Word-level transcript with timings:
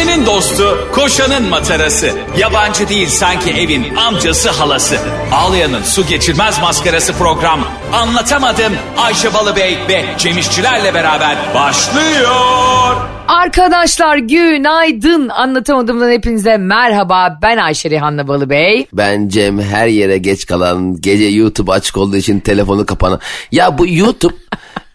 Ayşe'nin 0.00 0.26
dostu, 0.26 0.88
koşanın 0.92 1.48
matarası. 1.48 2.10
Yabancı 2.38 2.88
değil 2.88 3.08
sanki 3.08 3.50
evin 3.50 3.96
amcası 3.96 4.50
halası. 4.50 4.96
Ağlayan'ın 5.32 5.82
su 5.82 6.06
geçirmez 6.06 6.60
maskarası 6.60 7.12
program. 7.12 7.60
Anlatamadım 7.92 8.72
Ayşe 8.98 9.34
Balıbey 9.34 9.78
ve 9.88 10.04
Cemişçilerle 10.18 10.94
beraber 10.94 11.36
başlıyor. 11.54 12.96
Arkadaşlar 13.28 14.16
günaydın. 14.16 15.28
Anlatamadığımdan 15.28 16.10
hepinize 16.10 16.56
merhaba. 16.56 17.38
Ben 17.42 17.56
Ayşe 17.56 17.90
Rihanna 17.90 18.28
Balıbey. 18.28 18.86
Ben 18.92 19.28
Cem 19.28 19.60
her 19.60 19.86
yere 19.86 20.18
geç 20.18 20.46
kalan, 20.46 21.00
gece 21.00 21.24
YouTube 21.24 21.72
açık 21.72 21.96
olduğu 21.96 22.16
için 22.16 22.40
telefonu 22.40 22.86
kapanan. 22.86 23.20
Ya 23.52 23.78
bu 23.78 23.86
YouTube 23.86 24.34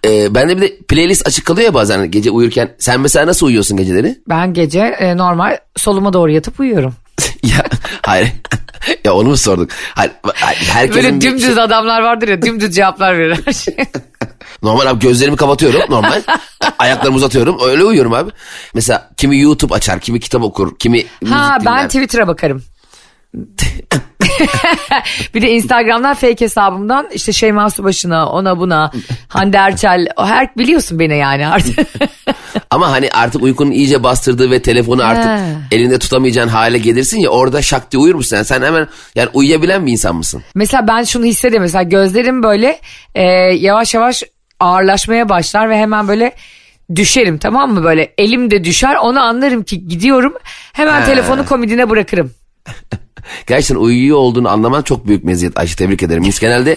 e, 0.06 0.36
bende 0.36 0.58
bir 0.58 0.62
de 0.62 0.78
playlist 0.78 1.28
açık 1.28 1.46
kalıyor 1.46 1.66
ya 1.66 1.74
bazen 1.74 2.12
gece 2.12 2.32
uyurken. 2.32 2.76
Sen 2.80 3.00
mesela 3.00 3.28
nasıl 3.28 3.46
uyuyorsun 3.46 3.78
geceleri? 3.78 4.20
Ben 4.30 4.54
gece 4.54 4.80
e, 4.80 5.18
normal 5.18 5.58
soluma 5.76 6.14
doğru 6.14 6.32
yatıp 6.32 6.60
uyuyorum. 6.60 6.96
ya 7.44 7.66
hayır. 8.02 8.32
ya 9.06 9.14
onu 9.14 9.30
mu 9.30 9.38
sorduk? 9.38 9.70
Hayır, 9.96 10.12
herkesin 10.68 11.04
Böyle 11.04 11.16
bir 11.16 11.22
dümdüz 11.22 11.46
şey- 11.56 11.64
adamlar 11.64 12.02
vardır 12.02 12.28
ya 12.28 12.42
dümdüz 12.42 12.76
cevaplar 12.76 13.18
verir 13.18 13.40
her 13.46 13.54
şey. 13.54 13.76
Normal 14.64 14.86
abi 14.86 15.00
gözlerimi 15.00 15.38
kapatıyorum 15.38 15.82
normal. 15.90 16.22
Ayaklarımı 16.80 17.18
uzatıyorum 17.18 17.58
öyle 17.66 17.84
uyuyorum 17.84 18.14
abi. 18.14 18.32
Mesela 18.74 19.10
kimi 19.18 19.40
YouTube 19.40 19.74
açar, 19.74 20.00
kimi 20.00 20.20
kitap 20.20 20.44
okur, 20.44 20.80
kimi 20.80 20.98
ha 21.02 21.06
müzik 21.22 21.66
ben 21.66 21.78
dinler. 21.78 21.88
Twitter'a 21.88 22.28
bakarım. 22.28 22.64
bir 25.34 25.42
de 25.42 25.52
Instagram'dan 25.52 26.14
fake 26.14 26.46
hesabımdan 26.46 27.08
işte 27.14 27.34
Şeyma 27.34 27.70
Subaşı'na 27.70 28.30
ona 28.30 28.60
buna 28.60 28.92
Hande 29.28 29.58
Erçel 29.58 30.08
o 30.18 30.26
her 30.26 30.56
biliyorsun 30.56 31.00
beni 31.00 31.18
yani 31.18 31.48
artık. 31.48 31.88
Ama 32.70 32.92
hani 32.92 33.10
artık 33.14 33.44
uykunun 33.44 33.72
iyice 33.72 34.04
bastırdığı 34.04 34.52
ve 34.52 34.62
telefonu 34.62 35.04
artık 35.04 35.26
He. 35.26 35.76
elinde 35.76 36.00
tutamayacağın 36.00 36.48
hale 36.48 36.78
gelirsin 36.78 37.20
ya 37.20 37.30
orada 37.30 37.62
şak 37.62 37.92
diye 37.92 38.02
uyur 38.02 38.16
musun? 38.16 38.36
Yani 38.36 38.46
sen 38.46 38.62
hemen 38.62 38.88
yani 39.16 39.30
uyuyabilen 39.34 39.86
bir 39.86 39.92
insan 39.92 40.16
mısın? 40.16 40.44
Mesela 40.56 40.88
ben 40.88 41.04
şunu 41.04 41.26
hissediyorum 41.26 41.64
mesela 41.64 41.84
gözlerim 41.84 42.44
böyle 42.44 42.80
e, 43.16 43.24
yavaş 43.54 43.94
yavaş 43.94 44.24
ağırlaşmaya 44.60 45.30
başlar 45.30 45.70
ve 45.70 45.78
hemen 45.78 46.08
böyle 46.08 46.34
düşerim 46.96 47.38
tamam 47.38 47.74
mı 47.74 47.84
böyle 47.84 48.14
elim 48.18 48.52
de 48.52 48.64
düşer 48.64 48.96
onu 48.96 49.22
anlarım 49.22 49.64
ki 49.64 49.88
gidiyorum 49.88 50.34
hemen 50.74 51.02
He. 51.02 51.06
telefonu 51.06 51.46
komodine 51.46 51.90
bırakırım. 51.90 52.32
Gerçekten 53.48 53.76
uyuyor 53.76 54.18
olduğunu 54.18 54.50
anlaman 54.50 54.82
çok 54.82 55.08
büyük 55.08 55.24
meziyet 55.24 55.58
Ayşe 55.60 55.76
tebrik 55.76 56.04
ederim. 56.04 56.24
Biz 56.24 56.40
genelde 56.40 56.76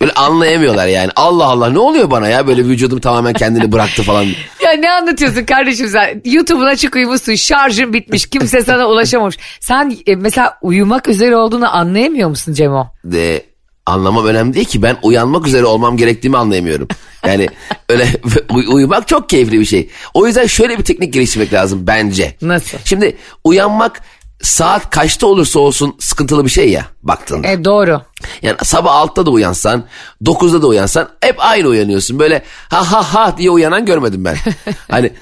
böyle 0.00 0.12
anlayamıyorlar 0.12 0.86
yani. 0.86 1.10
Allah 1.16 1.44
Allah 1.44 1.70
ne 1.70 1.78
oluyor 1.78 2.10
bana 2.10 2.28
ya 2.28 2.46
böyle 2.46 2.64
vücudum 2.64 3.00
tamamen 3.00 3.32
kendini 3.32 3.72
bıraktı 3.72 4.02
falan. 4.02 4.26
Ya 4.62 4.72
ne 4.72 4.90
anlatıyorsun 4.92 5.44
kardeşim 5.44 5.88
sen 5.88 6.22
YouTube'un 6.24 6.66
açık 6.66 6.96
uyumuşsun 6.96 7.34
şarjın 7.34 7.92
bitmiş 7.92 8.26
kimse 8.26 8.62
sana 8.62 8.86
ulaşamamış. 8.88 9.36
Sen 9.60 9.96
e, 10.06 10.16
mesela 10.16 10.58
uyumak 10.62 11.08
üzere 11.08 11.36
olduğunu 11.36 11.76
anlayamıyor 11.76 12.28
musun 12.28 12.52
Cemo? 12.52 12.86
De, 13.04 13.42
anlamam 13.86 14.26
önemli 14.26 14.54
değil 14.54 14.66
ki 14.66 14.82
ben 14.82 14.96
uyanmak 15.02 15.46
üzere 15.46 15.64
olmam 15.64 15.96
gerektiğimi 15.96 16.36
anlayamıyorum. 16.36 16.88
Yani 17.26 17.48
öyle 17.88 18.06
uy- 18.54 18.66
uyumak 18.68 19.08
çok 19.08 19.28
keyifli 19.28 19.60
bir 19.60 19.64
şey. 19.64 19.90
O 20.14 20.26
yüzden 20.26 20.46
şöyle 20.46 20.78
bir 20.78 20.84
teknik 20.84 21.12
geliştirmek 21.12 21.52
lazım 21.52 21.86
bence. 21.86 22.34
Nasıl? 22.42 22.78
Şimdi 22.84 23.16
uyanmak 23.44 24.00
saat 24.42 24.90
kaçta 24.90 25.26
olursa 25.26 25.60
olsun 25.60 25.96
sıkıntılı 26.00 26.44
bir 26.44 26.50
şey 26.50 26.70
ya 26.70 26.86
baktığında. 27.02 27.48
E 27.48 27.64
doğru. 27.64 28.02
Yani 28.42 28.56
sabah 28.62 29.06
6'da 29.06 29.26
da 29.26 29.30
uyansan, 29.30 29.84
9'da 30.24 30.62
da 30.62 30.66
uyansan 30.66 31.08
hep 31.20 31.36
aynı 31.38 31.68
uyanıyorsun. 31.68 32.18
Böyle 32.18 32.42
ha 32.68 32.92
ha 32.92 33.14
ha 33.14 33.38
diye 33.38 33.50
uyanan 33.50 33.86
görmedim 33.86 34.24
ben. 34.24 34.36
hani 34.90 35.12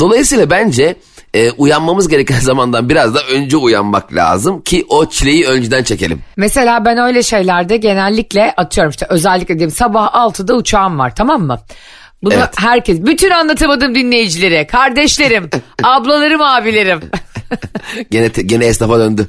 dolayısıyla 0.00 0.50
bence 0.50 0.96
e, 1.34 1.50
uyanmamız 1.50 2.08
gereken 2.08 2.38
zamandan 2.40 2.88
biraz 2.88 3.14
da 3.14 3.20
önce 3.22 3.56
uyanmak 3.56 4.14
lazım 4.14 4.62
ki 4.62 4.86
o 4.88 5.08
çileyi 5.08 5.46
önceden 5.46 5.82
çekelim. 5.82 6.20
Mesela 6.36 6.84
ben 6.84 6.98
öyle 6.98 7.22
şeylerde 7.22 7.76
genellikle 7.76 8.54
atıyorum 8.56 8.90
işte 8.90 9.06
özellikle 9.08 9.54
diyeyim 9.54 9.70
sabah 9.70 10.14
6'da 10.14 10.54
uçağım 10.54 10.98
var 10.98 11.14
tamam 11.16 11.42
mı? 11.42 11.60
Bunu 12.22 12.34
Evet. 12.34 12.48
herkes, 12.56 13.00
bütün 13.00 13.30
anlatamadığım 13.30 13.94
dinleyicilere, 13.94 14.66
kardeşlerim, 14.66 15.50
ablalarım, 15.82 16.42
abilerim. 16.42 17.00
Gene 18.10 18.28
te- 18.28 18.42
gene 18.42 18.64
esnafa 18.64 18.98
döndü. 18.98 19.28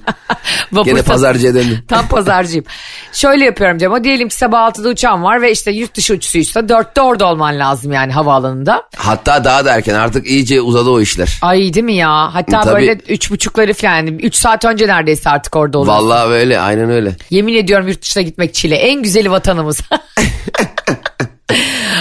Gene 0.86 1.02
pazarcıya 1.02 1.54
döndü. 1.54 1.84
Tam 1.88 2.08
pazarcıyım. 2.08 2.66
Şöyle 3.14 3.46
yapıyorum 3.46 3.78
Cem. 3.78 4.04
Diyelim 4.04 4.28
ki 4.30 4.36
sabah 4.36 4.70
6'da 4.70 4.90
uçağım 4.90 5.24
var 5.24 5.42
ve 5.42 5.52
işte 5.52 5.72
yurt 5.72 5.96
dışı 5.96 6.14
uçuşuysa 6.14 6.60
4'te 6.60 7.02
orada 7.02 7.26
olman 7.26 7.60
lazım 7.60 7.92
yani 7.92 8.12
havaalanında. 8.14 8.84
Hatta 8.96 9.44
daha 9.44 9.66
da 9.66 9.76
erken 9.76 9.96
artık 9.96 10.28
iyice 10.28 10.62
uzadı 10.62 10.90
o 10.90 11.02
işler. 11.02 11.40
Ay 11.42 11.74
değil 11.74 11.84
mi 11.84 11.96
ya? 11.96 12.36
Hatta 12.36 12.62
Tabii. 12.62 12.74
böyle 12.74 12.94
üç 12.94 13.32
buçukları 13.32 13.74
falan 13.74 13.94
yani 13.96 14.10
3 14.10 14.36
saat 14.36 14.66
önce 14.66 14.88
neredeyse 14.88 15.30
artık 15.30 15.56
orada 15.56 15.78
olur. 15.78 15.88
Vallahi 15.88 16.30
öyle 16.30 16.60
aynen 16.60 16.90
öyle. 16.90 17.16
Yemin 17.30 17.56
ediyorum 17.56 17.88
yurt 17.88 18.02
dışına 18.02 18.24
gitmek 18.24 18.54
çile. 18.54 18.76
En 18.76 19.04
güzeli 19.04 19.32
vatanımız. 19.32 19.82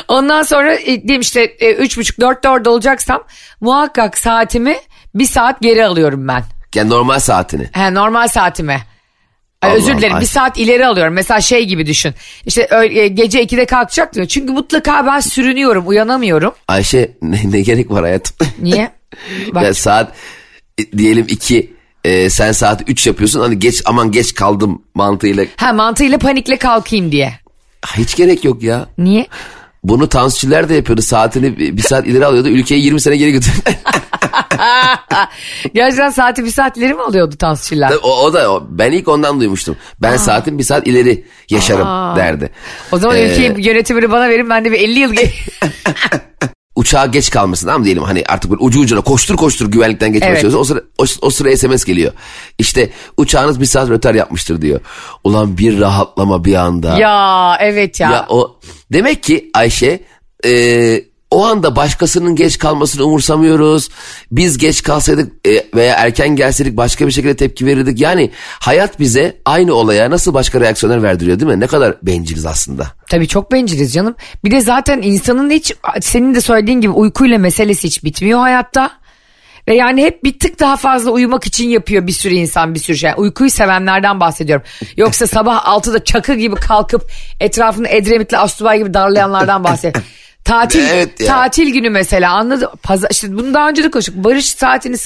Ondan 0.09 0.43
sonra 0.43 0.75
e, 0.75 1.03
diyeyim 1.03 1.21
işte 1.21 1.43
e, 1.43 1.73
üç 1.73 1.99
buçuk 1.99 2.21
dörtte 2.21 2.49
orada 2.49 2.71
olacaksam 2.71 3.23
muhakkak 3.61 4.19
saatimi 4.19 4.77
bir 5.15 5.27
saat 5.27 5.61
geri 5.61 5.85
alıyorum 5.87 6.29
ben. 6.29 6.45
Yani 6.75 6.91
normal 6.91 7.19
saatini. 7.19 7.69
He, 7.73 7.95
normal 7.95 8.29
saatime. 8.29 8.81
Ay, 9.63 9.71
Allah 9.71 9.77
özür 9.79 9.99
dilerim 9.99 10.21
bir 10.21 10.27
saat 10.27 10.59
ileri 10.59 10.87
alıyorum. 10.87 11.15
Mesela 11.15 11.41
şey 11.41 11.65
gibi 11.67 11.87
düşün. 11.87 12.15
İşte 12.47 12.67
öyle, 12.71 13.01
e, 13.01 13.09
gece 13.09 13.43
2'de 13.45 13.67
kalkacak 13.67 14.15
diyor. 14.15 14.27
Çünkü 14.27 14.53
mutlaka 14.53 15.07
ben 15.07 15.21
sürünüyorum 15.21 15.89
uyanamıyorum. 15.89 16.53
Ayşe 16.69 17.13
ne, 17.23 17.41
ne 17.51 17.61
gerek 17.61 17.91
var 17.91 18.03
hayatım? 18.03 18.47
Niye? 18.63 18.91
Bak, 19.55 19.63
Ya 19.65 19.75
saat 19.75 20.13
e, 20.79 20.99
diyelim 20.99 21.27
2 21.29 21.73
sen 22.29 22.53
saat 22.53 22.83
3 22.91 23.07
yapıyorsun 23.07 23.41
hani 23.41 23.59
geç 23.59 23.83
aman 23.85 24.11
geç 24.11 24.35
kaldım 24.35 24.83
mantığıyla. 24.95 25.45
ha, 25.57 25.73
mantığıyla 25.73 26.19
panikle 26.19 26.57
kalkayım 26.57 27.13
diye. 27.13 27.33
Hiç 27.97 28.17
gerek 28.17 28.45
yok 28.45 28.63
ya. 28.63 28.87
Niye? 28.99 29.27
Bunu 29.85 30.09
tansçiler 30.09 30.69
de 30.69 30.75
yapıyordu. 30.75 31.03
Saatini 31.03 31.59
bir 31.59 31.77
bir 31.77 31.83
saat 31.83 32.07
ileri 32.07 32.27
alıyordu. 32.27 32.49
Ülkeyi 32.49 32.85
20 32.85 33.01
sene 33.01 33.17
geri 33.17 33.33
götürdü. 33.33 33.59
Gerçekten 35.75 36.11
saati 36.11 36.45
bir 36.45 36.51
saat 36.51 36.77
ileri 36.77 36.95
mi 36.95 37.03
alıyordu 37.03 37.37
tansçılar? 37.37 37.89
Tabii 37.89 37.99
o, 38.01 38.11
o 38.23 38.33
da 38.33 38.53
o. 38.53 38.67
Ben 38.71 38.93
ilk 38.93 39.09
ondan 39.09 39.41
duymuştum. 39.41 39.77
Ben 40.03 40.17
saatin 40.17 40.59
bir 40.59 40.63
saat 40.65 40.87
ileri 40.87 41.25
yaşarım 41.51 42.17
derdi. 42.17 42.51
O 42.93 42.99
zaman 42.99 43.17
Ee, 43.17 43.31
ülkeyi 43.33 43.67
yönetimini 43.69 44.11
bana 44.11 44.29
verin 44.29 44.51
ben 44.51 44.65
de 44.65 44.73
bir 44.73 44.79
50 44.81 44.99
yıl 44.99 45.13
ge- 45.15 45.31
Uçağa 46.77 47.07
geç 47.07 47.31
kalmasın 47.31 47.69
ama 47.69 47.85
diyelim 47.85 48.03
hani 48.03 48.25
artık 48.29 48.51
böyle 48.51 48.63
ucu 48.63 48.81
ucuna 48.81 49.01
koştur 49.01 49.37
koştur 49.37 49.71
güvenlikten 49.71 50.13
geçmeye 50.13 50.31
Evet. 50.33 50.43
çalışıyorsun. 50.43 50.75
O 50.75 50.79
sıra, 50.79 50.83
o, 51.23 51.27
o 51.27 51.31
sıra 51.31 51.57
SMS 51.57 51.85
geliyor. 51.85 52.13
İşte 52.59 52.91
uçağınız 53.17 53.61
bir 53.61 53.65
saat 53.67 53.89
rötar 53.91 54.15
yapmıştır 54.15 54.63
diyor. 54.63 54.81
Ulan 55.25 55.59
bir 55.59 55.81
rahatlama 55.81 56.45
bir 56.45 56.55
anda. 56.55 56.99
ya 56.99 57.57
evet 57.61 58.01
ya. 58.01 58.11
Ya 58.11 58.27
o 58.29 58.59
demek 58.93 59.23
ki 59.23 59.51
Ayşe 59.55 60.01
e, 60.45 60.51
o 61.33 61.45
anda 61.45 61.77
başkasının 61.77 62.37
geç 62.37 62.59
kalmasını 62.59 63.05
umursamıyoruz. 63.05 63.89
Biz 64.31 64.59
geç 64.59 64.83
kalsaydık 64.83 65.47
e, 65.47 65.65
veya 65.75 65.95
erken 65.95 66.37
gelseydik 66.37 66.77
başka 66.77 67.07
bir 67.07 67.13
şekilde 67.13 67.37
tepki 67.37 67.67
verirdik. 67.67 68.01
Yani 68.01 68.31
hayat 68.61 69.01
bize 69.01 69.37
aynı 69.45 69.75
olaya 69.75 70.11
nasıl 70.11 70.35
başka 70.35 70.61
reaksiyonlar 70.61 71.03
verdiriyor 71.03 71.41
değil 71.41 71.51
mi? 71.51 71.61
Ne 71.61 71.67
kadar 71.67 71.97
benciliz 72.03 72.47
aslında. 72.47 72.87
Tabii 73.11 73.29
çok 73.29 73.53
benciliz 73.53 73.93
canım. 73.93 74.15
Bir 74.45 74.51
de 74.51 74.61
zaten 74.61 75.03
insanın 75.03 75.51
hiç 75.51 75.75
senin 76.01 76.35
de 76.35 76.41
söylediğin 76.41 76.81
gibi 76.81 76.93
uykuyla 76.93 77.39
meselesi 77.39 77.87
hiç 77.87 78.05
bitmiyor 78.05 78.41
hayatta. 78.41 78.91
Ve 79.69 79.75
yani 79.75 80.03
hep 80.03 80.25
bir 80.25 80.39
tık 80.39 80.61
daha 80.61 80.77
fazla 80.77 81.11
uyumak 81.11 81.45
için 81.47 81.69
yapıyor 81.69 82.07
bir 82.07 82.13
sürü 82.13 82.35
insan 82.35 82.75
bir 82.75 82.81
sürü 82.81 82.97
şey. 82.97 83.13
Uykuyu 83.17 83.51
sevenlerden 83.51 84.21
bahsediyorum. 84.21 84.67
Yoksa 84.97 85.27
sabah 85.27 85.65
6'da 85.65 86.05
çakı 86.05 86.35
gibi 86.35 86.55
kalkıp 86.55 87.11
etrafını 87.41 87.89
Edremit'le 87.89 88.35
Astubay 88.35 88.79
gibi 88.79 88.95
darlayanlardan 88.95 89.65
bahsediyorum. 89.65 90.09
Tatil 90.45 90.81
Evet 90.81 91.21
ya. 91.21 91.27
tatil 91.27 91.73
günü 91.73 91.91
mesela 91.91 92.33
anladın 92.33 92.69
pazar 92.83 93.09
işte 93.11 93.33
bunu 93.33 93.55
daha 93.55 93.69
önce 93.69 93.85
de 93.85 93.91
konuştuk. 93.91 94.15
Barış 94.17 94.47
saatini 94.47 94.97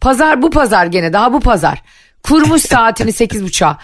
pazar 0.00 0.42
bu 0.42 0.50
pazar 0.50 0.86
gene 0.86 1.12
daha 1.12 1.32
bu 1.32 1.40
pazar. 1.40 1.82
Kurmuş 2.22 2.62
saatini 2.68 3.12
sekiz 3.12 3.42
buçuğa. 3.44 3.78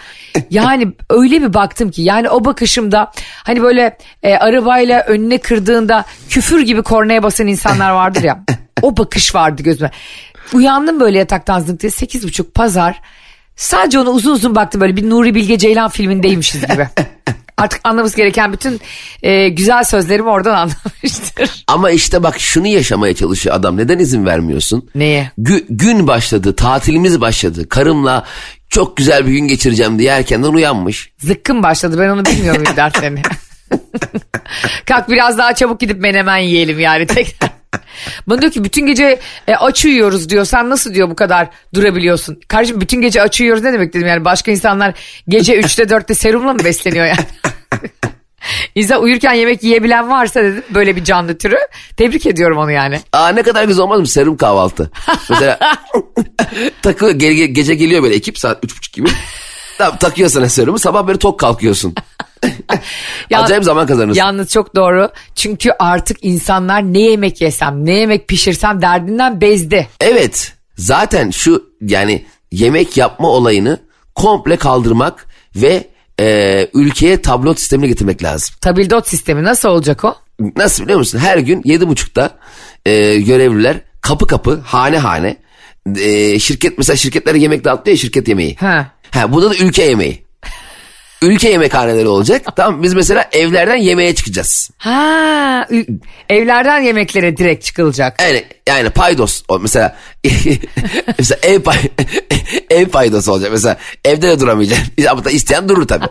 Yani 0.49 0.87
öyle 1.09 1.41
bir 1.41 1.53
baktım 1.53 1.91
ki 1.91 2.01
yani 2.01 2.29
o 2.29 2.45
bakışımda 2.45 3.11
hani 3.43 3.61
böyle 3.61 3.97
e, 4.23 4.35
arabayla 4.35 5.01
önüne 5.01 5.37
kırdığında 5.37 6.05
küfür 6.29 6.61
gibi 6.61 6.81
kornaya 6.83 7.23
basan 7.23 7.47
insanlar 7.47 7.91
vardır 7.91 8.23
ya 8.23 8.43
o 8.81 8.97
bakış 8.97 9.35
vardı 9.35 9.63
gözüme. 9.63 9.91
Uyandım 10.53 10.99
böyle 10.99 11.17
yataktan 11.17 11.59
zınk 11.59 11.79
diye 11.79 11.91
sekiz 11.91 12.27
buçuk 12.27 12.53
pazar. 12.53 13.01
Sadece 13.55 13.99
ona 13.99 14.09
uzun 14.09 14.31
uzun 14.31 14.55
baktım 14.55 14.81
böyle 14.81 14.95
bir 14.95 15.09
Nuri 15.09 15.35
Bilge 15.35 15.57
Ceylan 15.57 15.89
filmindeymişiz 15.89 16.67
gibi 16.67 16.87
artık 17.61 17.81
anlaması 17.83 18.17
gereken 18.17 18.53
bütün 18.53 18.81
e, 19.23 19.49
güzel 19.49 19.83
sözlerimi 19.83 20.29
oradan 20.29 20.53
anlamıştır. 20.55 21.63
Ama 21.67 21.91
işte 21.91 22.23
bak 22.23 22.39
şunu 22.39 22.67
yaşamaya 22.67 23.15
çalışıyor 23.15 23.55
adam. 23.55 23.77
Neden 23.77 23.99
izin 23.99 24.25
vermiyorsun? 24.25 24.89
Neye? 24.95 25.31
Gü- 25.39 25.65
gün 25.69 26.07
başladı, 26.07 26.55
tatilimiz 26.55 27.21
başladı. 27.21 27.69
Karımla 27.69 28.25
çok 28.69 28.97
güzel 28.97 29.27
bir 29.27 29.31
gün 29.31 29.47
geçireceğim 29.47 29.99
diye 29.99 30.11
erkenden 30.11 30.51
uyanmış. 30.51 31.11
Zıkkım 31.17 31.63
başladı 31.63 31.99
ben 31.99 32.09
onu 32.09 32.25
bilmiyor 32.25 32.55
muyum 32.55 32.75
derslerini. 32.75 33.21
Kalk 34.85 35.09
biraz 35.09 35.37
daha 35.37 35.55
çabuk 35.55 35.79
gidip 35.79 36.01
menemen 36.01 36.37
yiyelim 36.37 36.79
yani 36.79 37.07
tekrar. 37.07 37.51
Bana 38.27 38.41
diyor 38.41 38.51
ki 38.51 38.63
bütün 38.63 38.85
gece 38.85 39.19
e, 39.47 39.55
aç 39.55 39.85
uyuyoruz 39.85 40.29
diyor. 40.29 40.45
Sen 40.45 40.69
nasıl 40.69 40.93
diyor 40.93 41.09
bu 41.09 41.15
kadar 41.15 41.47
durabiliyorsun? 41.73 42.39
Kardeşim 42.47 42.81
bütün 42.81 43.01
gece 43.01 43.21
aç 43.21 43.41
uyuyoruz 43.41 43.63
ne 43.63 43.73
demek 43.73 43.93
dedim 43.93 44.07
yani. 44.07 44.25
Başka 44.25 44.51
insanlar 44.51 44.93
gece 45.27 45.59
3'te 45.59 45.83
4'te 45.83 46.13
serumla 46.13 46.53
mı 46.53 46.59
besleniyor 46.65 47.05
yani? 47.05 47.25
İnsan 48.75 49.01
uyurken 49.01 49.33
yemek 49.33 49.63
yiyebilen 49.63 50.09
varsa 50.09 50.43
dedim 50.43 50.63
böyle 50.69 50.95
bir 50.95 51.03
canlı 51.03 51.37
türü. 51.37 51.57
Tebrik 51.97 52.25
ediyorum 52.25 52.57
onu 52.57 52.71
yani. 52.71 52.99
Aa 53.13 53.29
ne 53.29 53.43
kadar 53.43 53.63
güzel 53.63 53.83
olmaz 53.83 53.99
mı 53.99 54.07
serum 54.07 54.37
kahvaltı. 54.37 54.91
Mesela 55.29 55.59
takı 56.81 57.11
ge- 57.11 57.45
gece 57.45 57.75
geliyor 57.75 58.03
böyle 58.03 58.15
ekip 58.15 58.39
saat 58.39 58.63
üç 58.63 58.77
buçuk 58.77 58.93
gibi. 58.93 59.09
Tamam 59.77 59.97
takıyor 59.97 60.29
sana 60.29 60.49
serumu 60.49 60.79
sabah 60.79 61.07
böyle 61.07 61.19
tok 61.19 61.39
kalkıyorsun. 61.39 61.95
Ya- 63.29 63.41
Acayip 63.41 63.63
zaman 63.63 63.87
kazanırsın. 63.87 64.19
Yalnız 64.19 64.49
çok 64.49 64.75
doğru. 64.75 65.09
Çünkü 65.35 65.71
artık 65.79 66.17
insanlar 66.21 66.81
ne 66.93 66.99
yemek 67.01 67.41
yesem, 67.41 67.85
ne 67.85 67.93
yemek 67.93 68.27
pişirsem 68.27 68.81
derdinden 68.81 69.41
bezdi. 69.41 69.87
Evet 70.01 70.53
zaten 70.77 71.29
şu 71.31 71.63
yani 71.81 72.25
yemek 72.51 72.97
yapma 72.97 73.27
olayını 73.29 73.79
komple 74.15 74.57
kaldırmak 74.57 75.27
ve 75.55 75.87
e, 76.21 76.67
ülkeye 76.73 77.21
tablot 77.21 77.59
sistemine 77.59 77.87
getirmek 77.87 78.23
lazım. 78.23 78.55
Tabildot 78.61 79.07
sistemi 79.07 79.43
nasıl 79.43 79.69
olacak 79.69 80.05
o? 80.05 80.15
Nasıl 80.55 80.83
biliyor 80.83 80.99
musun? 80.99 81.19
Her 81.19 81.37
gün 81.37 81.61
yedi 81.65 81.87
buçukta 81.87 82.37
e, 82.85 83.19
görevliler 83.19 83.81
kapı 84.01 84.27
kapı 84.27 84.59
hane 84.65 84.97
hane 84.97 85.37
e, 85.99 86.39
şirket 86.39 86.77
mesela 86.77 86.97
şirketlere 86.97 87.37
yemek 87.37 87.63
dağıtıyor 87.63 87.97
ya 87.97 88.01
şirket 88.01 88.27
yemeği. 88.27 88.55
Ha. 88.55 88.91
Ha 89.11 89.33
burada 89.33 89.49
da 89.49 89.55
ülke 89.55 89.83
yemeği. 89.83 90.25
Ülke 91.21 91.49
yemekhaneleri 91.49 92.07
olacak. 92.07 92.55
Tamam 92.55 92.83
biz 92.83 92.93
mesela 92.93 93.29
evlerden 93.31 93.75
yemeğe 93.75 94.15
çıkacağız. 94.15 94.69
Ha, 94.77 95.67
evlerden 96.29 96.81
yemeklere 96.81 97.37
direkt 97.37 97.65
çıkılacak. 97.65 98.21
Yani 98.21 98.43
yani 98.67 98.89
paydos 98.89 99.43
mesela 99.61 99.97
mesela 101.17 101.39
ev 101.43 101.61
pay, 101.61 101.77
ev 102.69 102.85
paydosu 102.85 103.31
olacak 103.31 103.51
mesela 103.51 103.77
evde 104.05 104.27
de 104.29 104.39
duramayacaksın 104.39 104.93
ama 105.09 105.25
da 105.25 105.31
isteyen 105.31 105.69
durur 105.69 105.87
tabii. 105.87 106.07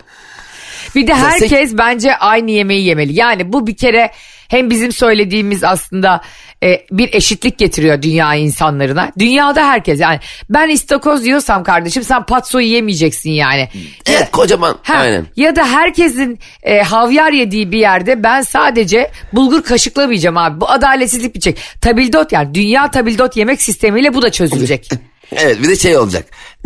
Bir 0.94 1.06
de 1.06 1.14
herkes 1.14 1.78
bence 1.78 2.16
aynı 2.16 2.50
yemeği 2.50 2.86
yemeli. 2.86 3.14
Yani 3.14 3.52
bu 3.52 3.66
bir 3.66 3.76
kere 3.76 4.10
hem 4.48 4.70
bizim 4.70 4.92
söylediğimiz 4.92 5.64
aslında 5.64 6.20
e, 6.62 6.86
bir 6.90 7.14
eşitlik 7.14 7.58
getiriyor 7.58 8.02
dünya 8.02 8.34
insanlarına. 8.34 9.12
Dünyada 9.18 9.66
herkes 9.66 10.00
yani 10.00 10.20
ben 10.50 10.68
istakoz 10.68 11.26
yiyorsam 11.26 11.64
kardeşim 11.64 12.02
sen 12.02 12.22
patso 12.26 12.60
yemeyeceksin 12.60 13.30
yani. 13.30 13.68
Evet 14.06 14.30
kocaman 14.30 14.78
Ha, 14.82 14.94
aynen. 14.94 15.26
Ya 15.36 15.56
da 15.56 15.66
herkesin 15.66 16.38
e, 16.62 16.82
havyar 16.82 17.32
yediği 17.32 17.72
bir 17.72 17.78
yerde 17.78 18.22
ben 18.22 18.42
sadece 18.42 19.10
bulgur 19.32 19.62
kaşıklamayacağım 19.62 20.36
abi. 20.36 20.60
Bu 20.60 20.70
adaletsizlik 20.70 21.34
bir 21.34 21.40
çek. 21.40 21.58
Tabildot 21.80 22.32
yani 22.32 22.54
dünya 22.54 22.90
tabildot 22.90 23.36
yemek 23.36 23.62
sistemiyle 23.62 24.14
bu 24.14 24.22
da 24.22 24.32
çözülecek. 24.32 24.88
Evet 25.32 25.62
bir 25.62 25.68
de 25.68 25.76
şey 25.76 25.96
olacak. 25.96 26.24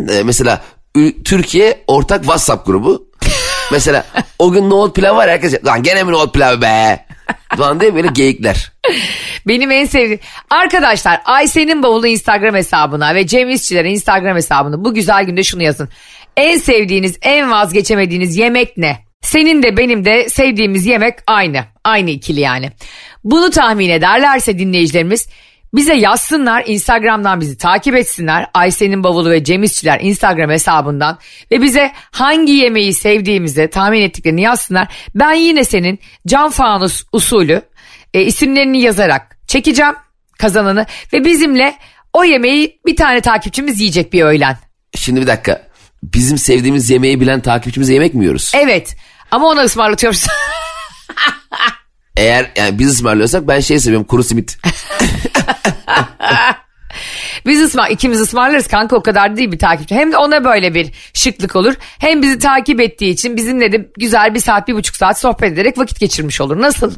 Ee, 0.09 0.23
mesela 0.23 0.61
Türkiye 1.25 1.83
ortak 1.87 2.21
WhatsApp 2.21 2.65
grubu. 2.65 3.07
mesela 3.71 4.05
o 4.39 4.51
gün 4.51 4.69
nohut 4.69 4.95
pilav 4.95 5.15
var 5.15 5.29
herkes 5.29 5.65
lan 5.65 5.83
gene 5.83 6.03
mi 6.03 6.11
nohut 6.11 6.33
pilavı 6.33 6.61
be? 6.61 7.04
Diye 7.79 7.95
böyle 7.95 8.07
geyikler. 8.07 8.71
Benim 9.47 9.71
en 9.71 9.85
sevdiğim... 9.85 10.19
Arkadaşlar 10.49 11.21
Ayşe'nin 11.25 11.83
bavulu 11.83 12.07
Instagram 12.07 12.55
hesabına 12.55 13.15
ve 13.15 13.27
Cem 13.27 13.49
İşçilerin 13.49 13.89
Instagram 13.89 14.35
hesabına 14.35 14.85
bu 14.85 14.93
güzel 14.93 15.23
günde 15.23 15.43
şunu 15.43 15.63
yazın. 15.63 15.89
En 16.37 16.57
sevdiğiniz, 16.57 17.17
en 17.21 17.51
vazgeçemediğiniz 17.51 18.37
yemek 18.37 18.77
ne? 18.77 19.05
Senin 19.21 19.63
de 19.63 19.77
benim 19.77 20.05
de 20.05 20.29
sevdiğimiz 20.29 20.85
yemek 20.85 21.13
aynı. 21.27 21.65
Aynı 21.83 22.09
ikili 22.09 22.39
yani. 22.39 22.71
Bunu 23.23 23.49
tahmin 23.49 23.89
ederlerse 23.89 24.59
dinleyicilerimiz 24.59 25.27
bize 25.75 25.93
yazsınlar 25.93 26.63
Instagram'dan 26.67 27.41
bizi 27.41 27.57
takip 27.57 27.95
etsinler. 27.95 28.47
Ayşe'nin 28.53 29.03
bavulu 29.03 29.29
ve 29.29 29.43
Cem 29.43 29.63
İşçiler 29.63 29.99
Instagram 29.99 30.49
hesabından 30.49 31.19
ve 31.51 31.61
bize 31.61 31.91
hangi 32.11 32.51
yemeği 32.51 32.93
sevdiğimizi 32.93 33.69
tahmin 33.69 34.01
ettiklerini 34.01 34.41
yazsınlar. 34.41 34.87
Ben 35.15 35.33
yine 35.33 35.65
senin 35.65 35.99
cam 36.27 36.51
fanus 36.51 37.03
usulü 37.11 37.61
e, 38.13 38.21
isimlerini 38.21 38.81
yazarak 38.81 39.37
çekeceğim 39.47 39.95
kazananı 40.39 40.85
ve 41.13 41.25
bizimle 41.25 41.75
o 42.13 42.23
yemeği 42.23 42.79
bir 42.85 42.95
tane 42.95 43.21
takipçimiz 43.21 43.79
yiyecek 43.79 44.13
bir 44.13 44.23
öğlen. 44.23 44.57
Şimdi 44.95 45.21
bir 45.21 45.27
dakika. 45.27 45.61
Bizim 46.03 46.37
sevdiğimiz 46.37 46.89
yemeği 46.89 47.21
bilen 47.21 47.41
takipçimize 47.41 47.93
yemek 47.93 48.13
mi 48.13 48.23
yiyoruz? 48.23 48.51
Evet 48.55 48.95
ama 49.31 49.47
ona 49.47 49.61
ısmarlatıyoruz. 49.61 50.25
Eğer 52.17 52.51
yani 52.55 52.79
biz 52.79 52.89
ısmarlıyorsak 52.89 53.47
ben 53.47 53.59
şey 53.59 53.79
seviyorum 53.79 54.07
kuru 54.07 54.23
simit. 54.23 54.57
Biz 57.45 57.61
ısmar, 57.61 57.89
ikimiz 57.89 58.21
ısmarlarız 58.21 58.67
kanka 58.67 58.95
o 58.95 59.03
kadar 59.03 59.37
değil 59.37 59.51
bir 59.51 59.59
takipçi. 59.59 59.95
Hem 59.95 60.11
de 60.11 60.17
ona 60.17 60.43
böyle 60.43 60.73
bir 60.73 60.91
şıklık 61.13 61.55
olur. 61.55 61.73
Hem 61.99 62.21
bizi 62.21 62.39
takip 62.39 62.81
ettiği 62.81 63.11
için 63.11 63.37
bizimle 63.37 63.71
de 63.71 63.89
güzel 63.97 64.33
bir 64.33 64.39
saat 64.39 64.67
bir 64.67 64.73
buçuk 64.73 64.95
saat 64.95 65.19
sohbet 65.19 65.53
ederek 65.53 65.77
vakit 65.77 65.99
geçirmiş 65.99 66.41
olur. 66.41 66.61
Nasıl? 66.61 66.91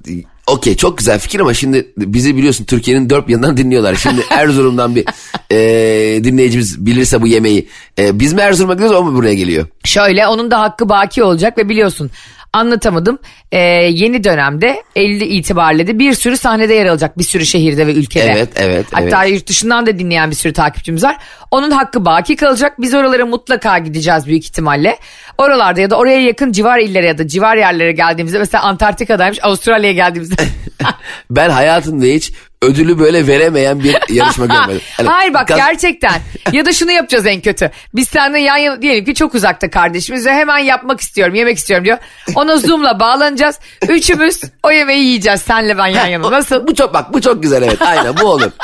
Okey 0.48 0.78
çok 0.78 0.98
güzel 0.98 1.20
fikir 1.20 1.40
ama 1.40 1.54
şimdi 1.54 1.92
bizi 1.98 2.38
biliyorsun 2.38 2.66
Türkiye'nin 2.66 3.10
dört 3.10 3.30
yanından 3.30 3.58
dinliyorlar. 3.58 3.96
Şimdi 3.96 4.22
Erzurum'dan 4.30 4.96
bir 4.96 5.06
e, 5.52 6.24
dinleyicimiz 6.24 6.86
bilirse 6.86 7.22
bu 7.22 7.28
yemeği. 7.28 7.68
E, 8.00 8.20
biz 8.20 8.34
mi 8.34 8.42
Erzurum'a 8.42 8.74
gidiyoruz 8.74 8.98
o 8.98 9.04
mu 9.04 9.14
buraya 9.14 9.34
geliyor? 9.34 9.68
Şöyle 9.84 10.28
onun 10.28 10.52
da 10.52 10.60
hakkı 10.62 10.90
baki 10.90 11.24
olacak 11.24 11.58
ve 11.58 11.70
biliyorsun 11.70 12.12
anlatamadım. 12.58 13.20
Ee, 13.52 13.60
yeni 13.92 14.24
dönemde 14.24 14.84
Eylül 14.96 15.22
itibariyle 15.22 15.88
de 15.88 16.00
bir 16.00 16.14
sürü 16.14 16.38
sahnede 16.38 16.74
yer 16.74 16.86
alacak 16.86 17.18
bir 17.18 17.24
sürü 17.24 17.46
şehirde 17.46 17.88
ve 17.88 17.94
ülkede. 17.94 18.32
Evet, 18.32 18.50
evet, 18.56 18.86
Hatta 18.92 19.26
evet. 19.26 19.34
yurt 19.34 19.48
dışından 19.48 19.86
da 19.86 20.00
dinleyen 20.00 20.30
bir 20.30 20.36
sürü 20.36 20.54
takipçimiz 20.54 21.04
var. 21.04 21.18
Onun 21.52 21.72
hakkı 21.72 22.06
baki 22.06 22.36
kalacak. 22.36 22.82
Biz 22.82 22.94
oralara 22.94 23.26
mutlaka 23.26 23.78
gideceğiz 23.78 24.28
büyük 24.28 24.44
ihtimalle. 24.44 24.98
Oralarda 25.38 25.82
ya 25.82 25.90
da 25.90 25.98
oraya 25.98 26.22
yakın 26.22 26.52
civar 26.52 26.80
illere 26.80 27.08
ya 27.08 27.18
da 27.18 27.28
civar 27.28 27.58
yerlere 27.58 27.92
geldiğimizde 27.92 28.40
mesela 28.40 28.64
Antarktika'daymış 28.64 29.44
Avustralya'ya 29.44 29.94
geldiğimizde. 29.94 30.36
Ben 31.30 31.50
hayatımda 31.50 32.06
hiç 32.06 32.32
ödülü 32.62 33.00
böyle 33.00 33.28
veremeyen 33.28 33.80
bir 33.84 33.96
yarışma 34.10 34.46
görmedim. 34.56 34.82
Hani 34.98 35.08
Hayır 35.10 35.34
bak 35.34 35.48
kaz- 35.48 35.58
gerçekten. 35.58 36.22
ya 36.52 36.66
da 36.66 36.74
şunu 36.74 36.92
yapacağız 36.92 37.26
en 37.26 37.42
kötü. 37.42 37.72
Biz 37.96 38.08
seninle 38.08 38.40
yan 38.40 38.58
yana 38.58 38.82
diyelim 38.82 39.06
ki 39.06 39.16
çok 39.16 39.36
uzakta 39.36 39.70
kardeşimiz 39.70 40.26
ve 40.26 40.34
hemen 40.34 40.58
yapmak 40.58 41.02
istiyorum, 41.02 41.36
yemek 41.36 41.58
istiyorum 41.58 41.86
diyor. 41.86 41.98
Ona 42.36 42.58
Zoom'la 42.58 43.00
bağlanacağız. 43.00 43.60
Üçümüz 43.90 44.42
o 44.64 44.72
yemeği 44.72 45.04
yiyeceğiz 45.04 45.42
senle 45.42 45.78
ben 45.78 45.88
yan 45.88 46.08
yana. 46.08 46.32
Nasıl? 46.32 46.68
Bu 46.68 46.76
çok 46.76 46.94
bak 46.94 47.14
bu 47.14 47.22
çok 47.22 47.44
güzel 47.44 47.62
evet 47.62 47.82
aynen 47.82 48.18
bu 48.22 48.26
olur. 48.26 48.52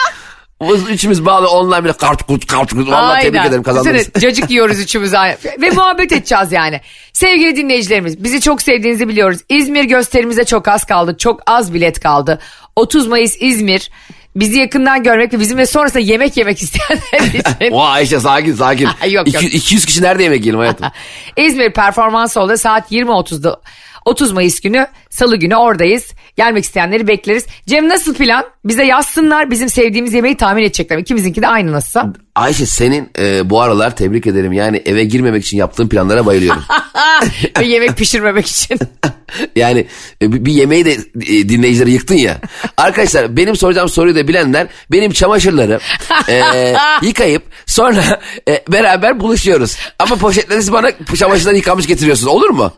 Üçümüz 0.89 1.25
bağlı 1.25 1.50
online 1.50 1.83
bile 1.83 1.94
kart 1.94 2.24
kut 2.24 2.48
kart 2.48 2.70
kut. 2.74 2.91
Vallahi 2.91 3.22
tebrik 3.22 3.46
ederim 3.46 3.63
kazandınız. 3.63 3.96
Düşünsene, 3.96 4.22
cacık 4.22 4.51
yiyoruz 4.51 4.79
üçümüz. 4.79 5.13
Ve 5.62 5.70
muhabbet 5.70 6.12
edeceğiz 6.12 6.51
yani. 6.51 6.82
Sevgili 7.13 7.55
dinleyicilerimiz 7.55 8.24
bizi 8.24 8.41
çok 8.41 8.62
sevdiğinizi 8.62 9.08
biliyoruz. 9.08 9.39
İzmir 9.50 9.84
gösterimize 9.84 10.43
çok 10.46 10.67
az 10.67 10.86
kaldı. 10.86 11.17
Çok 11.17 11.39
az 11.48 11.74
bilet 11.74 12.00
kaldı. 12.00 12.39
30 12.75 13.08
Mayıs 13.08 13.36
İzmir. 13.39 13.91
Bizi 14.36 14.60
yakından 14.60 15.03
görmek 15.03 15.34
ve 15.34 15.39
bizimle 15.39 15.65
sonrasında 15.65 16.00
yemek 16.00 16.38
yemek 16.38 16.62
isteyenler 16.63 17.27
için. 17.27 17.72
Oha 17.72 17.89
Ayşe 17.89 18.20
sakin 18.20 18.53
sakin. 18.53 18.86
Yok, 19.03 19.13
yok. 19.13 19.27
200, 19.27 19.53
200 19.53 19.86
kişi 19.86 20.01
nerede 20.03 20.24
yemek 20.24 20.39
yiyelim 20.39 20.60
hayatım? 20.60 20.88
İzmir 21.38 21.74
Performans 21.74 22.36
Hall'da 22.36 22.58
saat 22.58 22.91
20.30'da 22.91 23.62
30 24.05 24.31
Mayıs 24.31 24.60
günü 24.60 24.88
salı 25.10 25.36
günü 25.36 25.55
oradayız. 25.55 26.12
Gelmek 26.38 26.63
isteyenleri 26.63 27.07
bekleriz. 27.07 27.45
Cem 27.67 27.89
nasıl 27.89 28.13
plan? 28.13 28.45
Bize 28.65 28.86
yazsınlar 28.86 29.51
bizim 29.51 29.69
sevdiğimiz 29.69 30.13
yemeği 30.13 30.38
tahmin 30.38 30.63
edecekler. 30.63 30.98
İkimizinki 30.98 31.41
de 31.41 31.48
aynı 31.48 31.72
nasılsa. 31.72 32.13
Ayşe 32.36 32.65
senin 32.65 33.10
e, 33.19 33.50
bu 33.50 33.62
aralar 33.62 33.95
tebrik 33.95 34.27
ederim. 34.27 34.53
Yani 34.53 34.81
eve 34.86 35.03
girmemek 35.03 35.45
için 35.45 35.57
yaptığın 35.57 35.88
planlara 35.88 36.25
bayılıyorum. 36.25 36.63
Ve 37.60 37.65
yemek 37.65 37.98
pişirmemek 37.98 38.48
için. 38.48 38.79
yani 39.55 39.88
e, 40.22 40.45
bir 40.45 40.53
yemeği 40.53 40.86
de 40.86 40.93
e, 40.93 41.50
dinleyicileri 41.50 41.91
yıktın 41.91 42.15
ya. 42.15 42.38
Arkadaşlar 42.77 43.38
benim 43.38 43.55
soracağım 43.55 43.89
soruyu 43.89 44.15
da 44.15 44.27
bilenler 44.27 44.67
benim 44.91 45.12
çamaşırları 45.12 45.79
e, 46.29 46.74
yıkayıp 47.01 47.43
sonra 47.65 48.22
e, 48.50 48.63
beraber 48.72 49.19
buluşuyoruz. 49.19 49.77
Ama 50.00 50.15
poşetleri 50.15 50.72
bana 50.72 50.91
çamaşırları 51.17 51.55
yıkamış 51.55 51.88
getiriyorsunuz 51.88 52.33
olur 52.33 52.50
mu? 52.50 52.74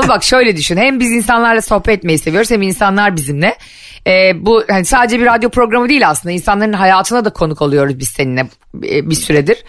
Ama 0.00 0.08
bak 0.08 0.24
şöyle 0.24 0.56
düşün. 0.56 0.76
Hem 0.76 1.00
biz 1.00 1.12
insanlarla 1.12 1.62
sohbet 1.62 1.98
etmeyi 1.98 2.18
seviyoruz 2.18 2.50
hem 2.50 2.62
insanlar 2.62 3.16
bizimle. 3.16 3.56
Ee, 4.06 4.32
bu 4.34 4.64
hani 4.70 4.84
sadece 4.84 5.20
bir 5.20 5.26
radyo 5.26 5.50
programı 5.50 5.88
değil 5.88 6.08
aslında. 6.08 6.32
İnsanların 6.32 6.72
hayatına 6.72 7.24
da 7.24 7.30
konuk 7.30 7.62
oluyoruz 7.62 7.98
biz 7.98 8.08
seninle 8.08 8.46
e, 8.84 9.10
bir 9.10 9.14
süredir. 9.14 9.64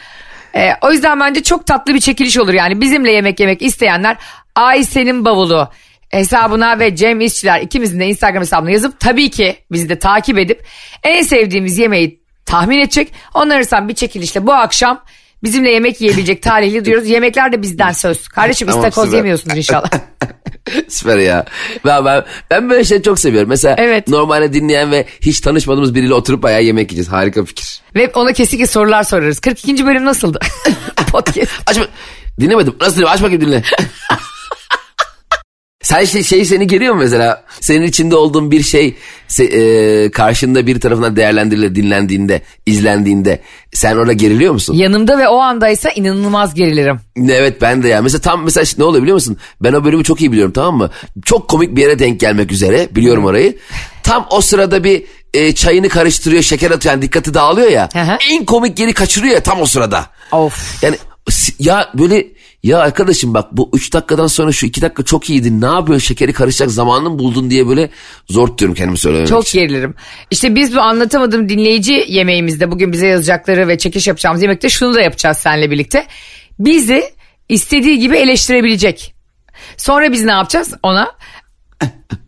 Ee, 0.55 0.69
o 0.81 0.91
yüzden 0.91 1.19
bence 1.19 1.43
çok 1.43 1.67
tatlı 1.67 1.93
bir 1.93 1.99
çekiliş 1.99 2.37
olur. 2.37 2.53
Yani 2.53 2.81
bizimle 2.81 3.11
yemek 3.11 3.39
yemek 3.39 3.61
isteyenler 3.61 4.17
Ayşe'nin 4.55 5.25
bavulu 5.25 5.69
hesabına 6.09 6.79
ve 6.79 6.95
Cem 6.95 7.21
İşçiler 7.21 7.61
ikimizin 7.61 7.99
de 7.99 8.07
Instagram 8.07 8.41
hesabına 8.41 8.71
yazıp 8.71 8.99
tabii 8.99 9.29
ki 9.29 9.55
bizi 9.71 9.89
de 9.89 9.99
takip 9.99 10.37
edip 10.37 10.63
en 11.03 11.21
sevdiğimiz 11.21 11.77
yemeği 11.77 12.21
tahmin 12.45 12.79
edecek. 12.79 13.11
Ondan 13.33 13.55
arasından 13.55 13.89
bir 13.89 13.95
çekilişle 13.95 14.47
bu 14.47 14.53
akşam 14.53 15.03
bizimle 15.43 15.69
yemek 15.71 16.01
yiyebilecek 16.01 16.41
talihli 16.41 16.85
diyoruz. 16.85 17.07
Yemekler 17.07 17.51
de 17.51 17.61
bizden 17.61 17.91
söz. 17.91 18.27
Kardeşim 18.27 18.67
Tamam, 18.67 18.85
istakoz 18.85 19.05
süper. 19.05 19.17
yemiyorsunuz 19.17 19.57
inşallah. 19.57 19.89
Süper 20.87 21.17
ya. 21.17 21.45
Ben, 21.85 22.05
ben, 22.05 22.23
ben 22.51 22.69
böyle 22.69 22.83
şey 22.83 23.01
çok 23.01 23.19
seviyorum. 23.19 23.49
Mesela 23.49 23.75
Evet. 23.79 24.07
normalde 24.07 24.53
dinleyen 24.53 24.91
ve 24.91 25.05
hiç 25.21 25.39
tanışmadığımız 25.39 25.95
biriyle 25.95 26.13
oturup 26.13 26.43
bayağı 26.43 26.63
yemek 26.63 26.91
yiyeceğiz. 26.91 27.11
Harika 27.11 27.45
fikir. 27.45 27.81
Ve 27.95 28.11
ona 28.13 28.33
kesinlikle 28.33 28.67
sorular 28.67 29.03
sorarız. 29.03 29.39
42. 29.39 29.85
bölüm 29.85 30.05
nasıldı? 30.05 30.39
Podcast. 31.11 31.51
Açma. 31.65 31.85
Dinlemedim. 32.39 32.75
Nasıl? 32.81 33.03
Aç 33.03 33.21
bakayım 33.21 33.41
dinle. 33.41 33.63
Sen 35.81 36.05
şey, 36.05 36.23
şey 36.23 36.45
seni 36.45 36.67
geliyor 36.67 36.93
mu 36.93 36.99
mesela? 36.99 37.43
Senin 37.59 37.81
içinde 37.85 38.15
olduğun 38.15 38.51
bir 38.51 38.63
şey 38.63 38.95
se- 39.29 40.05
e, 40.05 40.11
karşında 40.11 40.67
bir 40.67 40.79
tarafından 40.79 41.15
değerlendirilir, 41.15 41.75
dinlendiğinde, 41.75 42.41
izlendiğinde 42.65 43.41
sen 43.73 43.95
orada 43.95 44.13
geriliyor 44.13 44.53
musun? 44.53 44.73
Yanımda 44.75 45.17
ve 45.17 45.27
o 45.27 45.37
andaysa 45.37 45.89
inanılmaz 45.89 46.53
gerilirim. 46.53 46.99
Evet 47.29 47.61
ben 47.61 47.83
de 47.83 47.87
ya. 47.87 48.01
Mesela 48.01 48.21
tam 48.21 48.43
mesela 48.43 48.65
ne 48.77 48.83
oluyor 48.83 49.01
biliyor 49.03 49.15
musun? 49.15 49.37
Ben 49.61 49.73
o 49.73 49.83
bölümü 49.83 50.03
çok 50.03 50.21
iyi 50.21 50.31
biliyorum 50.31 50.51
tamam 50.55 50.77
mı? 50.77 50.89
Çok 51.25 51.47
komik 51.47 51.75
bir 51.75 51.81
yere 51.81 51.99
denk 51.99 52.19
gelmek 52.19 52.51
üzere. 52.51 52.87
Biliyorum 52.95 53.25
orayı. 53.25 53.57
Tam 54.03 54.27
o 54.31 54.41
sırada 54.41 54.83
bir 54.83 55.03
e, 55.33 55.55
çayını 55.55 55.89
karıştırıyor, 55.89 56.43
şeker 56.43 56.71
atıyor. 56.71 56.93
Yani 56.93 57.01
dikkati 57.01 57.33
dağılıyor 57.33 57.69
ya. 57.71 57.89
En 58.31 58.45
komik 58.45 58.79
yeri 58.79 58.93
kaçırıyor 58.93 59.33
ya 59.35 59.43
tam 59.43 59.61
o 59.61 59.65
sırada. 59.65 60.05
Of. 60.31 60.83
Yani 60.83 60.95
ya 61.59 61.89
böyle 61.93 62.27
ya 62.63 62.79
arkadaşım 62.79 63.33
bak 63.33 63.47
bu 63.51 63.69
3 63.73 63.93
dakikadan 63.93 64.27
sonra 64.27 64.51
şu 64.51 64.65
2 64.65 64.81
dakika 64.81 65.03
çok 65.03 65.29
iyiydi. 65.29 65.61
Ne 65.61 65.65
yapıyorsun 65.65 66.07
şekeri 66.07 66.33
karışacak 66.33 66.71
zamanını 66.71 67.19
buldun 67.19 67.49
diye 67.49 67.67
böyle 67.67 67.89
zor 68.29 68.47
tutuyorum 68.47 68.75
kendimi 68.75 68.97
söylememek 68.97 69.29
Çok 69.29 69.47
için. 69.47 69.59
gerilirim. 69.59 69.95
İşte 70.31 70.55
biz 70.55 70.75
bu 70.75 70.79
anlatamadığım 70.81 71.49
dinleyici 71.49 72.05
yemeğimizde 72.07 72.71
bugün 72.71 72.91
bize 72.91 73.07
yazacakları 73.07 73.67
ve 73.67 73.77
çekiş 73.77 74.07
yapacağımız 74.07 74.41
yemekte 74.41 74.69
şunu 74.69 74.93
da 74.93 75.01
yapacağız 75.01 75.37
seninle 75.37 75.71
birlikte. 75.71 76.07
Bizi 76.59 77.03
istediği 77.49 77.99
gibi 77.99 78.17
eleştirebilecek. 78.17 79.15
Sonra 79.77 80.11
biz 80.11 80.23
ne 80.23 80.31
yapacağız 80.31 80.73
ona? 80.83 81.11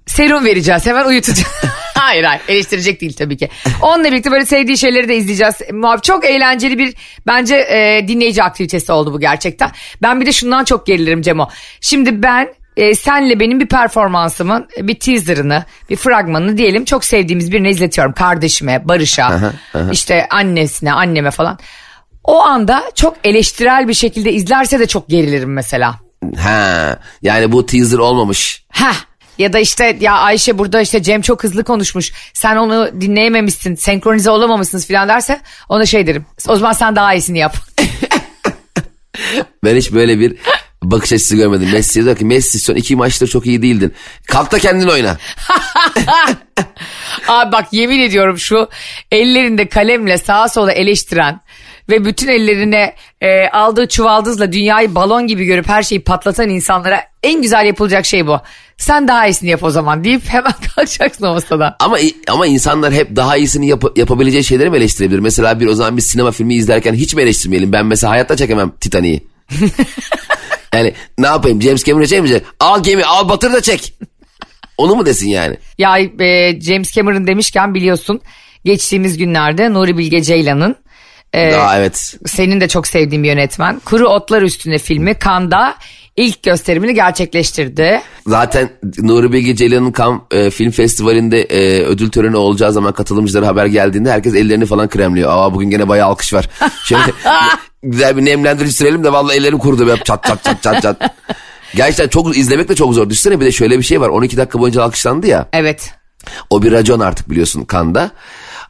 Serum 0.06 0.46
vereceğiz 0.46 0.86
hemen 0.86 1.06
uyutacağız. 1.06 1.48
hayır 2.14 2.24
hayır 2.24 2.42
eleştirecek 2.48 3.02
değil 3.02 3.14
tabii 3.14 3.38
ki. 3.38 3.50
Onunla 3.82 4.12
birlikte 4.12 4.32
böyle 4.32 4.46
sevdiği 4.46 4.78
şeyleri 4.78 5.10
de 5.10 5.16
izleyeceğiz. 5.16 5.56
Çok 6.02 6.26
eğlenceli 6.26 6.78
bir 6.78 6.94
bence 7.28 7.56
e, 7.56 8.08
dinleyici 8.08 8.44
aktivitesi 8.44 8.92
oldu 8.92 9.14
bu 9.14 9.20
gerçekten. 9.20 9.72
Ben 10.02 10.22
bir 10.22 10.26
de 10.26 10.32
şundan 10.32 10.64
çok 10.64 10.86
gerilirim 10.86 11.22
Cemo. 11.22 11.50
Şimdi 11.82 12.24
ben 12.24 12.54
e, 12.78 12.96
senle 12.96 13.40
benim 13.40 13.60
bir 13.60 13.68
performansımın 13.68 14.68
bir 14.78 15.00
teaserını, 15.00 15.66
bir 15.90 15.96
fragmanını 15.96 16.58
diyelim 16.58 16.86
çok 16.86 17.06
sevdiğimiz 17.06 17.52
birine 17.52 17.70
izletiyorum. 17.70 18.14
Kardeşime, 18.14 18.88
Barış'a, 18.88 19.54
işte 19.92 20.28
annesine, 20.30 20.94
anneme 20.94 21.32
falan. 21.32 21.60
O 22.24 22.42
anda 22.42 22.84
çok 22.96 23.18
eleştirel 23.24 23.88
bir 23.88 23.94
şekilde 23.94 24.34
izlerse 24.34 24.80
de 24.80 24.88
çok 24.88 25.10
gerilirim 25.10 25.54
mesela. 25.54 25.96
Ha, 26.38 27.00
yani 27.22 27.52
bu 27.52 27.66
teaser 27.66 27.98
olmamış. 27.98 28.66
Heh. 28.70 28.96
Ya 29.38 29.54
da 29.54 29.60
işte 29.60 29.98
ya 30.00 30.14
Ayşe 30.14 30.58
burada 30.58 30.82
işte 30.82 31.04
Cem 31.04 31.22
çok 31.22 31.44
hızlı 31.44 31.64
konuşmuş. 31.64 32.12
Sen 32.34 32.56
onu 32.56 33.02
dinleyememişsin, 33.02 33.76
senkronize 33.76 34.30
olamamışsınız 34.30 34.88
falan 34.88 35.10
derse 35.10 35.42
ona 35.70 35.86
şey 35.86 36.08
derim. 36.08 36.26
O 36.48 36.56
zaman 36.56 36.74
sen 36.74 36.96
daha 36.96 37.14
iyisini 37.14 37.40
yap. 37.40 37.56
Ben 39.64 39.76
hiç 39.76 39.94
böyle 39.94 40.20
bir 40.20 40.36
bakış 40.84 41.14
açısı 41.14 41.36
görmedim. 41.36 41.70
Messi 41.74 42.06
diyor 42.06 42.18
ki 42.18 42.26
Messi 42.26 42.60
son 42.60 42.76
iki 42.76 42.96
maçta 42.96 43.28
çok 43.28 43.46
iyi 43.46 43.62
değildin. 43.62 43.94
Kalk 44.28 44.52
da 44.52 44.60
kendin 44.60 44.88
oyna. 44.88 45.18
Abi 47.28 47.52
bak 47.52 47.66
yemin 47.72 48.00
ediyorum 48.00 48.40
şu 48.40 48.70
ellerinde 49.12 49.70
kalemle 49.70 50.18
sağa 50.18 50.50
sola 50.50 50.72
eleştiren 50.72 51.42
ve 51.90 52.06
bütün 52.06 52.28
ellerine 52.28 52.96
e, 53.22 53.48
aldığı 53.48 53.88
çuvaldızla 53.88 54.52
dünyayı 54.52 54.96
balon 54.96 55.28
gibi 55.28 55.46
görüp 55.46 55.70
her 55.70 55.84
şeyi 55.84 56.04
patlatan 56.04 56.50
insanlara 56.50 57.04
en 57.24 57.42
güzel 57.42 57.66
yapılacak 57.66 58.06
şey 58.06 58.28
bu. 58.28 58.40
Sen 58.78 59.08
daha 59.08 59.28
iyisini 59.28 59.50
yap 59.50 59.64
o 59.64 59.70
zaman 59.70 60.04
deyip 60.04 60.30
hemen 60.30 60.54
kalkacaksın 60.76 61.26
o 61.26 61.34
masadan. 61.34 61.76
Ama 61.80 61.98
ama 62.28 62.48
insanlar 62.48 62.94
hep 62.94 63.16
daha 63.16 63.38
iyisini 63.38 63.68
yap- 63.68 63.98
yapabileceği 63.98 64.44
şeyleri 64.44 64.70
mi 64.70 64.78
eleştirebilir? 64.78 65.20
Mesela 65.20 65.60
bir 65.60 65.68
o 65.68 65.74
zaman 65.74 65.98
bir 65.98 66.02
sinema 66.02 66.32
filmi 66.32 66.56
izlerken 66.56 66.94
hiç 66.94 67.16
mi 67.16 67.22
eleştirmeyelim? 67.22 67.72
Ben 67.72 67.86
mesela 67.86 68.12
hayatta 68.12 68.36
çekemem 68.38 68.72
Titanic'i. 68.82 69.24
yani 70.74 70.94
ne 71.18 71.28
yapayım 71.28 71.62
James 71.62 71.84
Cameron'a 71.84 72.08
çekmeyecek. 72.08 72.46
Al 72.60 72.84
gemi 72.84 73.04
al 73.04 73.30
batır 73.30 73.54
da 73.54 73.62
çek. 73.62 73.94
Onu 74.78 74.96
mu 74.96 75.06
desin 75.06 75.30
yani? 75.30 75.58
Ya 75.78 75.98
e, 76.00 76.62
James 76.62 76.94
Cameron 76.94 77.28
demişken 77.28 77.74
biliyorsun 77.74 78.22
geçtiğimiz 78.66 79.18
günlerde 79.18 79.74
Nuri 79.74 79.98
Bilge 79.98 80.22
Ceylan'ın 80.22 80.76
e, 81.34 81.56
Aa, 81.56 81.78
evet. 81.78 82.18
senin 82.26 82.62
de 82.62 82.68
çok 82.68 82.88
sevdiğin 82.88 83.24
bir 83.24 83.28
yönetmen 83.28 83.80
Kuru 83.86 84.08
Otlar 84.08 84.42
Üstüne 84.42 84.78
filmi 84.78 85.16
Cannes'da 85.26 85.76
ilk 86.18 86.44
gösterimini 86.44 86.94
gerçekleştirdi. 86.94 88.02
Zaten 88.28 88.70
Nuri 89.00 89.34
Bilge 89.34 89.56
Ceylan'ın 89.56 89.92
Kam 89.92 90.26
e, 90.32 90.50
Film 90.50 90.72
Festivali'nde 90.72 91.42
e, 91.42 91.84
ödül 91.84 92.12
töreni 92.12 92.38
olacağı 92.38 92.74
zaman 92.74 92.94
katılımcılara 92.94 93.48
haber 93.48 93.66
geldiğinde 93.66 94.12
herkes 94.12 94.36
ellerini 94.36 94.66
falan 94.66 94.90
kremliyor. 94.90 95.30
Aa 95.34 95.54
bugün 95.54 95.70
gene 95.70 95.90
bayağı 95.90 96.08
alkış 96.10 96.34
var. 96.34 96.50
Şöyle 96.86 97.14
güzel 97.84 98.18
bir 98.18 98.26
nemlendirici 98.26 98.74
sürelim 98.74 99.04
de 99.04 99.14
vallahi 99.14 99.38
ellerim 99.38 99.58
kurudu. 99.58 99.88
Böyle 99.88 100.04
çat 100.04 100.24
çat 100.24 100.44
çat 100.44 100.64
çat 100.64 100.82
çat. 100.82 101.16
Gerçekten 101.76 102.08
çok 102.08 102.38
izlemek 102.38 102.70
de 102.70 102.76
çok 102.76 102.94
zor. 102.94 103.10
Düşünsene 103.10 103.40
bir 103.40 103.46
de 103.46 103.52
şöyle 103.52 103.78
bir 103.78 103.84
şey 103.84 104.02
var. 104.02 104.10
12 104.10 104.38
dakika 104.38 104.60
boyunca 104.60 104.84
alkışlandı 104.84 105.28
ya. 105.28 105.50
Evet. 105.54 105.92
O 106.50 106.64
bir 106.64 106.72
racon 106.72 107.00
artık 107.00 107.30
biliyorsun 107.30 107.66
kanda. 107.66 108.12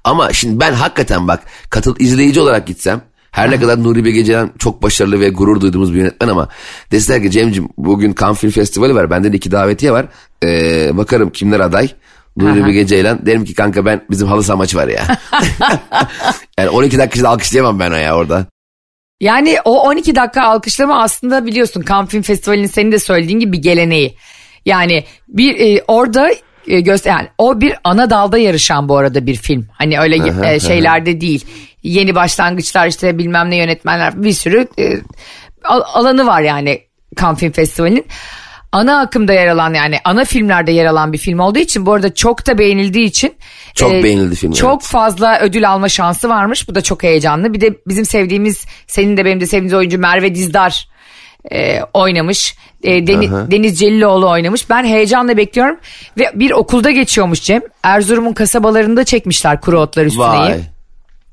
Ama 0.03 0.33
şimdi 0.33 0.59
ben 0.59 0.73
hakikaten 0.73 1.27
bak 1.27 1.43
katıl 1.69 1.95
izleyici 1.99 2.41
olarak 2.41 2.67
gitsem 2.67 3.01
her 3.31 3.51
ne 3.51 3.59
kadar 3.59 3.83
Nuri 3.83 4.05
Bilge 4.05 4.23
Ceylan 4.23 4.51
çok 4.59 4.83
başarılı 4.83 5.19
ve 5.19 5.29
gurur 5.29 5.61
duyduğumuz 5.61 5.93
bir 5.93 5.97
yönetmen 5.97 6.27
ama 6.27 6.49
deseler 6.91 7.23
ki 7.23 7.31
Cem'cim 7.31 7.69
bugün 7.77 8.15
Cannes 8.21 8.37
Film 8.37 8.51
Festivali 8.51 8.95
var 8.95 9.09
benden 9.09 9.31
iki 9.31 9.51
davetiye 9.51 9.91
var 9.91 10.05
Ee, 10.43 10.97
bakarım 10.97 11.29
kimler 11.29 11.59
aday 11.59 11.89
Nuri. 12.37 12.65
Bilge 12.65 12.87
Ceylan 12.87 13.25
derim 13.25 13.45
ki 13.45 13.53
kanka 13.53 13.85
ben 13.85 14.01
bizim 14.09 14.27
halı 14.27 14.43
saha 14.43 14.57
maçı 14.57 14.77
var 14.77 14.87
ya. 14.87 15.03
yani 16.59 16.69
12 16.69 16.97
dakika 16.97 17.13
içinde 17.13 17.27
alkışlayamam 17.27 17.79
ben 17.79 17.99
ya 17.99 18.15
orada. 18.15 18.45
Yani 19.21 19.57
o 19.65 19.81
12 19.81 20.15
dakika 20.15 20.41
alkışlama 20.41 21.01
aslında 21.03 21.45
biliyorsun 21.45 21.83
Cannes 21.89 22.09
Film 22.09 22.21
Festivali'nin 22.21 22.67
senin 22.67 22.91
de 22.91 22.99
söylediğin 22.99 23.39
gibi 23.39 23.51
bir 23.51 23.61
geleneği. 23.61 24.17
Yani 24.65 25.03
bir 25.27 25.59
e, 25.59 25.83
orada 25.87 26.29
e, 26.67 26.79
göster 26.81 27.11
yani 27.11 27.27
o 27.37 27.61
bir 27.61 27.73
ana 27.83 28.09
dalda 28.09 28.37
yarışan 28.37 28.89
bu 28.89 28.97
arada 28.97 29.25
bir 29.25 29.35
film. 29.35 29.67
Hani 29.71 29.99
öyle 29.99 30.45
e, 30.53 30.59
şeylerde 30.59 31.21
değil. 31.21 31.45
Yeni 31.83 32.15
başlangıçlar 32.15 32.87
işte 32.87 33.17
bilmem 33.17 33.49
ne 33.49 33.55
yönetmenler 33.55 34.23
bir 34.23 34.33
sürü 34.33 34.67
e, 34.79 34.93
al- 35.63 35.83
alanı 35.93 36.27
var 36.27 36.41
yani 36.41 36.81
Cannes 37.21 37.39
Film 37.39 37.51
Festivali'nin. 37.51 38.05
Ana 38.71 38.99
akımda 38.99 39.33
yer 39.33 39.47
alan 39.47 39.73
yani 39.73 39.97
ana 40.03 40.25
filmlerde 40.25 40.71
yer 40.71 40.85
alan 40.85 41.13
bir 41.13 41.17
film 41.17 41.39
olduğu 41.39 41.59
için 41.59 41.85
bu 41.85 41.93
arada 41.93 42.13
çok 42.13 42.47
da 42.47 42.57
beğenildiği 42.57 43.05
için 43.05 43.35
Çok 43.75 43.91
beğenildi 43.91 44.35
film, 44.35 44.51
Çok 44.51 44.81
evet. 44.81 44.91
fazla 44.91 45.39
ödül 45.39 45.69
alma 45.69 45.89
şansı 45.89 46.29
varmış. 46.29 46.69
Bu 46.69 46.75
da 46.75 46.81
çok 46.81 47.03
heyecanlı. 47.03 47.53
Bir 47.53 47.61
de 47.61 47.73
bizim 47.87 48.05
sevdiğimiz, 48.05 48.65
senin 48.87 49.17
de 49.17 49.25
benim 49.25 49.41
de 49.41 49.45
sevdiğimiz 49.45 49.73
oyuncu 49.73 49.99
Merve 49.99 50.35
Dizdar 50.35 50.87
e, 51.51 51.79
oynamış. 51.93 52.55
E, 52.83 53.07
Deni- 53.07 53.29
Aha. 53.29 53.51
Deniz 53.51 53.79
Celiloğlu 53.79 54.29
oynamış. 54.29 54.69
Ben 54.69 54.83
heyecanla 54.85 55.37
bekliyorum. 55.37 55.77
Ve 56.19 56.31
bir 56.35 56.51
okulda 56.51 56.91
geçiyormuş 56.91 57.41
Cem. 57.41 57.61
Erzurum'un 57.83 58.33
kasabalarında 58.33 59.03
çekmişler 59.03 59.61
kuru 59.61 59.79
otlar 59.79 60.05
üstüneyi. 60.05 60.29
Vay. 60.29 60.59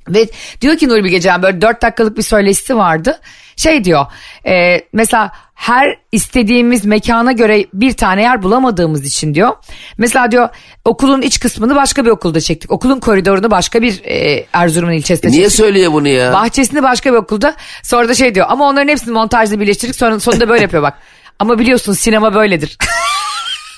Ve 0.09 0.27
diyor 0.61 0.77
ki 0.77 0.89
Nuri 0.89 1.05
Bilge 1.05 1.21
Ceylan 1.21 1.43
böyle 1.43 1.61
dört 1.61 1.83
dakikalık 1.83 2.17
bir 2.17 2.23
söyleşisi 2.23 2.77
vardı. 2.77 3.21
Şey 3.61 3.85
diyor 3.85 4.07
e, 4.47 4.81
mesela 4.93 5.33
her 5.55 5.97
istediğimiz 6.13 6.85
mekana 6.85 7.33
göre 7.33 7.67
bir 7.75 7.93
tane 7.93 8.23
yer 8.23 8.43
bulamadığımız 8.43 9.05
için 9.05 9.35
diyor. 9.35 9.53
Mesela 9.99 10.31
diyor 10.31 10.49
okulun 10.85 11.23
iç 11.23 11.41
kısmını 11.41 11.75
başka 11.77 12.05
bir 12.05 12.11
okulda 12.11 12.41
çektik. 12.41 12.73
Okulun 12.73 13.01
koridorunu 13.01 13.51
başka 13.51 13.83
bir 13.83 14.05
e, 14.05 14.47
Erzurum'un 14.53 14.93
ilçesinde 14.93 15.33
Niye 15.33 15.43
çektik. 15.43 15.57
söylüyor 15.57 15.93
bunu 15.93 16.09
ya? 16.09 16.33
Bahçesini 16.33 16.83
başka 16.83 17.13
bir 17.13 17.17
okulda. 17.19 17.55
Sonra 17.83 18.09
da 18.09 18.15
şey 18.15 18.35
diyor 18.35 18.47
ama 18.49 18.69
onların 18.69 18.89
hepsini 18.89 19.13
montajla 19.13 19.61
birleştirdik. 19.61 19.97
Sonra 19.97 20.21
sonunda 20.21 20.49
böyle 20.49 20.63
yapıyor 20.63 20.83
bak. 20.83 20.95
Ama 21.39 21.59
biliyorsun 21.59 21.93
sinema 21.93 22.35
böyledir. 22.35 22.79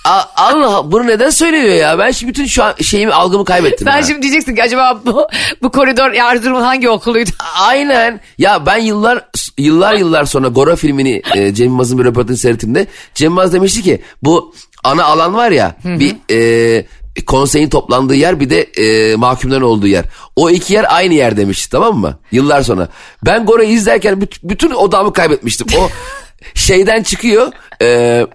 A- 0.05 0.25
Allah 0.37 0.93
bunu 0.93 1.07
neden 1.07 1.31
söylüyor 1.31 1.75
ya? 1.75 1.99
Ben 1.99 2.11
şimdi 2.11 2.31
bütün 2.33 2.47
şu 2.47 2.65
an 2.65 2.75
şeyimi 2.83 3.13
algımı 3.13 3.45
kaybettim. 3.45 3.87
Sen 3.87 3.93
ha. 3.93 4.03
şimdi 4.03 4.23
diyeceksin 4.23 4.55
ki 4.55 4.63
acaba 4.63 5.01
bu, 5.07 5.27
bu 5.63 5.71
koridor 5.71 6.13
Erzurum'un 6.13 6.61
hangi 6.63 6.89
okuluydu? 6.89 7.31
Aynen. 7.61 8.21
Ya 8.39 8.67
ben 8.67 8.77
yıllar 8.79 9.25
yıllar 9.59 9.95
yıllar 9.95 10.25
sonra 10.25 10.49
Gora 10.49 10.77
filmini 10.77 11.23
e, 11.35 11.55
Cem 11.55 11.67
Yılmaz'ın 11.67 11.99
bir 11.99 12.05
röportajını 12.05 12.37
seyrettiğimde 12.37 12.87
Cem 13.15 13.31
Yılmaz 13.31 13.53
demişti 13.53 13.83
ki 13.83 14.03
bu 14.23 14.55
ana 14.85 15.05
alan 15.05 15.35
var 15.35 15.51
ya 15.51 15.77
bir 15.85 16.17
e, 16.31 16.87
konseyin 17.27 17.69
toplandığı 17.69 18.15
yer 18.15 18.41
bir 18.41 18.51
de 18.51 18.63
e, 18.63 19.17
mahkumların 19.17 19.63
olduğu 19.63 19.87
yer. 19.87 20.05
O 20.37 20.51
iki 20.51 20.75
yer 20.75 20.87
aynı 20.97 21.15
yer 21.15 21.37
demişti 21.37 21.71
tamam 21.71 21.97
mı? 21.99 22.19
Yıllar 22.33 22.63
sonra. 22.63 22.89
Ben 23.27 23.47
Gora'yı 23.47 23.71
izlerken 23.71 24.15
büt- 24.15 24.39
bütün 24.43 24.71
odamı 24.71 25.13
kaybetmiştim. 25.13 25.67
O 25.79 25.89
şeyden 26.55 27.03
çıkıyor. 27.03 27.53
E, 27.83 28.27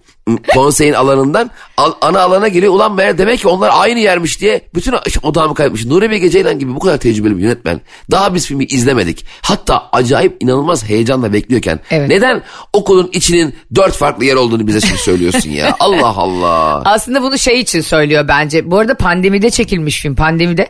konseyin 0.53 0.93
alanından 0.93 1.51
al- 1.77 1.93
ana 2.01 2.21
alana 2.21 2.47
geliyor. 2.47 2.73
Ulan 2.73 2.95
meğer 2.95 3.17
demek 3.17 3.39
ki 3.39 3.47
onlar 3.47 3.71
aynı 3.73 3.99
yermiş 3.99 4.41
diye 4.41 4.61
bütün 4.75 4.93
odağımı 5.23 5.55
kaybetmiş. 5.55 5.85
Nuri 5.85 6.11
Bilge 6.11 6.29
Ceylan 6.29 6.59
gibi 6.59 6.75
bu 6.75 6.79
kadar 6.79 6.97
tecrübeli 6.97 7.37
bir 7.37 7.41
yönetmen. 7.43 7.81
Daha 8.11 8.33
biz 8.35 8.47
filmi 8.47 8.65
izlemedik. 8.65 9.25
Hatta 9.41 9.89
acayip 9.91 10.43
inanılmaz 10.43 10.83
heyecanla 10.89 11.33
bekliyorken. 11.33 11.79
Evet. 11.91 12.09
Neden 12.09 12.43
okulun 12.73 13.09
içinin 13.13 13.55
dört 13.75 13.93
farklı 13.95 14.25
yer 14.25 14.35
olduğunu 14.35 14.67
bize 14.67 14.81
şimdi 14.81 14.97
söylüyorsun 15.01 15.49
ya? 15.49 15.75
Allah 15.79 16.07
Allah. 16.17 16.81
Aslında 16.85 17.21
bunu 17.21 17.37
şey 17.37 17.59
için 17.59 17.81
söylüyor 17.81 18.27
bence. 18.27 18.71
Bu 18.71 18.77
arada 18.79 18.95
pandemide 18.95 19.49
çekilmiş 19.49 20.01
film. 20.01 20.15
Pandemide 20.15 20.67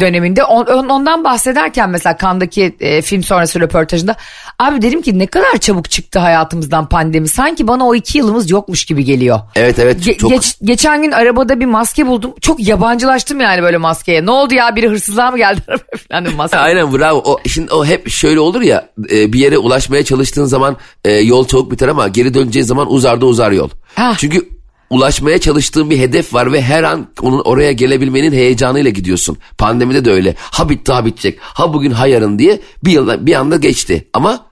döneminde 0.00 0.44
on- 0.44 0.66
on- 0.66 0.88
ondan 0.88 1.24
bahsederken 1.24 1.90
mesela 1.90 2.16
Kandaki 2.16 2.76
e, 2.80 3.02
film 3.02 3.22
sonrası 3.22 3.60
röportajında 3.60 4.16
abi 4.58 4.82
dedim 4.82 5.02
ki 5.02 5.18
ne 5.18 5.26
kadar 5.26 5.58
çabuk 5.58 5.90
çıktı 5.90 6.18
hayatımızdan 6.18 6.88
pandemi. 6.88 7.28
Sanki 7.28 7.68
bana 7.68 7.86
o 7.86 7.94
iki 7.94 8.18
yılımız 8.18 8.50
yokmuş 8.50 8.84
gibi 8.84 9.04
geliyor. 9.04 9.40
Evet 9.54 9.78
evet 9.78 10.06
Ge- 10.06 10.16
çok 10.16 10.30
geç- 10.30 10.56
geçen 10.62 11.02
gün 11.02 11.10
arabada 11.10 11.60
bir 11.60 11.66
maske 11.66 12.06
buldum. 12.06 12.34
Çok 12.40 12.68
yabancılaştım 12.68 13.40
yani 13.40 13.62
böyle 13.62 13.76
maskeye. 13.76 14.26
Ne 14.26 14.30
oldu 14.30 14.54
ya 14.54 14.76
biri 14.76 14.88
hırsızlığa 14.88 15.30
mı 15.30 15.36
geldi 15.36 15.60
falan 16.10 16.34
maske. 16.36 16.58
Aynen 16.58 16.92
bravo. 16.98 17.18
O, 17.24 17.38
şimdi 17.48 17.74
o 17.74 17.84
hep 17.84 18.08
şöyle 18.10 18.40
olur 18.40 18.60
ya 18.60 18.88
e, 19.10 19.32
bir 19.32 19.38
yere 19.38 19.58
ulaşmaya 19.58 20.04
çalıştığın 20.04 20.44
zaman 20.44 20.76
e, 21.04 21.12
yol 21.12 21.46
çabuk 21.46 21.70
biter 21.70 21.88
ama 21.88 22.08
geri 22.08 22.34
döneceğin 22.34 22.66
zaman 22.66 22.92
uzar 22.92 23.20
da 23.20 23.26
uzar 23.26 23.52
yol. 23.52 23.70
Ha. 23.94 24.14
Çünkü 24.18 24.57
ulaşmaya 24.90 25.40
çalıştığın 25.40 25.90
bir 25.90 25.98
hedef 25.98 26.34
var 26.34 26.52
ve 26.52 26.62
her 26.62 26.82
an 26.82 27.08
onun 27.22 27.40
oraya 27.40 27.72
gelebilmenin 27.72 28.32
heyecanıyla 28.32 28.90
gidiyorsun. 28.90 29.38
Pandemide 29.58 30.04
de 30.04 30.10
öyle. 30.10 30.34
Ha 30.38 30.68
bitti 30.68 30.92
ha 30.92 31.04
bitecek. 31.06 31.38
Ha 31.40 31.74
bugün 31.74 31.90
ha 31.90 32.06
yarın 32.06 32.38
diye 32.38 32.60
bir 32.84 32.92
yılda 32.92 33.26
bir 33.26 33.34
anda 33.34 33.56
geçti. 33.56 34.08
Ama 34.12 34.46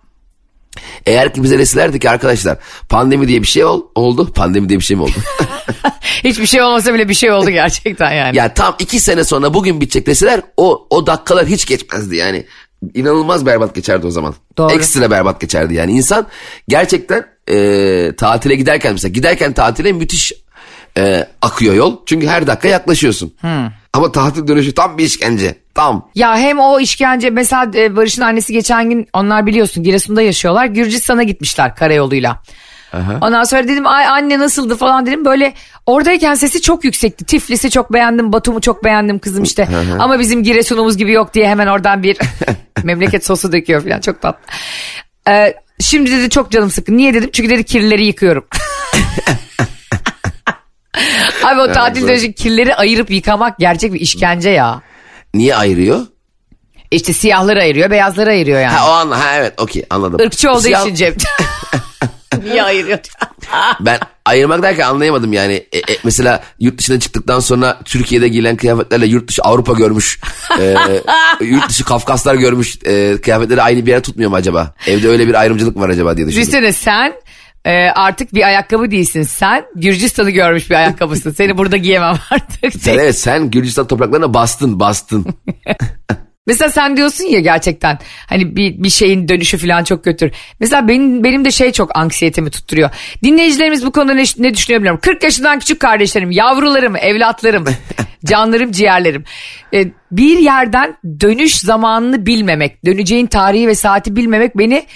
eğer 1.07 1.35
ki 1.35 1.43
bize 1.43 1.59
deselerdi 1.59 1.99
ki 1.99 2.11
arkadaşlar 2.11 2.59
pandemi 2.89 3.29
diye 3.29 3.43
bir 3.43 3.47
şey 3.47 3.65
ol, 3.65 3.83
oldu. 3.95 4.33
Pandemi 4.33 4.69
diye 4.69 4.79
bir 4.79 4.85
şey 4.85 4.97
mi 4.97 5.03
oldu? 5.03 5.13
Hiçbir 6.25 6.47
şey 6.47 6.63
olmasa 6.63 6.95
bile 6.95 7.09
bir 7.09 7.15
şey 7.15 7.33
oldu 7.33 7.51
gerçekten 7.51 8.13
yani. 8.13 8.37
Ya 8.37 8.55
tam 8.55 8.77
iki 8.79 9.01
sene 9.01 9.25
sonra 9.25 9.55
bugün 9.55 9.81
bitecek 9.81 10.07
deseler 10.07 10.41
o, 10.57 10.87
o 10.91 11.07
dakikalar 11.07 11.47
hiç 11.47 11.67
geçmezdi 11.67 12.17
yani. 12.17 12.47
İnanılmaz 12.95 13.47
berbat 13.47 13.75
geçerdi 13.75 14.07
o 14.07 14.11
zaman. 14.11 14.35
Doğru. 14.59 14.73
Ekstra 14.73 15.11
berbat 15.11 15.41
geçerdi 15.41 15.75
yani. 15.75 15.93
İnsan 15.93 16.27
gerçekten 16.69 17.36
e, 17.51 18.13
tatile 18.17 18.55
giderken 18.55 18.93
mesela 18.93 19.13
giderken 19.13 19.53
tatile 19.53 19.93
müthiş 19.93 20.33
e, 20.99 21.27
akıyor 21.43 21.75
yol. 21.75 21.97
Çünkü 22.07 22.27
her 22.27 22.47
dakika 22.47 22.69
yaklaşıyorsun. 22.69 23.35
Ama 23.93 24.13
tatil 24.13 24.49
dönüşü 24.49 24.75
tam 24.75 24.99
bir 24.99 25.05
işkence. 25.05 25.55
Tam. 25.75 26.09
Ya 26.15 26.37
hem 26.37 26.59
o 26.59 26.81
işkence 26.81 27.31
mesela 27.31 27.71
e, 27.75 27.97
Barış'ın 27.97 28.23
annesi 28.23 28.53
geçen 28.53 28.91
gün 28.91 29.09
onlar 29.13 29.47
biliyorsun 29.47 29.85
Giresun'da 29.85 30.23
yaşıyorlar. 30.23 30.67
Gürcistan'a 30.67 31.23
gitmişler 31.23 31.75
karayoluyla. 31.75 32.43
Ondan 33.21 33.45
sonra 33.45 33.69
dedim 33.69 33.87
ay 33.87 34.07
anne 34.07 34.39
nasıldı 34.39 34.77
falan 34.77 35.07
dedim. 35.07 35.25
Böyle 35.25 35.55
oradayken 35.87 36.35
sesi 36.35 36.63
çok 36.63 36.85
yüksekti. 36.85 37.25
Tiflis'i 37.25 37.71
çok 37.71 37.93
beğendim, 37.93 38.33
Batum'u 38.33 38.61
çok 38.61 38.85
beğendim 38.85 39.19
kızım 39.19 39.43
işte. 39.45 39.69
Ama 39.99 40.19
bizim 40.19 40.43
Giresun'umuz 40.43 40.97
gibi 40.97 41.13
yok 41.13 41.35
diye 41.35 41.49
hemen 41.49 41.67
oradan 41.67 42.03
bir 42.03 42.17
memleket 42.85 43.27
sosu 43.27 43.53
döküyor 43.53 43.85
falan 43.85 44.01
çok 44.01 44.23
tatlı. 44.23 44.41
Ee, 45.29 45.55
şimdi 45.81 46.11
dedi 46.11 46.31
çok 46.31 46.51
canım 46.51 46.71
sıkkın. 46.71 46.97
Niye 46.97 47.15
dedim? 47.15 47.31
Çünkü 47.33 47.51
dedi 47.51 47.65
kirleri 47.65 48.07
yıkıyorum. 48.07 48.47
Abi 51.45 51.61
o 51.61 51.73
tatil 51.73 52.01
doğru. 52.01 52.09
dönüşü 52.09 52.33
kirleri 52.33 52.75
ayırıp 52.75 53.11
yıkamak 53.11 53.59
gerçek 53.59 53.93
bir 53.93 54.01
işkence 54.01 54.51
ya. 54.51 54.83
Niye 55.35 55.57
ayırıyor? 55.57 56.07
İşte 56.91 57.13
siyahları 57.13 57.61
ayırıyor, 57.61 57.91
beyazları 57.91 58.31
ayırıyor 58.31 58.61
yani. 58.61 58.77
Ha 58.77 58.89
o 58.91 58.93
an 58.93 59.11
ha 59.11 59.35
evet 59.37 59.55
okey 59.61 59.85
anladım. 59.91 60.21
Irkçı 60.27 60.51
olduğu 60.51 60.61
Siyah- 60.61 60.83
için 60.87 60.95
Cem. 60.95 61.15
Niye 62.45 62.63
ayırıyor? 62.63 62.99
Ben 63.81 63.99
ayırmak 64.27 64.63
derken 64.63 64.89
anlayamadım 64.89 65.33
yani. 65.33 65.53
E, 65.73 65.79
e, 65.79 65.97
mesela 66.05 66.43
yurt 66.61 66.79
dışına 66.79 67.01
çıktıktan 67.01 67.41
sonra 67.41 67.79
Türkiye'de 67.85 68.29
giyilen 68.29 68.57
kıyafetlerle 68.57 69.07
yurt 69.07 69.29
dışı 69.29 69.43
Avrupa 69.43 69.73
görmüş. 69.73 70.21
e, 70.61 70.75
yurt 71.45 71.69
dışı 71.69 71.85
Kafkaslar 71.85 72.35
görmüş. 72.35 72.79
E, 72.87 73.17
kıyafetleri 73.21 73.63
aynı 73.63 73.87
bir 73.87 73.91
yere 73.91 74.03
tutmuyor 74.03 74.31
mu 74.31 74.37
acaba? 74.37 74.75
Evde 74.87 75.09
öyle 75.09 75.29
bir 75.29 75.35
ayrımcılık 75.35 75.77
var 75.77 75.89
acaba 75.89 76.17
diye 76.17 76.27
düşündüm. 76.27 76.43
Düşünsene 76.43 76.73
sen 76.73 77.13
e, 77.65 77.71
artık 77.91 78.35
bir 78.35 78.43
ayakkabı 78.43 78.91
değilsin. 78.91 79.23
Sen 79.23 79.65
Gürcistan'ı 79.77 80.31
görmüş 80.31 80.71
bir 80.71 80.75
ayakkabısın. 80.75 81.31
Seni 81.31 81.59
burada 81.59 81.77
giyemem 81.77 82.17
artık. 82.31 82.83
Sen 82.83 82.95
evet 82.95 83.19
sen 83.19 83.51
Gürcistan 83.51 83.87
topraklarına 83.87 84.35
bastın 84.35 84.81
bastın. 84.81 85.27
Mesela 86.47 86.71
sen 86.71 86.97
diyorsun 86.97 87.25
ya 87.25 87.41
gerçekten 87.41 87.99
hani 88.27 88.57
bir, 88.57 88.83
bir 88.83 88.91
şeyin 88.91 89.29
dönüşü 89.29 89.59
falan 89.59 89.85
çok 89.85 90.05
kötü. 90.05 90.31
Mesela 90.61 90.89
benim, 90.89 91.25
benim 91.25 91.45
de 91.45 91.51
şey 91.51 91.73
çok 91.73 91.97
anksiyetemi 91.97 92.51
tutturuyor. 92.51 92.91
Dinleyicilerimiz 93.23 93.87
bu 93.87 93.93
konuda 93.93 94.15
ne, 94.15 94.25
ne 94.39 94.55
düşünüyor 94.55 94.81
bilmiyorum. 94.81 95.01
40 95.03 95.23
yaşından 95.23 95.59
küçük 95.59 95.81
kardeşlerim, 95.81 96.31
yavrularım, 96.31 96.97
evlatlarım, 96.97 97.65
canlarım, 98.25 98.73
ciğerlerim. 98.73 99.25
Ee, 99.75 99.87
bir 100.13 100.39
yerden 100.39 100.97
dönüş 101.21 101.59
zamanını 101.59 102.27
bilmemek, 102.27 102.85
döneceğin 102.85 103.27
tarihi 103.27 103.69
ve 103.69 103.75
saati 103.75 104.17
bilmemek 104.17 104.59
beni 104.59 104.87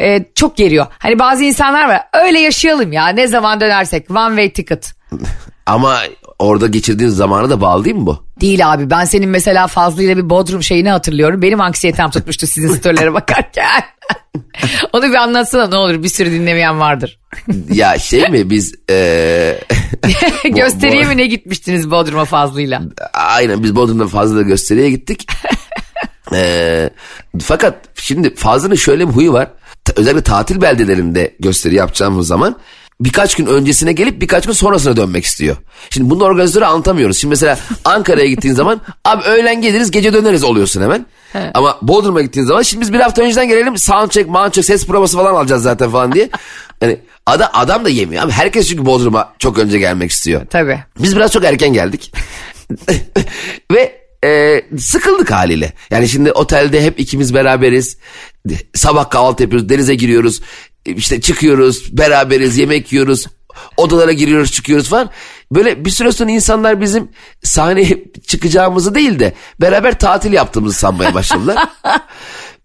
e, 0.00 0.24
çok 0.34 0.56
geriyor. 0.56 0.86
Hani 0.98 1.18
bazı 1.18 1.44
insanlar 1.44 1.88
var 1.88 2.02
öyle 2.12 2.38
yaşayalım 2.38 2.92
ya 2.92 3.08
ne 3.08 3.26
zaman 3.26 3.60
dönersek 3.60 4.10
one 4.10 4.28
way 4.28 4.50
ticket. 4.50 4.92
Ama 5.68 5.98
orada 6.38 6.66
geçirdiğin 6.66 7.10
zamana 7.10 7.50
da 7.50 7.60
bağlı 7.60 7.84
değil 7.84 7.96
mi 7.96 8.06
bu? 8.06 8.24
Değil 8.40 8.72
abi 8.72 8.90
ben 8.90 9.04
senin 9.04 9.28
mesela 9.28 9.66
Fazlı 9.66 10.02
ile 10.02 10.16
bir 10.16 10.30
Bodrum 10.30 10.62
şeyini 10.62 10.90
hatırlıyorum. 10.90 11.42
Benim 11.42 11.60
anksiyetem 11.60 12.10
tutmuştu 12.10 12.46
sizin 12.46 12.74
storylere 12.74 13.12
bakarken. 13.14 13.82
Onu 14.92 15.10
bir 15.10 15.14
anlatsana 15.14 15.66
ne 15.68 15.76
olur 15.76 16.02
bir 16.02 16.08
sürü 16.08 16.30
dinlemeyen 16.30 16.80
vardır. 16.80 17.18
Ya 17.72 17.98
şey 17.98 18.28
mi 18.28 18.50
biz 18.50 18.74
e, 18.90 19.60
Gösteriye 20.44 21.04
mi 21.04 21.16
ne 21.16 21.26
gitmiştiniz 21.26 21.90
Bodrum'a 21.90 22.24
Fazlı'yla? 22.24 22.82
aynen 23.12 23.62
biz 23.62 23.76
Bodrum'da 23.76 24.06
fazla 24.06 24.42
gösteriye 24.42 24.90
gittik. 24.90 25.28
E, 26.32 26.90
fakat 27.42 27.74
şimdi 27.94 28.34
Fazlı'nın 28.34 28.74
şöyle 28.74 29.08
bir 29.08 29.12
huyu 29.12 29.32
var. 29.32 29.50
Özellikle 29.96 30.22
tatil 30.22 30.60
beldelerinde 30.60 31.36
gösteri 31.40 31.74
yapacağımız 31.74 32.26
zaman 32.26 32.56
birkaç 33.00 33.34
gün 33.34 33.46
öncesine 33.46 33.92
gelip 33.92 34.20
birkaç 34.20 34.46
gün 34.46 34.52
sonrasına 34.52 34.96
dönmek 34.96 35.24
istiyor. 35.24 35.56
Şimdi 35.90 36.10
bunu 36.10 36.24
organizatörü 36.24 36.64
anlatamıyoruz. 36.64 37.18
Şimdi 37.18 37.30
mesela 37.30 37.58
Ankara'ya 37.84 38.26
gittiğin 38.26 38.54
zaman 38.54 38.80
abi 39.04 39.24
öğlen 39.24 39.62
geliriz 39.62 39.90
gece 39.90 40.12
döneriz 40.12 40.44
oluyorsun 40.44 40.82
hemen. 40.82 41.06
Ama 41.54 41.78
Bodrum'a 41.82 42.22
gittiğin 42.22 42.46
zaman 42.46 42.62
şimdi 42.62 42.80
biz 42.82 42.92
bir 42.92 43.00
hafta 43.00 43.22
önceden 43.22 43.48
gelelim 43.48 43.78
soundcheck, 43.78 44.30
soundcheck, 44.30 44.64
ses 44.64 44.86
provası 44.86 45.16
falan 45.16 45.34
alacağız 45.34 45.62
zaten 45.62 45.90
falan 45.90 46.12
diye. 46.12 46.30
Yani 46.82 47.00
adam, 47.26 47.48
adam 47.52 47.84
da 47.84 47.88
yemiyor 47.88 48.24
abi. 48.24 48.32
Herkes 48.32 48.68
çünkü 48.68 48.86
Bodrum'a 48.86 49.34
çok 49.38 49.58
önce 49.58 49.78
gelmek 49.78 50.10
istiyor. 50.10 50.46
Tabii. 50.50 50.78
Biz 50.98 51.16
biraz 51.16 51.32
çok 51.32 51.44
erken 51.44 51.72
geldik. 51.72 52.12
Ve 53.72 53.98
e, 54.24 54.62
sıkıldık 54.78 55.30
haliyle. 55.30 55.72
Yani 55.90 56.08
şimdi 56.08 56.32
otelde 56.32 56.84
hep 56.84 57.00
ikimiz 57.00 57.34
beraberiz. 57.34 57.98
Sabah 58.74 59.10
kahvaltı 59.10 59.42
yapıyoruz, 59.42 59.68
denize 59.68 59.94
giriyoruz. 59.94 60.40
İşte 60.86 61.20
çıkıyoruz, 61.20 61.98
beraberiz, 61.98 62.58
yemek 62.58 62.92
yiyoruz. 62.92 63.26
Odalara 63.76 64.12
giriyoruz, 64.12 64.52
çıkıyoruz 64.52 64.88
falan. 64.88 65.10
Böyle 65.52 65.84
bir 65.84 65.90
süre 65.90 66.12
sonra 66.12 66.30
insanlar 66.30 66.80
bizim 66.80 67.08
sahneye 67.42 68.04
çıkacağımızı 68.26 68.94
değil 68.94 69.18
de 69.18 69.34
beraber 69.60 69.98
tatil 69.98 70.32
yaptığımızı 70.32 70.78
sanmaya 70.78 71.14
başladılar. 71.14 71.68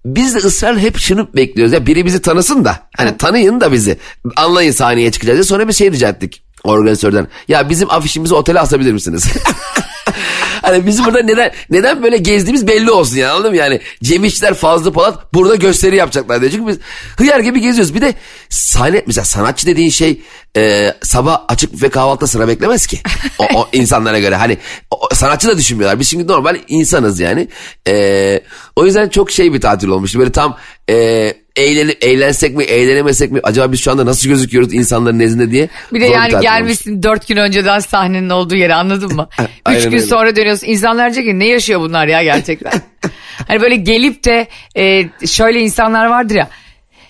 Biz 0.06 0.36
de 0.36 0.40
ısrarla 0.40 0.80
hep 0.80 0.98
şunu 0.98 1.30
bekliyoruz. 1.36 1.74
Ya 1.74 1.86
biri 1.86 2.06
bizi 2.06 2.22
tanısın 2.22 2.66
da. 2.66 2.80
Hani 2.98 3.18
tanıyın 3.18 3.62
da 3.62 3.72
bizi. 3.72 3.98
Anlayın 4.36 4.72
sahneye 4.72 5.12
çıkacağız. 5.12 5.38
diye. 5.38 5.44
Sonra 5.44 5.68
bir 5.68 5.74
şey 5.74 5.92
rica 5.92 6.10
ettik 6.10 6.44
organizatörden. 6.64 7.28
Ya 7.48 7.70
bizim 7.70 7.92
afişimizi 7.92 8.34
otele 8.36 8.60
asabilir 8.60 8.94
misiniz? 8.94 9.28
hani 10.62 10.86
bizim 10.86 11.06
burada 11.06 11.22
neden 11.22 11.52
neden 11.70 12.04
böyle 12.04 12.18
gezdiğimiz 12.18 12.68
belli 12.68 12.92
olsun 12.92 13.18
yani 13.18 13.32
anladın 13.32 13.52
mı? 13.52 13.58
Yani 13.58 13.82
Cem 14.04 14.24
İşçiler 14.24 14.54
Fazlı 14.54 14.94
Polat 14.94 15.34
burada 15.34 15.56
gösteri 15.56 15.96
yapacaklar 15.96 16.42
diye. 16.42 16.52
Çünkü 16.52 16.68
biz 16.68 16.78
hıyar 17.18 17.40
gibi 17.40 17.62
geziyoruz. 17.62 17.96
Bir 17.96 18.02
de 18.02 18.14
sahne 18.50 19.04
mesela 19.08 19.26
sanatçı 19.26 19.68
dediğin 19.68 19.90
şey 19.90 20.22
e, 20.58 20.94
sabah 21.02 21.42
açık 21.48 21.84
ve 21.84 21.90
kahvaltıda 21.90 22.28
sıra 22.28 22.48
beklemez 22.48 22.88
ki. 22.88 23.00
O, 23.40 23.44
o 23.56 23.70
insanlara 23.74 24.20
göre 24.20 24.36
hani 24.36 24.58
o, 24.92 25.16
sanatçı 25.16 25.48
da 25.48 25.58
düşünmüyorlar. 25.58 26.00
Biz 26.00 26.10
şimdi 26.10 26.28
normal 26.28 26.58
insanız 26.68 27.20
yani. 27.20 27.48
E, 27.88 28.42
o 28.76 28.86
yüzden 28.86 29.10
çok 29.10 29.32
şey 29.32 29.54
bir 29.54 29.62
tatil 29.62 29.88
olmuştu. 29.88 30.20
Böyle 30.20 30.32
tam 30.32 30.58
e, 30.90 31.34
eğlenip 31.56 31.98
eğlensek 32.04 32.56
mi 32.56 32.64
eğlenemesek 32.64 33.32
mi 33.32 33.40
acaba 33.44 33.72
biz 33.72 33.82
şu 33.82 33.92
anda 33.92 34.06
nasıl 34.06 34.30
gözüküyoruz 34.30 34.74
insanların 34.74 35.20
nezdinde 35.20 35.52
diye. 35.52 35.70
Bir 35.94 36.02
de 36.02 36.06
yani 36.06 36.42
gelmişsin 36.42 37.04
dört 37.04 37.28
gün 37.28 37.38
önceden 37.38 37.80
sahnenin 37.80 38.30
olduğu 38.30 38.56
yere 38.56 38.74
anladın 38.74 39.16
mı? 39.16 39.30
Üç 39.40 39.48
Aynen 39.66 39.84
gün 39.84 39.92
öyle. 39.92 40.02
sonra 40.02 40.36
dönüyorsun. 40.36 40.68
İnsanlar 40.68 41.14
diyecek 41.14 41.34
ki 41.34 41.40
ne 41.40 41.48
yaşıyor 41.48 41.80
bunlar 41.80 42.08
ya 42.08 42.24
gerçekten? 42.24 42.72
hani 43.48 43.62
böyle 43.62 43.76
gelip 43.76 44.24
de 44.26 44.48
e, 44.78 45.10
şöyle 45.28 45.60
insanlar 45.60 46.06
vardır 46.06 46.36
ya. 46.36 46.50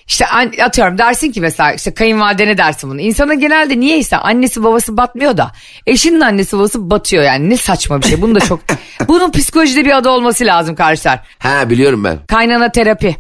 İşte 0.08 0.25
atıyorum 0.63 0.97
dersin 0.97 1.32
ki 1.32 1.41
mesela 1.41 1.73
işte 1.73 1.93
kayınvalidene 1.93 2.58
dersin 2.58 2.89
bunu. 2.89 3.01
İnsanın 3.01 3.39
genelde 3.39 3.79
niyeyse 3.79 4.17
annesi 4.17 4.63
babası 4.63 4.97
batmıyor 4.97 5.38
da 5.38 5.51
eşinin 5.88 6.21
annesi 6.21 6.58
babası 6.58 6.89
batıyor 6.89 7.23
yani 7.23 7.49
ne 7.49 7.58
saçma 7.58 8.01
bir 8.01 8.08
şey. 8.08 8.21
Bunu 8.21 8.36
da 8.36 8.39
çok 8.39 8.60
bunun 9.08 9.32
psikolojide 9.32 9.86
bir 9.86 9.97
adı 9.97 10.10
olması 10.10 10.45
lazım 10.45 10.75
kardeşler. 10.75 11.19
Ha 11.39 11.69
biliyorum 11.69 12.03
ben. 12.03 12.17
Kaynana 12.27 12.71
terapi. 12.71 13.15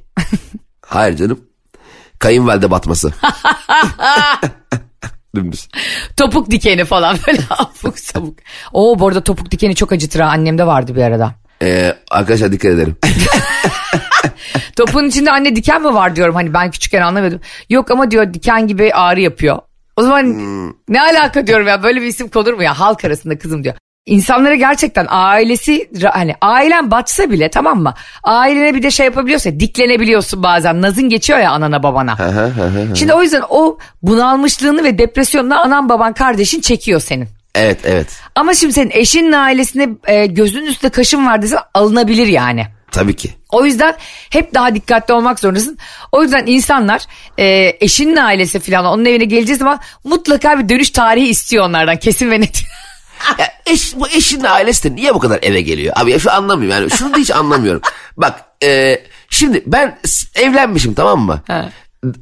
Hayır 0.85 1.15
canım. 1.17 1.39
Kayınvalide 2.19 2.71
batması. 2.71 3.13
Dümdüz. 5.35 5.67
Topuk 6.17 6.51
dikeni 6.51 6.85
falan 6.85 7.17
böyle 7.27 7.39
abuk 7.49 7.99
sabuk. 7.99 8.37
Oo 8.73 8.99
bu 8.99 9.07
arada 9.07 9.23
topuk 9.23 9.51
dikeni 9.51 9.75
çok 9.75 9.91
acıtır 9.91 10.19
ha. 10.19 10.29
Annemde 10.29 10.67
vardı 10.67 10.95
bir 10.95 11.01
arada. 11.01 11.31
Ee, 11.61 11.95
arkadaşlar 12.11 12.51
dikkat 12.51 12.71
ederim. 12.71 12.95
Topuğun 14.75 15.05
içinde 15.05 15.31
anne 15.31 15.55
diken 15.55 15.81
mi 15.81 15.93
var 15.93 16.15
diyorum. 16.15 16.35
Hani 16.35 16.53
ben 16.53 16.71
küçükken 16.71 17.01
anlamadım. 17.01 17.39
Yok 17.69 17.91
ama 17.91 18.11
diyor 18.11 18.33
diken 18.33 18.67
gibi 18.67 18.93
ağrı 18.93 19.21
yapıyor. 19.21 19.59
O 19.95 20.01
zaman 20.01 20.25
ne 20.89 21.01
alaka 21.01 21.47
diyorum 21.47 21.67
ya 21.67 21.83
böyle 21.83 22.01
bir 22.01 22.05
isim 22.05 22.27
konur 22.27 22.53
mu 22.53 22.63
ya 22.63 22.79
halk 22.79 23.05
arasında 23.05 23.37
kızım 23.37 23.63
diyor. 23.63 23.75
İnsanlara 24.05 24.55
gerçekten 24.55 25.05
ailesi 25.09 25.89
hani 26.11 26.35
ailen 26.41 26.91
batsa 26.91 27.31
bile 27.31 27.49
tamam 27.49 27.81
mı? 27.81 27.93
Ailene 28.23 28.75
bir 28.75 28.83
de 28.83 28.91
şey 28.91 29.05
yapabiliyorsa 29.05 29.59
diklenebiliyorsun 29.59 30.43
bazen. 30.43 30.81
Nazın 30.81 31.09
geçiyor 31.09 31.39
ya 31.39 31.51
anana 31.51 31.83
babana. 31.83 32.17
Şimdi 32.95 33.13
o 33.13 33.21
yüzden 33.23 33.43
o 33.49 33.77
bunalmışlığını 34.01 34.83
ve 34.83 34.97
depresyonunu 34.97 35.59
anan 35.59 35.89
baban 35.89 36.13
kardeşin 36.13 36.61
çekiyor 36.61 36.99
senin. 36.99 37.27
evet 37.55 37.79
evet. 37.83 38.07
Ama 38.35 38.53
şimdi 38.53 38.73
senin 38.73 38.91
eşinin 38.93 39.31
ailesine 39.31 39.89
e, 40.07 40.25
gözünün 40.25 40.65
üstünde 40.65 40.91
kaşın 40.91 41.25
var 41.25 41.41
desen 41.41 41.59
alınabilir 41.73 42.27
yani. 42.27 42.67
Tabii 42.91 43.15
ki. 43.15 43.29
O 43.51 43.65
yüzden 43.65 43.95
hep 44.29 44.53
daha 44.53 44.75
dikkatli 44.75 45.13
olmak 45.13 45.39
zorundasın. 45.39 45.77
O 46.11 46.23
yüzden 46.23 46.43
insanlar 46.45 47.01
e, 47.37 47.77
eşinin 47.79 48.15
ailesi 48.15 48.59
falan 48.59 48.85
onun 48.85 49.05
evine 49.05 49.25
geleceği 49.25 49.57
zaman 49.57 49.79
mutlaka 50.03 50.59
bir 50.59 50.69
dönüş 50.69 50.89
tarihi 50.89 51.27
istiyor 51.27 51.65
onlardan 51.65 51.97
kesin 51.97 52.31
ve 52.31 52.41
net. 52.41 52.63
Ya 53.39 53.47
eş, 53.65 53.95
bu 53.95 54.07
eşin 54.07 54.43
ailesi 54.43 54.91
de 54.91 54.95
niye 54.95 55.15
bu 55.15 55.19
kadar 55.19 55.39
eve 55.41 55.61
geliyor? 55.61 55.93
Abi 55.97 56.11
ya 56.11 56.19
şu 56.19 56.31
anlamıyorum 56.31 56.79
yani 56.81 56.91
şunu 56.91 57.13
da 57.13 57.17
hiç 57.17 57.31
anlamıyorum. 57.31 57.81
Bak 58.17 58.41
e, 58.63 59.01
şimdi 59.29 59.63
ben 59.65 59.99
evlenmişim 60.35 60.93
tamam 60.93 61.19
mı? 61.19 61.41
Ha. 61.47 61.69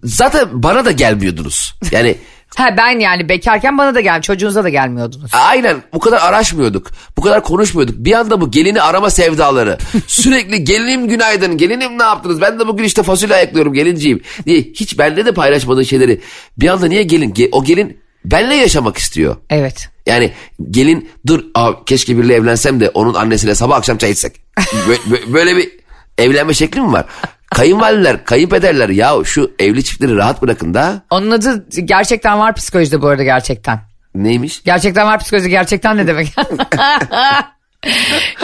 Zaten 0.04 0.48
bana 0.52 0.86
da 0.86 0.92
gelmiyordunuz. 0.92 1.76
Yani 1.92 2.16
ha 2.56 2.78
ben 2.78 3.00
yani 3.00 3.30
bekarken 3.30 3.78
bana 3.78 3.96
da 3.96 4.02
gel 4.02 4.22
çocuğunuza 4.22 4.64
da 4.64 4.70
gelmiyordunuz. 4.70 5.32
aynen 5.34 5.78
bu 5.94 6.00
kadar 6.00 6.22
araşmıyorduk. 6.22 6.88
Bu 7.18 7.22
kadar 7.22 7.44
konuşmuyorduk. 7.44 7.96
Bir 7.98 8.14
anda 8.14 8.42
bu 8.42 8.52
gelini 8.52 8.82
arama 8.82 9.10
sevdaları. 9.10 9.78
Sürekli 10.08 10.64
gelinim 10.64 11.08
günaydın. 11.08 11.58
Gelinim 11.58 12.00
ne 12.00 12.04
yaptınız? 12.04 12.42
Ben 12.42 12.60
de 12.60 12.68
bugün 12.68 12.84
işte 12.84 13.04
fasulye 13.04 13.36
ayıklıyorum 13.36 13.74
gelinciğim. 13.74 14.22
Diye 14.46 14.60
hiç 14.62 14.98
bende 15.00 15.26
de 15.26 15.32
paylaşmadığın 15.34 15.84
şeyleri. 15.84 16.22
Bir 16.58 16.68
anda 16.68 16.88
niye 16.88 17.04
gelin? 17.04 17.32
Ge- 17.34 17.50
o 17.52 17.64
gelin 17.64 17.98
benle 18.26 18.56
yaşamak 18.56 18.98
istiyor. 18.98 19.36
Evet. 19.50 19.90
Yani 20.06 20.32
gelin 20.72 21.10
dur 21.28 21.44
aa, 21.56 21.72
keşke 21.86 22.18
biriyle 22.18 22.34
evlensem 22.36 22.80
de 22.80 22.90
onun 22.90 23.14
annesiyle 23.14 23.56
sabah 23.56 23.78
akşam 23.78 23.98
çay 23.98 24.12
içsek. 24.12 24.36
Bö- 24.60 25.12
bö- 25.12 25.34
Böyle 25.34 25.58
bir 25.58 25.70
evlenme 26.18 26.54
şekli 26.54 26.82
mi 26.82 26.92
var? 26.92 27.06
Kayınvalideler, 27.52 28.26
kayınpederler 28.26 28.90
ya 28.90 29.14
şu 29.26 29.52
evli 29.60 29.84
çiftleri 29.84 30.16
rahat 30.16 30.42
bırakın 30.42 30.74
da. 30.74 31.02
Onun 31.10 31.32
adı 31.32 31.66
gerçekten 31.86 32.40
var 32.40 32.56
psikolojide 32.56 33.02
bu 33.02 33.08
arada 33.08 33.24
gerçekten. 33.24 33.80
Neymiş? 34.16 34.64
Gerçekten 34.64 35.08
var 35.08 35.20
psikoloji 35.20 35.50
gerçekten 35.50 35.98
ne 35.98 36.08
demek? 36.08 36.34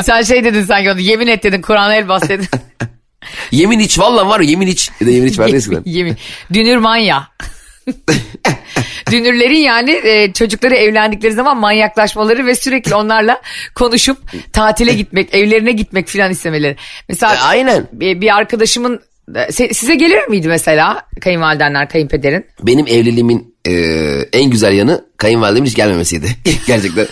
Sen 0.03 0.21
şey 0.21 0.43
dedin 0.43 0.63
sanki 0.63 0.91
onu 0.91 0.99
yemin 0.99 1.27
et 1.27 1.43
dedin 1.43 1.61
Kur'an'a 1.61 1.95
el 1.95 2.07
bas 2.07 2.29
dedin. 2.29 2.47
Yemin 3.51 3.79
iç 3.79 3.99
vallahi 3.99 4.27
var 4.27 4.39
yemin 4.39 4.67
iç. 4.67 4.89
Bir 5.01 5.05
de 5.05 5.11
yemin 5.11 5.27
iç 5.27 5.39
eskiden. 5.39 5.81
Yemin. 5.85 6.17
Dünür 6.53 6.77
manya. 6.77 7.27
Dünürlerin 9.12 9.58
yani 9.58 9.91
e, 9.91 10.34
çocukları 10.34 10.76
evlendikleri 10.76 11.34
zaman 11.34 11.58
manyaklaşmaları 11.58 12.45
ve 12.45 12.56
sürekli 12.56 12.95
onlarla 12.95 13.41
konuşup 13.76 14.17
tatile 14.54 14.93
gitmek, 14.93 15.34
evlerine 15.36 15.71
gitmek 15.71 16.08
filan 16.08 16.32
istemeleri. 16.32 16.76
Mesela 17.10 17.36
E, 17.36 17.39
aynen. 17.39 17.88
bir, 17.91 18.21
bir 18.21 18.36
arkadaşımın 18.38 19.02
e, 19.36 19.73
size 19.73 19.95
gelir 19.95 20.28
miydi 20.28 20.47
mesela 20.47 21.06
kayınvalidenler, 21.21 21.89
kayınpederin? 21.89 22.45
Benim 22.63 22.88
evliliğimin 22.88 23.56
e, 23.67 23.71
en 24.34 24.50
güzel 24.50 24.73
yanı 24.73 25.06
kayınvalidemin 25.17 25.67
hiç 25.67 25.76
gelmemesiydi. 25.76 26.28
Gerçekten. 26.67 27.08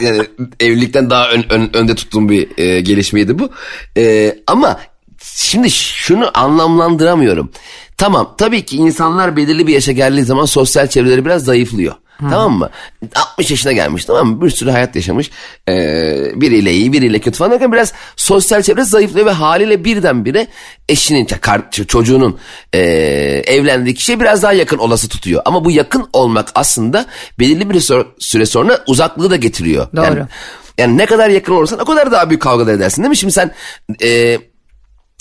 Yani 0.00 0.22
evlilikten 0.60 1.10
daha 1.10 1.30
ön- 1.30 1.44
ön- 1.50 1.70
önde 1.74 1.94
tuttuğum 1.94 2.28
bir 2.28 2.58
e, 2.58 2.80
gelişmeydi 2.80 3.38
bu. 3.38 3.50
E, 3.96 4.34
ama 4.46 4.80
şimdi 5.22 5.70
şunu 5.70 6.30
anlamlandıramıyorum. 6.34 7.52
Tamam 7.96 8.34
tabii 8.38 8.64
ki 8.64 8.76
insanlar 8.76 9.36
belirli 9.36 9.66
bir 9.66 9.72
yaşa 9.72 9.92
geldiği 9.92 10.24
zaman 10.24 10.44
sosyal 10.44 10.86
çevreleri 10.86 11.24
biraz 11.24 11.44
zayıflıyor. 11.44 11.94
Tamam 12.30 12.52
mı? 12.52 12.70
60 13.14 13.50
yaşına 13.50 13.72
gelmiş 13.72 14.04
tamam 14.04 14.28
mı? 14.28 14.42
Bir 14.42 14.50
sürü 14.50 14.70
hayat 14.70 14.96
yaşamış. 14.96 15.30
Ee, 15.68 16.32
biriyle 16.34 16.72
iyi 16.72 16.92
biriyle 16.92 17.18
kötü 17.18 17.38
falan 17.38 17.50
derken 17.50 17.72
biraz 17.72 17.92
sosyal 18.16 18.62
çevre 18.62 18.84
zayıflıyor 18.84 19.26
ve 19.26 19.30
haliyle 19.30 19.84
birdenbire 19.84 20.46
eşinin, 20.88 21.28
çocuğunun 21.88 22.38
ee, 22.74 22.80
evlendiği 23.46 23.94
kişiye 23.94 24.20
biraz 24.20 24.42
daha 24.42 24.52
yakın 24.52 24.78
olası 24.78 25.08
tutuyor. 25.08 25.42
Ama 25.44 25.64
bu 25.64 25.70
yakın 25.70 26.08
olmak 26.12 26.48
aslında 26.54 27.06
belirli 27.38 27.70
bir 27.70 27.80
süre 28.18 28.46
sonra 28.46 28.78
uzaklığı 28.86 29.30
da 29.30 29.36
getiriyor. 29.36 29.88
Doğru. 29.96 30.04
Yani, 30.04 30.22
yani 30.78 30.98
ne 30.98 31.06
kadar 31.06 31.28
yakın 31.28 31.52
olursan 31.52 31.78
o 31.78 31.84
kadar 31.84 32.12
daha 32.12 32.30
büyük 32.30 32.42
kavgalar 32.42 32.74
edersin 32.74 33.02
değil 33.02 33.10
mi? 33.10 33.16
Şimdi 33.16 33.32
sen 33.32 33.54
ee, 34.02 34.38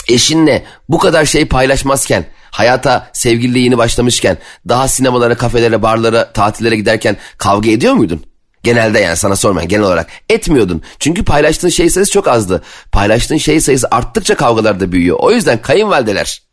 eşinle 0.10 0.66
bu 0.90 0.98
kadar 0.98 1.26
şey 1.26 1.46
paylaşmazken, 1.46 2.26
hayata 2.54 3.10
sevgiliyle 3.14 3.60
yeni 3.60 3.78
başlamışken, 3.78 4.38
daha 4.70 4.88
sinemalara, 4.88 5.36
kafelere, 5.36 5.82
barlara, 5.82 6.32
tatillere 6.34 6.76
giderken 6.76 7.18
kavga 7.38 7.70
ediyor 7.70 7.94
muydun? 7.94 8.26
Genelde 8.64 9.00
yani 9.00 9.18
sana 9.18 9.36
sormayan 9.36 9.68
genel 9.68 9.84
olarak 9.84 10.08
etmiyordun. 10.30 10.82
Çünkü 11.00 11.26
paylaştığın 11.26 11.70
şey 11.70 11.90
sayısı 11.90 12.12
çok 12.12 12.28
azdı. 12.28 12.64
Paylaştığın 12.92 13.38
şey 13.38 13.60
sayısı 13.60 13.88
arttıkça 13.92 14.36
kavgalar 14.36 14.80
da 14.80 14.92
büyüyor. 14.92 15.18
O 15.20 15.32
yüzden 15.32 15.62
kayınvalideler. 15.62 16.44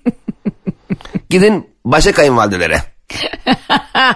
Gidin 1.30 1.66
başka 1.84 2.12
kayınvalidelere. 2.12 2.82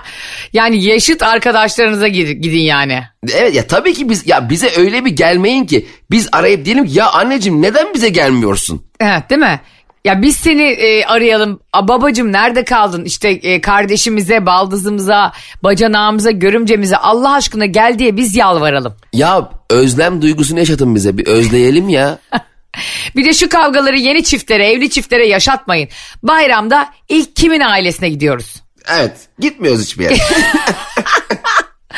Yani 0.52 0.84
yaşıt 0.84 1.22
arkadaşlarınıza 1.22 2.08
gidin, 2.08 2.58
yani. 2.58 3.02
Evet 3.34 3.54
ya 3.54 3.66
tabii 3.66 3.94
ki 3.94 4.08
biz 4.08 4.26
ya 4.26 4.50
bize 4.50 4.70
öyle 4.76 5.04
bir 5.04 5.10
gelmeyin 5.10 5.66
ki 5.66 5.86
biz 6.10 6.28
arayıp 6.32 6.64
diyelim 6.64 6.84
ya 6.88 7.10
anneciğim 7.10 7.62
neden 7.62 7.94
bize 7.94 8.08
gelmiyorsun? 8.08 8.86
Evet 9.00 9.30
değil 9.30 9.40
mi? 9.40 9.60
Ya 10.06 10.22
biz 10.22 10.36
seni 10.36 10.62
e, 10.62 11.04
arayalım. 11.04 11.60
A, 11.72 11.88
babacım 11.88 12.32
nerede 12.32 12.64
kaldın? 12.64 13.04
İşte 13.04 13.28
e, 13.28 13.60
kardeşimize, 13.60 14.46
baldızımıza, 14.46 15.32
bacanağımıza, 15.62 16.30
görümcemize 16.30 16.96
Allah 16.96 17.32
aşkına 17.32 17.66
gel 17.66 17.98
diye 17.98 18.16
biz 18.16 18.36
yalvaralım. 18.36 18.96
Ya 19.12 19.50
özlem 19.70 20.22
duygusunu 20.22 20.58
yaşatın 20.58 20.94
bize 20.94 21.18
bir 21.18 21.26
özleyelim 21.26 21.88
ya. 21.88 22.18
Bir 23.16 23.24
de 23.24 23.32
şu 23.32 23.48
kavgaları 23.48 23.98
yeni 23.98 24.24
çiftlere, 24.24 24.70
evli 24.70 24.90
çiftlere 24.90 25.26
yaşatmayın. 25.26 25.88
Bayramda 26.22 26.88
ilk 27.08 27.36
kimin 27.36 27.60
ailesine 27.60 28.08
gidiyoruz? 28.08 28.62
Evet 28.96 29.16
gitmiyoruz 29.38 29.82
hiçbir 29.82 30.04
yere. 30.04 30.16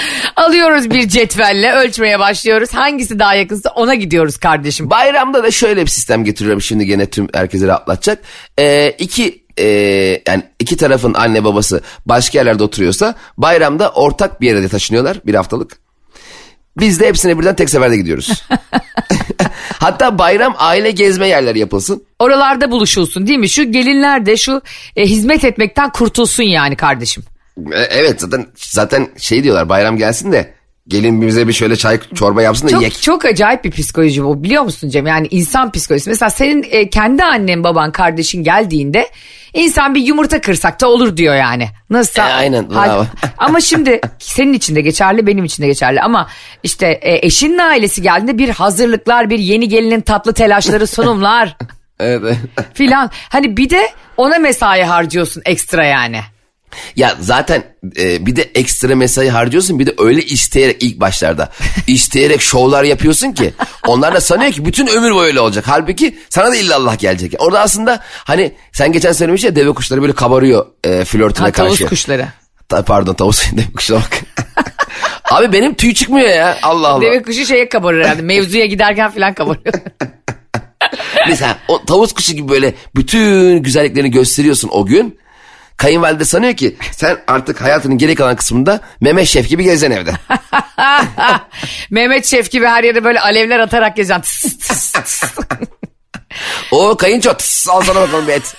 Alıyoruz 0.36 0.90
bir 0.90 1.08
cetvelle 1.08 1.72
ölçmeye 1.72 2.18
başlıyoruz. 2.18 2.74
Hangisi 2.74 3.18
daha 3.18 3.34
yakınsa 3.34 3.70
ona 3.70 3.94
gidiyoruz 3.94 4.36
kardeşim. 4.36 4.90
Bayramda 4.90 5.42
da 5.42 5.50
şöyle 5.50 5.82
bir 5.82 5.90
sistem 5.90 6.24
getiriyorum 6.24 6.62
şimdi 6.62 6.86
gene 6.86 7.10
tüm 7.10 7.28
herkese 7.34 7.66
rahatlatacak. 7.66 8.18
Ee, 8.58 8.94
iki 8.98 9.44
e, 9.58 9.66
yani 10.26 10.42
iki 10.58 10.76
tarafın 10.76 11.14
anne 11.14 11.44
babası 11.44 11.80
başka 12.06 12.38
yerlerde 12.38 12.62
oturuyorsa 12.62 13.14
bayramda 13.36 13.90
ortak 13.90 14.40
bir 14.40 14.46
yere 14.46 14.62
de 14.62 14.68
taşınıyorlar 14.68 15.20
bir 15.26 15.34
haftalık. 15.34 15.78
Biz 16.78 17.00
de 17.00 17.08
hepsine 17.08 17.38
birden 17.38 17.56
tek 17.56 17.70
seferde 17.70 17.96
gidiyoruz. 17.96 18.44
Hatta 19.78 20.18
bayram 20.18 20.54
aile 20.58 20.90
gezme 20.90 21.28
yerleri 21.28 21.58
yapılsın. 21.58 22.04
Oralarda 22.18 22.70
buluşulsun 22.70 23.26
değil 23.26 23.38
mi? 23.38 23.48
Şu 23.48 23.72
gelinler 23.72 24.26
de 24.26 24.36
şu 24.36 24.62
e, 24.96 25.06
hizmet 25.06 25.44
etmekten 25.44 25.90
kurtulsun 25.92 26.42
yani 26.42 26.76
kardeşim. 26.76 27.24
E, 27.72 27.80
Evet 27.80 28.20
zaten 28.20 28.46
zaten 28.56 29.08
şey 29.18 29.42
diyorlar 29.44 29.68
bayram 29.68 29.96
gelsin 29.96 30.32
de 30.32 30.54
gelin 30.88 31.22
bize 31.22 31.48
bir 31.48 31.52
şöyle 31.52 31.76
çay 31.76 32.00
çorba 32.14 32.42
yapsın 32.42 32.66
da 32.66 32.70
Çok, 32.70 32.82
yek. 32.82 33.02
çok 33.02 33.24
acayip 33.24 33.64
bir 33.64 33.70
psikoloji 33.70 34.24
bu 34.24 34.42
biliyor 34.44 34.62
musun 34.62 34.88
Cem? 34.88 35.06
Yani 35.06 35.26
insan 35.30 35.72
psikolojisi. 35.72 36.10
Mesela 36.10 36.30
senin 36.30 36.66
e, 36.70 36.90
kendi 36.90 37.24
annen 37.24 37.64
baban 37.64 37.92
kardeşin 37.92 38.42
geldiğinde 38.42 39.08
insan 39.54 39.94
bir 39.94 40.00
yumurta 40.00 40.40
kırsak 40.40 40.80
da 40.80 40.88
olur 40.88 41.16
diyor 41.16 41.34
yani. 41.34 41.68
Nasıl? 41.90 42.20
E, 42.20 42.24
aynen, 42.24 42.70
bravo. 42.70 43.06
ama 43.38 43.60
şimdi 43.60 44.00
senin 44.18 44.52
için 44.52 44.74
de 44.76 44.80
geçerli 44.80 45.26
benim 45.26 45.44
için 45.44 45.62
de 45.62 45.66
geçerli 45.66 46.00
ama 46.00 46.28
işte 46.62 46.86
e, 46.86 47.26
eşinin 47.26 47.58
ailesi 47.58 48.02
geldiğinde 48.02 48.38
bir 48.38 48.48
hazırlıklar 48.48 49.30
bir 49.30 49.38
yeni 49.38 49.68
gelinin 49.68 50.00
tatlı 50.00 50.32
telaşları 50.32 50.86
sunumlar 50.96 51.56
Evet, 52.00 52.20
evet. 52.24 52.38
filan. 52.74 53.10
Hani 53.28 53.56
bir 53.56 53.70
de 53.70 53.88
ona 54.16 54.38
mesai 54.38 54.82
harcıyorsun 54.82 55.42
ekstra 55.44 55.84
yani. 55.84 56.20
Ya 56.96 57.16
zaten 57.20 57.62
e, 57.98 58.26
bir 58.26 58.36
de 58.36 58.42
ekstra 58.42 58.96
mesai 58.96 59.28
harcıyorsun 59.28 59.78
bir 59.78 59.86
de 59.86 59.94
öyle 59.98 60.22
isteyerek 60.22 60.82
ilk 60.82 61.00
başlarda 61.00 61.52
isteyerek 61.86 62.40
şovlar 62.40 62.84
yapıyorsun 62.84 63.32
ki 63.32 63.52
onlar 63.86 64.14
da 64.14 64.20
sanıyor 64.20 64.52
ki 64.52 64.64
bütün 64.64 64.86
ömür 64.86 65.14
boyu 65.14 65.26
öyle 65.26 65.40
olacak. 65.40 65.64
Halbuki 65.68 66.18
sana 66.30 66.50
da 66.50 66.56
illallah 66.56 66.98
gelecek. 66.98 67.34
Orada 67.38 67.60
aslında 67.60 68.00
hani 68.24 68.52
sen 68.72 68.92
geçen 68.92 69.12
söylemiş 69.12 69.44
ya 69.44 69.56
deve 69.56 69.72
kuşları 69.72 70.02
böyle 70.02 70.12
kabarıyor 70.12 70.66
e, 70.84 71.04
flörtüne 71.04 71.46
Ha, 71.46 71.52
karşı. 71.52 71.76
tavus 71.76 71.90
kuşları. 71.90 72.26
Ta- 72.68 72.82
pardon 72.84 73.14
tavus 73.14 73.52
deve 73.56 73.72
kuşuna 73.76 73.96
bak. 73.98 74.20
Abi 75.30 75.52
benim 75.52 75.74
tüy 75.74 75.94
çıkmıyor 75.94 76.28
ya 76.28 76.58
Allah 76.62 76.88
Allah. 76.88 77.02
Deve 77.02 77.22
kuşu 77.22 77.46
şeye 77.46 77.68
kabarır 77.68 78.04
herhalde. 78.04 78.22
Mevzuya 78.22 78.66
giderken 78.66 79.10
filan 79.10 79.34
kabarıyor. 79.34 79.74
Mesela 81.28 81.58
o 81.68 81.84
tavus 81.84 82.12
kuşu 82.12 82.32
gibi 82.32 82.48
böyle 82.48 82.74
bütün 82.96 83.62
güzelliklerini 83.62 84.10
gösteriyorsun 84.10 84.68
o 84.72 84.86
gün. 84.86 85.18
Kayınvalide 85.78 86.24
sanıyor 86.24 86.54
ki 86.54 86.76
sen 86.92 87.18
artık 87.26 87.60
hayatının 87.60 87.98
geri 87.98 88.14
kalan 88.14 88.36
kısmında 88.36 88.80
Mehmet 89.00 89.26
Şef 89.26 89.48
gibi 89.48 89.64
gezen 89.64 89.90
evde. 89.90 90.12
Mehmet 91.90 92.26
Şef 92.26 92.50
gibi 92.50 92.66
her 92.66 92.84
yere 92.84 93.04
böyle 93.04 93.20
alevler 93.20 93.58
atarak 93.58 93.96
gezen. 93.96 94.22
O 96.70 96.96
kayınço 96.96 97.34
tıs, 97.34 97.68
al 97.68 97.80
sana 97.80 98.00
bakalım 98.00 98.28
bir 98.28 98.32
et. 98.32 98.56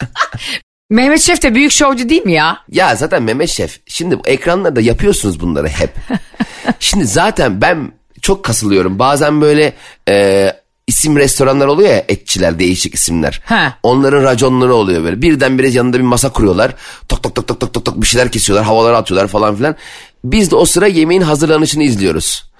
Mehmet 0.90 1.20
Şef 1.20 1.42
de 1.42 1.54
büyük 1.54 1.72
şovcu 1.72 2.08
değil 2.08 2.22
mi 2.22 2.32
ya? 2.32 2.58
Ya 2.68 2.96
zaten 2.96 3.22
Mehmet 3.22 3.48
Şef 3.48 3.80
şimdi 3.86 4.18
bu 4.18 4.22
ekranlarda 4.26 4.80
yapıyorsunuz 4.80 5.40
bunları 5.40 5.68
hep. 5.68 5.90
şimdi 6.80 7.06
zaten 7.06 7.60
ben 7.60 7.92
çok 8.22 8.44
kasılıyorum. 8.44 8.98
Bazen 8.98 9.40
böyle 9.40 9.72
e, 10.08 10.46
isim 10.86 11.16
restoranlar 11.16 11.66
oluyor 11.66 11.90
ya 11.90 12.04
etçiler 12.08 12.58
değişik 12.58 12.94
isimler. 12.94 13.40
He. 13.44 13.72
Onların 13.82 14.22
raconları 14.22 14.74
oluyor 14.74 15.04
böyle. 15.04 15.22
Birdenbire 15.22 15.68
yanında 15.68 15.98
bir 15.98 16.02
masa 16.02 16.28
kuruyorlar. 16.32 16.74
Tok 17.08 17.22
tok 17.22 17.34
tok 17.34 17.48
tok 17.48 17.60
tok 17.60 17.74
tok 17.74 17.84
tok 17.84 18.02
bir 18.02 18.06
şeyler 18.06 18.30
kesiyorlar. 18.30 18.66
Havalara 18.66 18.96
atıyorlar 18.96 19.28
falan 19.28 19.56
filan. 19.56 19.76
Biz 20.24 20.50
de 20.50 20.56
o 20.56 20.64
sıra 20.64 20.86
yemeğin 20.86 21.22
hazırlanışını 21.22 21.82
izliyoruz. 21.82 22.50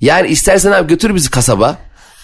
Yani 0.00 0.28
istersen 0.28 0.72
abi 0.72 0.88
götür 0.88 1.14
bizi 1.14 1.30
kasaba. 1.30 1.78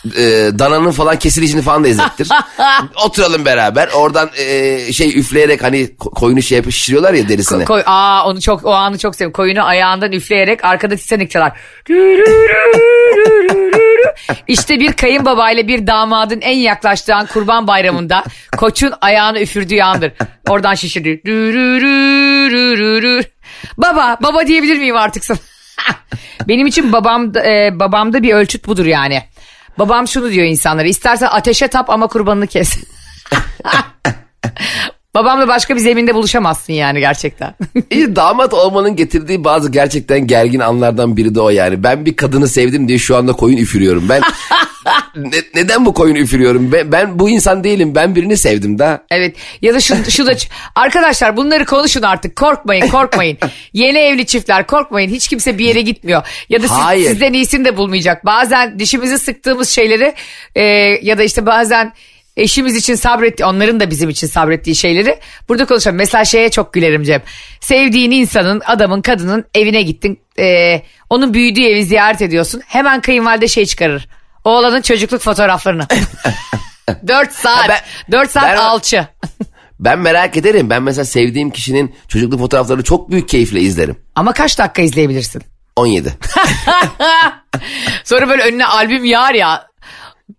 E, 0.06 0.22
dananın 0.58 0.90
falan 0.90 1.18
kesilişini 1.18 1.62
falan 1.62 1.84
da 1.84 1.88
izlettir. 1.88 2.28
Oturalım 3.04 3.44
beraber. 3.44 3.88
Oradan 3.88 4.30
e, 4.36 4.92
şey 4.92 5.18
üfleyerek 5.18 5.62
hani 5.62 5.84
ko- 5.84 6.14
koyunu 6.14 6.42
şey 6.42 6.56
yapıp 6.56 6.72
şişiriyorlar 6.72 7.14
ya 7.14 7.28
derisini. 7.28 7.64
Koy, 7.64 7.82
aa 7.86 8.28
onu 8.28 8.40
çok 8.40 8.64
o 8.64 8.72
anı 8.72 8.98
çok 8.98 9.16
seviyorum. 9.16 9.32
Koyunu 9.32 9.64
ayağından 9.64 10.12
üfleyerek 10.12 10.64
arkada 10.64 10.96
Titanic 10.96 11.28
çalar. 11.28 11.52
işte 14.48 14.80
bir 14.80 14.92
kayınbabayla 14.92 15.68
bir 15.68 15.86
damadın 15.86 16.40
en 16.40 16.56
yaklaştığı 16.56 17.14
an 17.14 17.26
kurban 17.26 17.66
bayramında 17.66 18.24
koçun 18.56 18.92
ayağını 19.00 19.40
üfürdüğü 19.40 19.80
andır. 19.80 20.12
Oradan 20.48 20.74
şişirdi. 20.74 21.20
Baba, 23.78 24.16
baba 24.22 24.46
diyebilir 24.46 24.78
miyim 24.78 24.96
artık 24.96 25.24
sana? 25.24 25.38
Benim 26.48 26.66
için 26.66 26.92
babam 26.92 27.36
e, 27.36 27.80
babamda 27.80 28.22
bir 28.22 28.34
ölçüt 28.34 28.66
budur 28.66 28.86
yani. 28.86 29.22
Babam 29.78 30.08
şunu 30.08 30.30
diyor 30.30 30.46
insanlara. 30.46 30.86
İstersen 30.86 31.28
ateşe 31.30 31.68
tap 31.68 31.90
ama 31.90 32.06
kurbanını 32.06 32.46
kes. 32.46 32.78
Babamla 35.14 35.48
başka 35.48 35.74
bir 35.76 35.80
zeminde 35.80 36.14
buluşamazsın 36.14 36.72
yani 36.72 37.00
gerçekten. 37.00 37.54
İyi 37.90 38.16
damat 38.16 38.54
olmanın 38.54 38.96
getirdiği 38.96 39.44
bazı 39.44 39.72
gerçekten 39.72 40.26
gergin 40.26 40.60
anlardan 40.60 41.16
biri 41.16 41.34
de 41.34 41.40
o 41.40 41.50
yani. 41.50 41.82
Ben 41.82 42.06
bir 42.06 42.16
kadını 42.16 42.48
sevdim 42.48 42.88
diye 42.88 42.98
şu 42.98 43.16
anda 43.16 43.32
koyun 43.32 43.56
üfürüyorum. 43.56 44.08
Ben 44.08 44.22
Ne- 45.16 45.62
neden 45.62 45.86
bu 45.86 45.94
koyunu 45.94 46.18
üfürüyorum? 46.18 46.72
Ben, 46.72 46.92
ben 46.92 47.18
bu 47.18 47.30
insan 47.30 47.64
değilim. 47.64 47.94
Ben 47.94 48.14
birini 48.14 48.36
sevdim 48.36 48.78
da. 48.78 49.04
Evet 49.10 49.36
ya 49.62 49.74
da 49.74 49.80
şu, 49.80 50.10
şu 50.10 50.26
da 50.26 50.32
arkadaşlar 50.74 51.36
bunları 51.36 51.64
konuşun 51.64 52.02
artık 52.02 52.36
korkmayın 52.36 52.88
korkmayın. 52.88 53.38
Yeni 53.72 53.98
evli 53.98 54.26
çiftler 54.26 54.66
korkmayın 54.66 55.10
hiç 55.10 55.28
kimse 55.28 55.58
bir 55.58 55.64
yere 55.64 55.80
gitmiyor. 55.80 56.22
Ya 56.48 56.62
da 56.62 56.68
siz, 56.68 56.76
Hayır. 56.76 57.10
sizden 57.10 57.32
iyisini 57.32 57.64
de 57.64 57.76
bulmayacak. 57.76 58.24
Bazen 58.26 58.78
dişimizi 58.78 59.18
sıktığımız 59.18 59.68
şeyleri 59.68 60.14
e, 60.54 60.62
ya 61.02 61.18
da 61.18 61.22
işte 61.22 61.46
bazen 61.46 61.92
eşimiz 62.38 62.76
için 62.76 62.94
sabretti 62.94 63.44
onların 63.44 63.80
da 63.80 63.90
bizim 63.90 64.08
için 64.10 64.26
sabrettiği 64.26 64.76
şeyleri 64.76 65.18
burada 65.48 65.64
konuşalım. 65.64 65.96
Mesela 65.96 66.24
şeye 66.24 66.50
çok 66.50 66.72
gülerim 66.72 67.02
Cem. 67.02 67.22
Sevdiğin 67.60 68.10
insanın 68.10 68.62
adamın 68.66 69.02
kadının 69.02 69.44
evine 69.54 69.82
gittin 69.82 70.20
e, 70.38 70.82
onun 71.10 71.34
büyüdüğü 71.34 71.62
evi 71.64 71.84
ziyaret 71.84 72.22
ediyorsun. 72.22 72.62
Hemen 72.66 73.00
kayınvalide 73.00 73.48
şey 73.48 73.66
çıkarır. 73.66 74.08
Oğlanın 74.44 74.82
çocukluk 74.82 75.20
fotoğraflarını. 75.20 75.86
4 77.08 77.32
saat. 77.32 77.68
Ben- 77.68 78.12
4 78.12 78.30
saat 78.30 78.44
ben- 78.44 78.56
alçı. 78.56 79.06
Ben 79.80 79.98
merak 79.98 80.36
ederim. 80.36 80.70
Ben 80.70 80.82
mesela 80.82 81.04
sevdiğim 81.04 81.50
kişinin 81.50 81.94
çocukluk 82.08 82.40
fotoğraflarını 82.40 82.82
çok 82.82 83.10
büyük 83.10 83.28
keyifle 83.28 83.60
izlerim. 83.60 83.96
Ama 84.14 84.32
kaç 84.32 84.58
dakika 84.58 84.82
izleyebilirsin? 84.82 85.42
17. 85.76 86.14
Sonra 88.04 88.28
böyle 88.28 88.42
önüne 88.42 88.66
albüm 88.66 89.04
yağar 89.04 89.34
ya. 89.34 89.68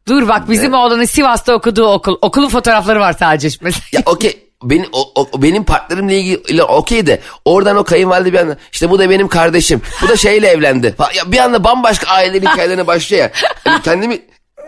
Dur 0.08 0.28
bak 0.28 0.50
bizim 0.50 0.74
oğlanın 0.74 1.06
Sivas'ta 1.06 1.54
okuduğu 1.54 1.88
okul. 1.88 2.18
Okulun 2.22 2.50
fotoğrafları 2.50 3.00
var 3.00 3.14
sadece. 3.20 3.50
Mesela. 3.62 3.84
ya 3.92 4.02
okey. 4.06 4.46
Benim, 4.64 4.86
o, 4.92 5.12
o- 5.16 5.42
benim 5.42 5.64
partnerimle 5.64 6.20
ilgili 6.20 6.64
okey 6.64 7.08
de 7.08 7.22
oradan 7.46 7.78
o 7.78 7.84
kayınvalide 7.84 8.34
bir 8.34 8.40
anda 8.40 8.58
işte 8.72 8.90
bu 8.90 9.00
da 9.00 9.10
benim 9.10 9.28
kardeşim 9.28 9.82
bu 10.02 10.08
da 10.10 10.16
şeyle 10.18 10.48
evlendi. 10.48 10.96
Ya 11.16 11.32
bir 11.32 11.38
anda 11.38 11.64
bambaşka 11.64 12.12
ailelerin 12.12 12.48
hikayelerine 12.48 12.88
başlıyor 12.88 13.24
ya. 13.24 13.32
Yani 13.66 13.82
kendimi 13.84 14.22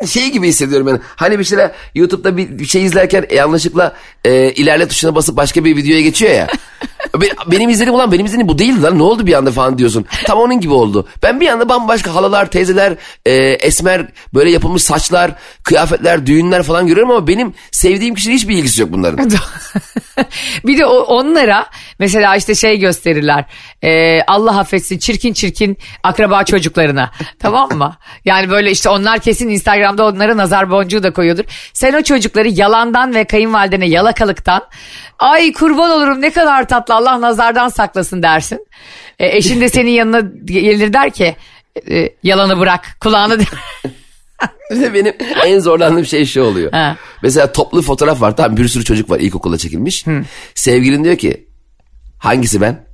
şey 0.08 0.32
gibi 0.32 0.48
hissediyorum 0.48 0.88
ben. 0.88 1.00
Hani 1.16 1.40
bir 1.40 1.44
şeyler 1.44 1.72
YouTube'da 1.96 2.38
bir, 2.38 2.60
bir 2.60 2.66
şey 2.66 2.86
izlerken 2.86 3.26
yanlışlıkla 3.36 3.96
e, 4.26 4.52
ilerle 4.52 4.88
tuşuna 4.88 5.16
basıp 5.16 5.38
başka 5.38 5.66
bir 5.66 5.76
videoya 5.76 6.02
geçiyor 6.02 6.32
ya. 6.32 6.48
Be- 7.22 7.36
benim 7.52 7.70
izlediğim 7.70 7.96
ulan 7.96 8.12
benim 8.12 8.26
izlediğim 8.26 8.48
bu 8.48 8.60
değildi 8.60 8.82
lan 8.82 8.98
ne 8.98 9.04
oldu 9.04 9.28
bir 9.28 9.34
anda 9.34 9.52
falan 9.52 9.78
diyorsun. 9.78 10.06
Tam 10.26 10.40
onun 10.40 10.60
gibi 10.60 10.74
oldu. 10.74 11.08
Ben 11.24 11.40
bir 11.40 11.48
anda 11.48 11.70
bambaşka 11.70 12.16
halalar, 12.16 12.52
teyzeler, 12.52 12.96
e, 13.26 13.34
esmer 13.36 14.08
böyle 14.34 14.52
yapılmış 14.52 14.84
saçlar, 14.84 15.32
kıyafetler, 15.64 16.26
düğünler 16.26 16.64
falan 16.64 16.88
görüyorum 16.88 17.12
ama 17.12 17.28
benim 17.28 17.54
sevdiğim 17.72 18.16
kişiyle 18.16 18.36
hiçbir 18.36 18.58
ilgisi 18.58 18.82
yok 18.82 18.90
bunların. 18.92 19.32
bir 20.66 20.78
de 20.78 20.86
onlara 20.86 21.66
mesela 22.00 22.36
işte 22.36 22.56
şey 22.56 22.80
gösterirler. 22.80 23.46
Ee, 23.84 24.22
Allah 24.22 24.60
affetsin 24.60 24.98
çirkin 24.98 25.34
çirkin 25.34 25.78
akraba 26.04 26.44
çocuklarına. 26.44 27.12
tamam 27.40 27.70
mı? 27.72 27.96
Yani 28.26 28.50
böyle 28.50 28.72
işte 28.72 28.90
onlar 28.90 29.20
kesin 29.20 29.50
Instagram'da 29.50 30.06
onlara 30.06 30.38
nazar 30.38 30.72
boncuğu 30.72 31.04
da 31.04 31.14
koyuyordur. 31.14 31.44
Sen 31.74 31.94
o 31.94 32.04
çocukları 32.04 32.48
yalandan 32.48 33.16
ve 33.16 33.26
kayınvalidene 33.26 33.88
yalakalıktan 33.88 34.62
ay 35.20 35.54
kurban 35.54 35.92
olurum 35.92 36.22
ne 36.22 36.32
kadar 36.32 36.68
tatlı 36.68 36.96
Allah 36.96 37.22
nazardan 37.22 37.70
saklasın 37.70 38.24
dersin. 38.24 38.68
Ee, 39.20 39.38
eşin 39.38 39.62
de 39.62 39.70
senin 39.70 39.92
yanına 39.92 40.22
gelir 40.46 40.94
der 40.94 41.10
ki 41.10 41.36
e, 41.90 42.10
yalanı 42.24 42.60
bırak 42.60 42.98
kulağını 43.00 43.38
Benim 44.94 45.14
en 45.46 45.60
zorlandığım 45.60 46.06
şey 46.06 46.26
şu 46.26 46.42
oluyor. 46.44 46.72
Ha. 46.72 46.98
Mesela 47.24 47.52
toplu 47.52 47.82
fotoğraf 47.82 48.22
var. 48.22 48.36
Tamam 48.38 48.58
bir 48.58 48.68
sürü 48.68 48.84
çocuk 48.84 49.10
var 49.10 49.20
ilkokulda 49.20 49.58
çekilmiş. 49.58 50.06
Sevgilin 50.56 51.04
diyor 51.04 51.18
ki 51.18 51.48
hangisi 52.18 52.62
ben? 52.62 52.86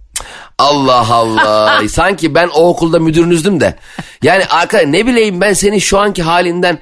Allah 0.59 1.13
Allah. 1.13 1.81
Sanki 1.89 2.35
ben 2.35 2.47
o 2.47 2.69
okulda 2.69 2.99
müdürünüzdüm 2.99 3.59
de. 3.59 3.75
Yani 4.23 4.45
arka 4.45 4.79
ne 4.79 5.05
bileyim 5.07 5.41
ben 5.41 5.53
senin 5.53 5.79
şu 5.79 5.99
anki 5.99 6.23
halinden 6.23 6.79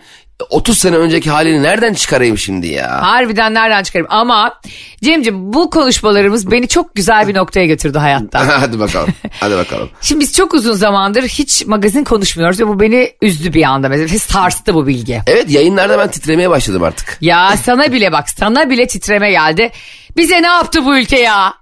30 0.50 0.78
sene 0.78 0.96
önceki 0.98 1.30
halini 1.30 1.64
nereden 1.64 1.94
çıkarayım 1.94 2.38
şimdi 2.38 2.68
ya? 2.68 3.02
Harbiden 3.02 3.54
nereden 3.54 3.84
çıkarayım 3.84 4.08
ama 4.10 4.60
Cemciğim 5.04 5.54
bu 5.54 5.70
konuşmalarımız 5.70 6.52
beni 6.52 6.68
çok 6.68 6.96
güzel 6.96 7.28
bir 7.28 7.36
noktaya 7.36 7.66
götürdü 7.66 7.98
hayatta. 7.98 8.62
Hadi 8.62 8.80
bakalım. 8.80 9.10
Hadi 9.40 9.56
bakalım. 9.56 9.90
Şimdi 10.02 10.22
biz 10.22 10.34
çok 10.34 10.54
uzun 10.54 10.74
zamandır 10.74 11.24
hiç 11.24 11.66
magazin 11.66 12.04
konuşmuyoruz 12.04 12.60
ve 12.60 12.68
bu 12.68 12.80
beni 12.80 13.12
üzdü 13.22 13.54
bir 13.54 13.64
anda 13.64 13.90
mesela 13.90 14.20
sarstı 14.20 14.74
bu 14.74 14.88
bilgi. 14.88 15.22
Evet 15.28 15.50
yayınlarda 15.50 16.00
ben 16.00 16.12
titremeye 16.12 16.50
başladım 16.50 16.84
artık. 16.84 17.18
Ya 17.22 17.58
sana 17.58 17.92
bile 17.92 18.12
bak 18.12 18.30
sana 18.30 18.70
bile 18.70 18.88
titreme 18.88 19.32
geldi. 19.32 19.72
Bize 20.18 20.42
ne 20.42 20.48
yaptı 20.48 20.86
bu 20.86 20.98
ülke 20.98 21.20
ya? 21.20 21.54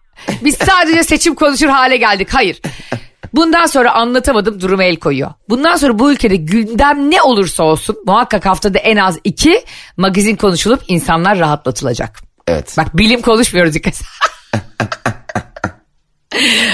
Biz 0.41 0.57
sadece 0.65 1.03
seçim 1.03 1.35
konuşur 1.35 1.67
hale 1.67 1.97
geldik. 1.97 2.27
Hayır. 2.31 2.61
Bundan 3.33 3.65
sonra 3.65 3.93
anlatamadım 3.93 4.61
durumu 4.61 4.83
el 4.83 4.95
koyuyor. 4.95 5.31
Bundan 5.49 5.75
sonra 5.75 5.99
bu 5.99 6.11
ülkede 6.11 6.35
gündem 6.35 7.11
ne 7.11 7.21
olursa 7.21 7.63
olsun 7.63 7.97
muhakkak 8.05 8.45
haftada 8.45 8.79
en 8.79 8.97
az 8.97 9.19
iki 9.23 9.63
magazin 9.97 10.35
konuşulup 10.35 10.81
insanlar 10.87 11.39
rahatlatılacak. 11.39 12.19
Evet. 12.47 12.75
Bak 12.77 12.97
bilim 12.97 13.21
konuşmuyoruz 13.21 13.73
dikkat. 13.73 13.93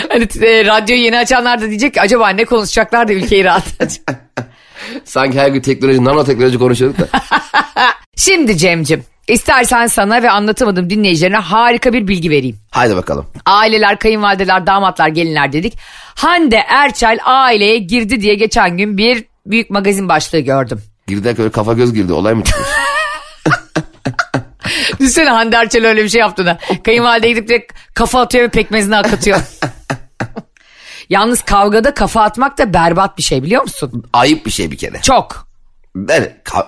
hani 0.09 0.27
e, 0.41 0.65
radyoyu 0.65 1.01
yeni 1.01 1.17
açanlar 1.17 1.61
da 1.61 1.69
diyecek 1.69 1.93
ki 1.93 2.01
acaba 2.01 2.29
ne 2.29 2.45
konuşacaklar 2.45 3.07
da 3.07 3.13
ülkeyi 3.13 3.43
rahatlatacak. 3.43 4.25
Sanki 5.05 5.39
her 5.39 5.47
gün 5.47 5.61
teknoloji, 5.61 6.05
nanoteknoloji 6.05 6.57
konuşuyorduk 6.57 6.99
da. 6.99 7.07
Şimdi 8.15 8.57
Cem'cim 8.57 9.03
istersen 9.29 9.87
sana 9.87 10.23
ve 10.23 10.29
anlatamadım 10.29 10.89
dinleyicilerine 10.89 11.37
harika 11.37 11.93
bir 11.93 12.07
bilgi 12.07 12.29
vereyim. 12.29 12.57
Haydi 12.71 12.95
bakalım. 12.95 13.25
Aileler, 13.45 13.99
kayınvalideler, 13.99 14.67
damatlar, 14.67 15.07
gelinler 15.07 15.53
dedik. 15.53 15.77
Hande 16.15 16.57
Erçel 16.67 17.19
aileye 17.25 17.77
girdi 17.77 18.21
diye 18.21 18.35
geçen 18.35 18.77
gün 18.77 18.97
bir 18.97 19.25
büyük 19.45 19.69
magazin 19.69 20.09
başlığı 20.09 20.39
gördüm. 20.39 20.81
Girdiler 21.07 21.37
böyle 21.37 21.51
kafa 21.51 21.73
göz 21.73 21.93
girdi. 21.93 22.13
Olay 22.13 22.33
mı 22.33 22.43
çıkmış? 22.43 22.67
Düşünsene 24.99 25.29
Hande 25.29 25.55
Erçel 25.55 25.85
öyle 25.85 26.03
bir 26.03 26.09
şey 26.09 26.21
yaptığını. 26.21 26.57
Kayınvalide 26.85 27.29
gidip 27.29 27.47
direkt 27.47 27.73
kafa 27.93 28.21
atıyor 28.21 28.43
ve 28.43 28.49
pekmezini 28.49 28.97
akıtıyor. 28.97 29.39
Yalnız 31.09 31.41
kavgada 31.41 31.93
kafa 31.93 32.23
atmak 32.23 32.57
da 32.57 32.73
berbat 32.73 33.17
bir 33.17 33.23
şey 33.23 33.43
biliyor 33.43 33.61
musun? 33.61 34.09
Ayıp 34.13 34.45
bir 34.45 34.51
şey 34.51 34.71
bir 34.71 34.77
kere. 34.77 35.01
Çok. 35.01 35.47
Ben, 35.95 36.23
ka- 36.45 36.67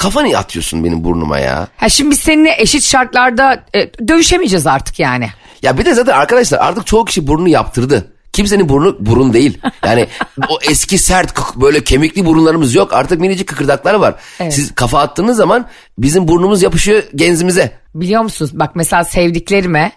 kafa 0.00 0.22
niye 0.22 0.38
atıyorsun 0.38 0.84
benim 0.84 1.04
burnuma 1.04 1.38
ya? 1.38 1.68
Ha 1.76 1.88
şimdi 1.88 2.10
biz 2.10 2.20
seninle 2.20 2.54
eşit 2.58 2.82
şartlarda 2.84 3.64
e, 3.74 4.08
dövüşemeyeceğiz 4.08 4.66
artık 4.66 4.98
yani. 4.98 5.30
Ya 5.62 5.78
bir 5.78 5.84
de 5.84 5.94
zaten 5.94 6.12
arkadaşlar 6.12 6.58
artık 6.58 6.86
çoğu 6.86 7.04
kişi 7.04 7.26
burnunu 7.26 7.48
yaptırdı. 7.48 8.12
Kimsenin 8.32 8.68
burnu 8.68 8.96
burun 9.00 9.32
değil. 9.32 9.58
Yani 9.84 10.06
o 10.48 10.58
eski 10.70 10.98
sert 10.98 11.56
böyle 11.56 11.84
kemikli 11.84 12.26
burunlarımız 12.26 12.74
yok. 12.74 12.92
Artık 12.92 13.20
minicik 13.20 13.48
kıkırdaklar 13.48 13.94
var. 13.94 14.14
Evet. 14.40 14.54
Siz 14.54 14.74
kafa 14.74 15.00
attığınız 15.00 15.36
zaman 15.36 15.66
bizim 15.98 16.28
burnumuz 16.28 16.62
yapışıyor 16.62 17.02
genzimize. 17.14 17.72
Biliyor 17.94 18.22
musunuz 18.22 18.50
bak 18.54 18.70
mesela 18.76 19.04
sevdiklerime 19.04 19.92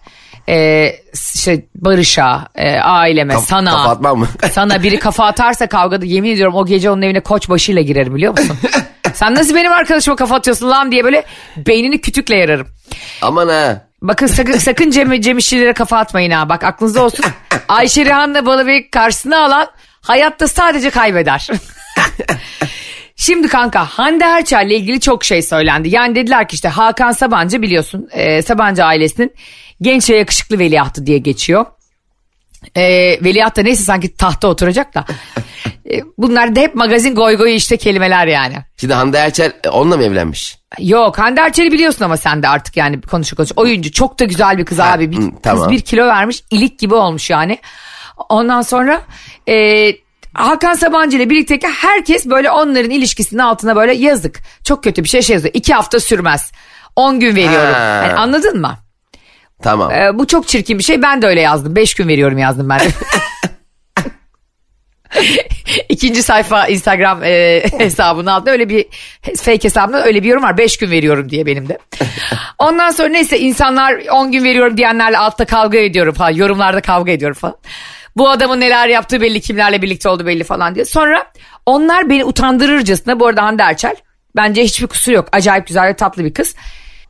e, 0.50 0.90
şey, 1.36 1.66
Barış'a, 1.76 2.48
e, 2.56 2.76
aileme, 2.80 3.34
Kaf- 3.34 3.46
sana. 3.46 3.72
kafa 3.72 3.90
atmam 3.90 4.20
mı? 4.20 4.28
sana 4.52 4.84
biri 4.84 5.00
kafa 5.00 5.26
atarsa 5.26 5.68
kavgada 5.68 6.06
yemin 6.06 6.32
ediyorum 6.32 6.56
o 6.56 6.66
gece 6.66 6.90
onun 6.90 7.02
evine 7.02 7.20
koç 7.20 7.50
başıyla 7.50 7.82
girerim 7.82 8.16
biliyor 8.16 8.32
musun? 8.32 8.58
Sen 9.24 9.36
nasıl 9.36 9.56
benim 9.56 9.72
arkadaşıma 9.72 10.16
kafa 10.16 10.36
atıyorsun 10.36 10.70
lan 10.70 10.92
diye 10.92 11.04
böyle 11.04 11.26
beynini 11.58 12.02
kütükle 12.02 12.36
yararım. 12.36 12.68
Aman 13.22 13.48
ha. 13.48 13.88
Bakın 14.02 14.28
sakın, 14.28 14.54
sakın 14.58 14.92
Cem, 14.92 15.22
Cem 15.22 15.38
İşçilere 15.38 15.74
kafa 15.74 15.98
atmayın 15.98 16.32
ha. 16.32 16.50
Bak 16.50 16.64
aklınızda 16.64 17.04
olsun. 17.04 17.26
Ayşe 17.68 18.06
Rihanna 18.06 18.46
Balıbey 18.46 18.90
karşısına 18.90 19.46
alan 19.46 19.68
hayatta 20.02 20.48
sadece 20.48 20.90
kaybeder. 20.90 21.48
Şimdi 23.16 23.48
kanka 23.48 23.86
Hande 23.86 24.24
Erçel'le 24.24 24.70
ilgili 24.70 25.00
çok 25.00 25.24
şey 25.24 25.42
söylendi. 25.42 25.90
Yani 25.90 26.16
dediler 26.16 26.48
ki 26.48 26.54
işte 26.54 26.70
Hakan 26.70 27.12
Sabancı 27.12 27.62
biliyorsun 27.62 28.10
e, 28.12 28.42
Sabancı 28.42 28.84
ailesinin 28.84 29.34
genç 29.82 30.10
ve 30.10 30.18
yakışıklı 30.18 30.60
veliahtı 30.60 31.06
diye 31.06 31.18
geçiyor. 31.18 31.66
E, 32.76 32.84
veliaht 33.24 33.58
da 33.58 33.62
neyse 33.62 33.84
sanki 33.84 34.16
tahta 34.16 34.48
oturacak 34.48 34.94
da. 34.96 35.06
E, 35.92 36.02
bunlar 36.18 36.56
da 36.56 36.60
hep 36.60 36.76
magazin 36.76 37.16
goy 37.16 37.38
goy 37.38 37.56
işte 37.56 37.78
kelimeler 37.78 38.28
yani. 38.28 38.56
Şimdi 38.78 38.94
Hande 38.94 39.18
Erçel 39.18 39.54
e, 39.64 39.70
onunla 39.70 39.98
mı 39.98 40.04
evlenmiş? 40.04 40.58
Yok 40.80 41.20
Hande 41.20 41.42
Erçel'i 41.42 41.72
biliyorsun 41.72 42.06
ama 42.06 42.18
sen 42.18 42.44
de 42.44 42.48
artık 42.48 42.78
yani 42.78 43.02
konuşa 43.02 43.36
konuşa. 43.36 43.54
Oyuncu 43.56 43.92
çok 43.92 44.20
da 44.20 44.26
güzel 44.26 44.58
bir 44.58 44.66
kız 44.66 44.80
Ha, 44.80 44.92
abi. 44.92 45.12
Bir, 45.12 45.18
hı, 45.18 45.32
tamam. 45.44 45.64
Kız 45.64 45.72
bir 45.72 45.82
kilo 45.82 46.08
vermiş 46.08 46.44
ilik 46.52 46.80
gibi 46.80 46.96
olmuş 46.96 47.30
yani. 47.30 47.58
Ondan 48.30 48.62
sonra 48.62 49.02
e, 49.50 49.90
Hakan 50.34 50.74
Sabancı 50.74 51.18
ile 51.18 51.30
birlikteki 51.30 51.68
herkes 51.68 52.26
böyle 52.26 52.52
onların 52.52 52.92
ilişkisinin 52.92 53.40
altına 53.42 53.76
böyle 53.76 53.94
yazık. 53.94 54.40
Çok 54.64 54.84
kötü 54.84 55.04
bir 55.04 55.10
şey 55.10 55.22
şey 55.22 55.34
yazıyor. 55.34 55.54
İki 55.54 55.74
hafta 55.74 56.00
sürmez. 56.00 56.52
10 56.96 57.20
gün 57.20 57.36
veriyorum. 57.36 57.74
Ha. 57.74 57.80
Yani 57.80 58.14
anladın 58.14 58.62
mı? 58.62 58.78
Tamam. 59.62 59.92
E, 59.92 60.20
bu 60.20 60.28
çok 60.28 60.48
çirkin 60.48 60.80
bir 60.80 60.84
şey. 60.84 61.02
Ben 61.02 61.22
de 61.22 61.28
öyle 61.28 61.42
yazdım. 61.42 61.76
5 61.76 61.94
gün 61.94 62.08
veriyorum 62.08 62.38
yazdım 62.38 62.70
ben. 62.70 62.80
de. 62.80 62.86
İkinci 66.04 66.24
sayfa 66.24 66.68
Instagram 66.68 67.24
e, 67.24 67.64
hesabının 67.78 68.26
altında 68.26 68.52
öyle 68.52 68.70
bir 68.70 68.86
fake 69.38 69.64
hesabında 69.64 70.06
öyle 70.06 70.24
bir 70.24 70.28
yorum 70.28 70.44
var. 70.44 70.58
5 70.58 70.78
gün 70.78 70.92
veriyorum 70.92 71.30
diye 71.30 71.46
benim 71.46 71.70
de. 71.70 71.78
Ondan 72.60 72.92
sonra 72.92 73.10
neyse 73.10 73.40
insanlar 73.40 74.04
10 74.12 74.32
gün 74.32 74.44
veriyorum 74.44 74.78
diyenlerle 74.78 75.18
altta 75.18 75.46
kavga 75.46 75.78
ediyorum 75.78 76.14
falan. 76.14 76.30
Yorumlarda 76.30 76.82
kavga 76.82 77.12
ediyorum 77.12 77.38
falan. 77.40 77.56
Bu 78.16 78.30
adamın 78.30 78.60
neler 78.60 78.88
yaptığı 78.88 79.22
belli 79.22 79.42
kimlerle 79.42 79.82
birlikte 79.82 80.10
olduğu 80.10 80.26
belli 80.26 80.44
falan 80.44 80.76
diye. 80.76 80.86
Sonra 80.86 81.26
onlar 81.66 82.10
beni 82.10 82.26
utandırırcasına 82.26 83.20
bu 83.20 83.28
arada 83.28 83.44
Hande 83.44 83.64
Erçel 83.64 83.96
bence 84.36 84.64
hiçbir 84.64 84.88
kusur 84.88 85.12
yok. 85.12 85.30
Acayip 85.32 85.68
güzel 85.68 85.88
ve 85.88 85.96
tatlı 85.96 86.26
bir 86.26 86.34
kız. 86.34 86.56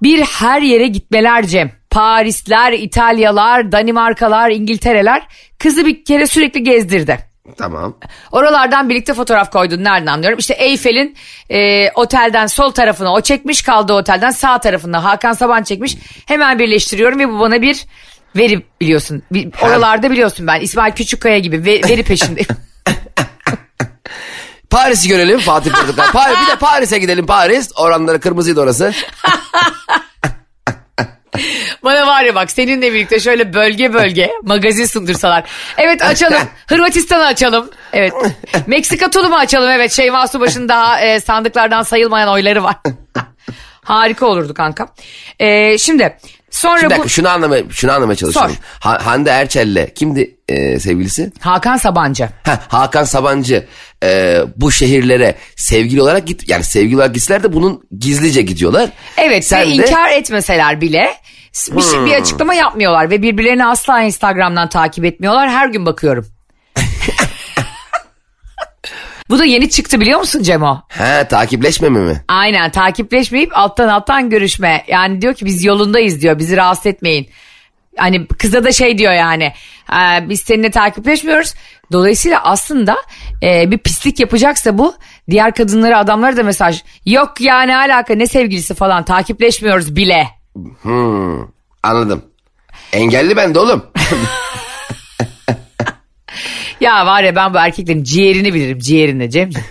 Bir 0.03 0.21
her 0.21 0.61
yere 0.61 0.87
gitmeler 0.87 1.45
Cem. 1.45 1.71
Parisler, 1.89 2.73
İtalyalar, 2.73 3.71
Danimarkalar, 3.71 4.49
İngiltereler 4.49 5.27
kızı 5.59 5.85
bir 5.85 6.05
kere 6.05 6.27
sürekli 6.27 6.63
gezdirdi. 6.63 7.32
Tamam. 7.57 7.97
Oralardan 8.31 8.89
birlikte 8.89 9.13
fotoğraf 9.13 9.51
koydun 9.51 9.83
nereden 9.83 10.05
anlıyorum? 10.07 10.39
İşte 10.39 10.53
Eyfel'in 10.53 11.17
e, 11.49 11.91
otelden 11.91 12.47
sol 12.47 12.71
tarafına 12.71 13.13
o 13.13 13.21
çekmiş 13.21 13.61
kaldığı 13.61 13.93
otelden 13.93 14.31
sağ 14.31 14.57
tarafına 14.59 15.03
Hakan 15.03 15.33
Saban 15.33 15.63
çekmiş. 15.63 15.97
Hemen 16.25 16.59
birleştiriyorum 16.59 17.19
ve 17.19 17.29
bu 17.29 17.39
bana 17.39 17.61
bir 17.61 17.85
veri 18.35 18.65
biliyorsun. 18.81 19.23
Bir, 19.31 19.49
oralarda 19.61 20.11
biliyorsun 20.11 20.47
ben 20.47 20.61
İsmail 20.61 20.93
Küçükkaya 20.93 21.39
gibi 21.39 21.65
ve- 21.65 21.81
veri 21.89 22.03
peşindeyim. 22.03 22.47
Paris'i 24.69 25.09
görelim 25.09 25.39
Fatih 25.39 25.71
Portakal. 25.71 26.11
Paris, 26.11 26.37
bir 26.41 26.47
de 26.51 26.55
Paris'e 26.55 26.99
gidelim 26.99 27.25
Paris. 27.25 27.69
Oranları 27.75 28.19
kırmızıydı 28.19 28.61
orası. 28.61 28.93
Bana 31.83 32.07
var 32.07 32.23
ya 32.23 32.35
bak 32.35 32.51
seninle 32.51 32.93
birlikte 32.93 33.19
şöyle 33.19 33.53
bölge 33.53 33.93
bölge 33.93 34.31
magazin 34.43 34.85
sundursalar. 34.85 35.43
Evet 35.77 36.01
açalım. 36.01 36.41
Hırvatistan'ı 36.67 37.25
açalım. 37.25 37.69
Evet. 37.93 38.13
Meksika 38.67 39.09
tulumu 39.09 39.35
açalım. 39.35 39.69
Evet 39.69 39.91
Şeyma 39.91 40.27
Subaşı'nın 40.27 40.69
daha 40.69 41.01
e, 41.01 41.19
sandıklardan 41.19 41.83
sayılmayan 41.83 42.29
oyları 42.29 42.63
var. 42.63 42.75
Harika 43.83 44.25
olurdu 44.25 44.53
kanka. 44.53 44.87
E, 45.39 45.77
şimdi 45.77 46.17
sonra 46.53 46.81
Bir 46.81 46.85
bu 46.85 46.89
dakika 46.89 47.07
şunu 47.09 47.29
anlamaya, 47.29 47.63
şunu 47.69 47.91
anlamaya 47.91 48.15
çalışıyorum. 48.15 48.55
Ha- 48.79 49.05
Hande 49.05 49.29
Erçel'le 49.29 49.87
kimdi 49.95 50.35
e, 50.49 50.79
sevgilisi? 50.79 51.31
Hakan 51.39 51.77
Sabancı. 51.77 52.23
Heh, 52.43 52.57
Hakan 52.67 53.03
Sabancı 53.03 53.65
e, 54.03 54.39
bu 54.57 54.71
şehirlere 54.71 55.35
sevgili 55.55 56.01
olarak 56.01 56.27
git 56.27 56.49
yani 56.49 56.63
sevgili 56.63 56.95
olarak 56.95 57.13
gitseler 57.13 57.43
de 57.43 57.53
bunun 57.53 57.83
gizlice 57.99 58.41
gidiyorlar. 58.41 58.89
Evet 59.17 59.45
Sen 59.45 59.61
ve 59.61 59.65
de- 59.65 59.69
inkar 59.69 60.09
etmeseler 60.11 60.81
bile 60.81 61.13
bir, 61.71 61.81
şey, 61.81 62.05
bir 62.05 62.13
açıklama 62.13 62.53
yapmıyorlar 62.53 63.09
ve 63.09 63.21
birbirlerini 63.21 63.65
asla 63.65 64.01
Instagram'dan 64.01 64.69
takip 64.69 65.05
etmiyorlar. 65.05 65.49
Her 65.49 65.67
gün 65.67 65.85
bakıyorum. 65.85 66.27
Bu 69.33 69.39
da 69.39 69.45
yeni 69.45 69.69
çıktı 69.69 69.99
biliyor 69.99 70.19
musun 70.19 70.43
Cemo? 70.43 70.81
He 70.87 71.27
takipleşmeme 71.27 71.99
mi? 71.99 72.23
Aynen 72.27 72.71
takipleşmeyip 72.71 73.57
alttan 73.57 73.87
alttan 73.87 74.29
görüşme. 74.29 74.83
Yani 74.87 75.21
diyor 75.21 75.33
ki 75.33 75.45
biz 75.45 75.63
yolundayız 75.63 76.21
diyor 76.21 76.39
bizi 76.39 76.57
rahatsız 76.57 76.85
etmeyin. 76.85 77.29
Hani 77.97 78.27
kıza 78.27 78.63
da 78.63 78.71
şey 78.71 78.97
diyor 78.97 79.13
yani 79.13 79.53
"Ee, 79.93 80.29
biz 80.29 80.41
seninle 80.41 80.71
takipleşmiyoruz. 80.71 81.53
Dolayısıyla 81.91 82.43
aslında 82.43 82.95
e, 83.43 83.71
bir 83.71 83.77
pislik 83.77 84.19
yapacaksa 84.19 84.77
bu 84.77 84.95
diğer 85.29 85.53
kadınlara 85.53 85.99
adamlara 85.99 86.37
da 86.37 86.43
mesaj 86.43 86.83
yok 87.05 87.41
ya 87.41 87.61
ne 87.61 87.77
alaka 87.77 88.15
ne 88.15 88.27
sevgilisi 88.27 88.73
falan 88.73 89.05
takipleşmiyoruz 89.05 89.95
bile. 89.95 90.27
Hmm, 90.81 91.41
anladım. 91.83 92.23
Engelli 92.93 93.35
ben 93.37 93.55
de 93.55 93.59
oğlum. 93.59 93.85
Ya 96.83 97.05
var 97.05 97.23
ya 97.23 97.35
ben 97.35 97.53
bu 97.53 97.57
erkeklerin 97.57 98.03
ciğerini 98.03 98.53
bilirim 98.53 98.79
ciğerini 98.79 99.29
Cemciğim. 99.29 99.67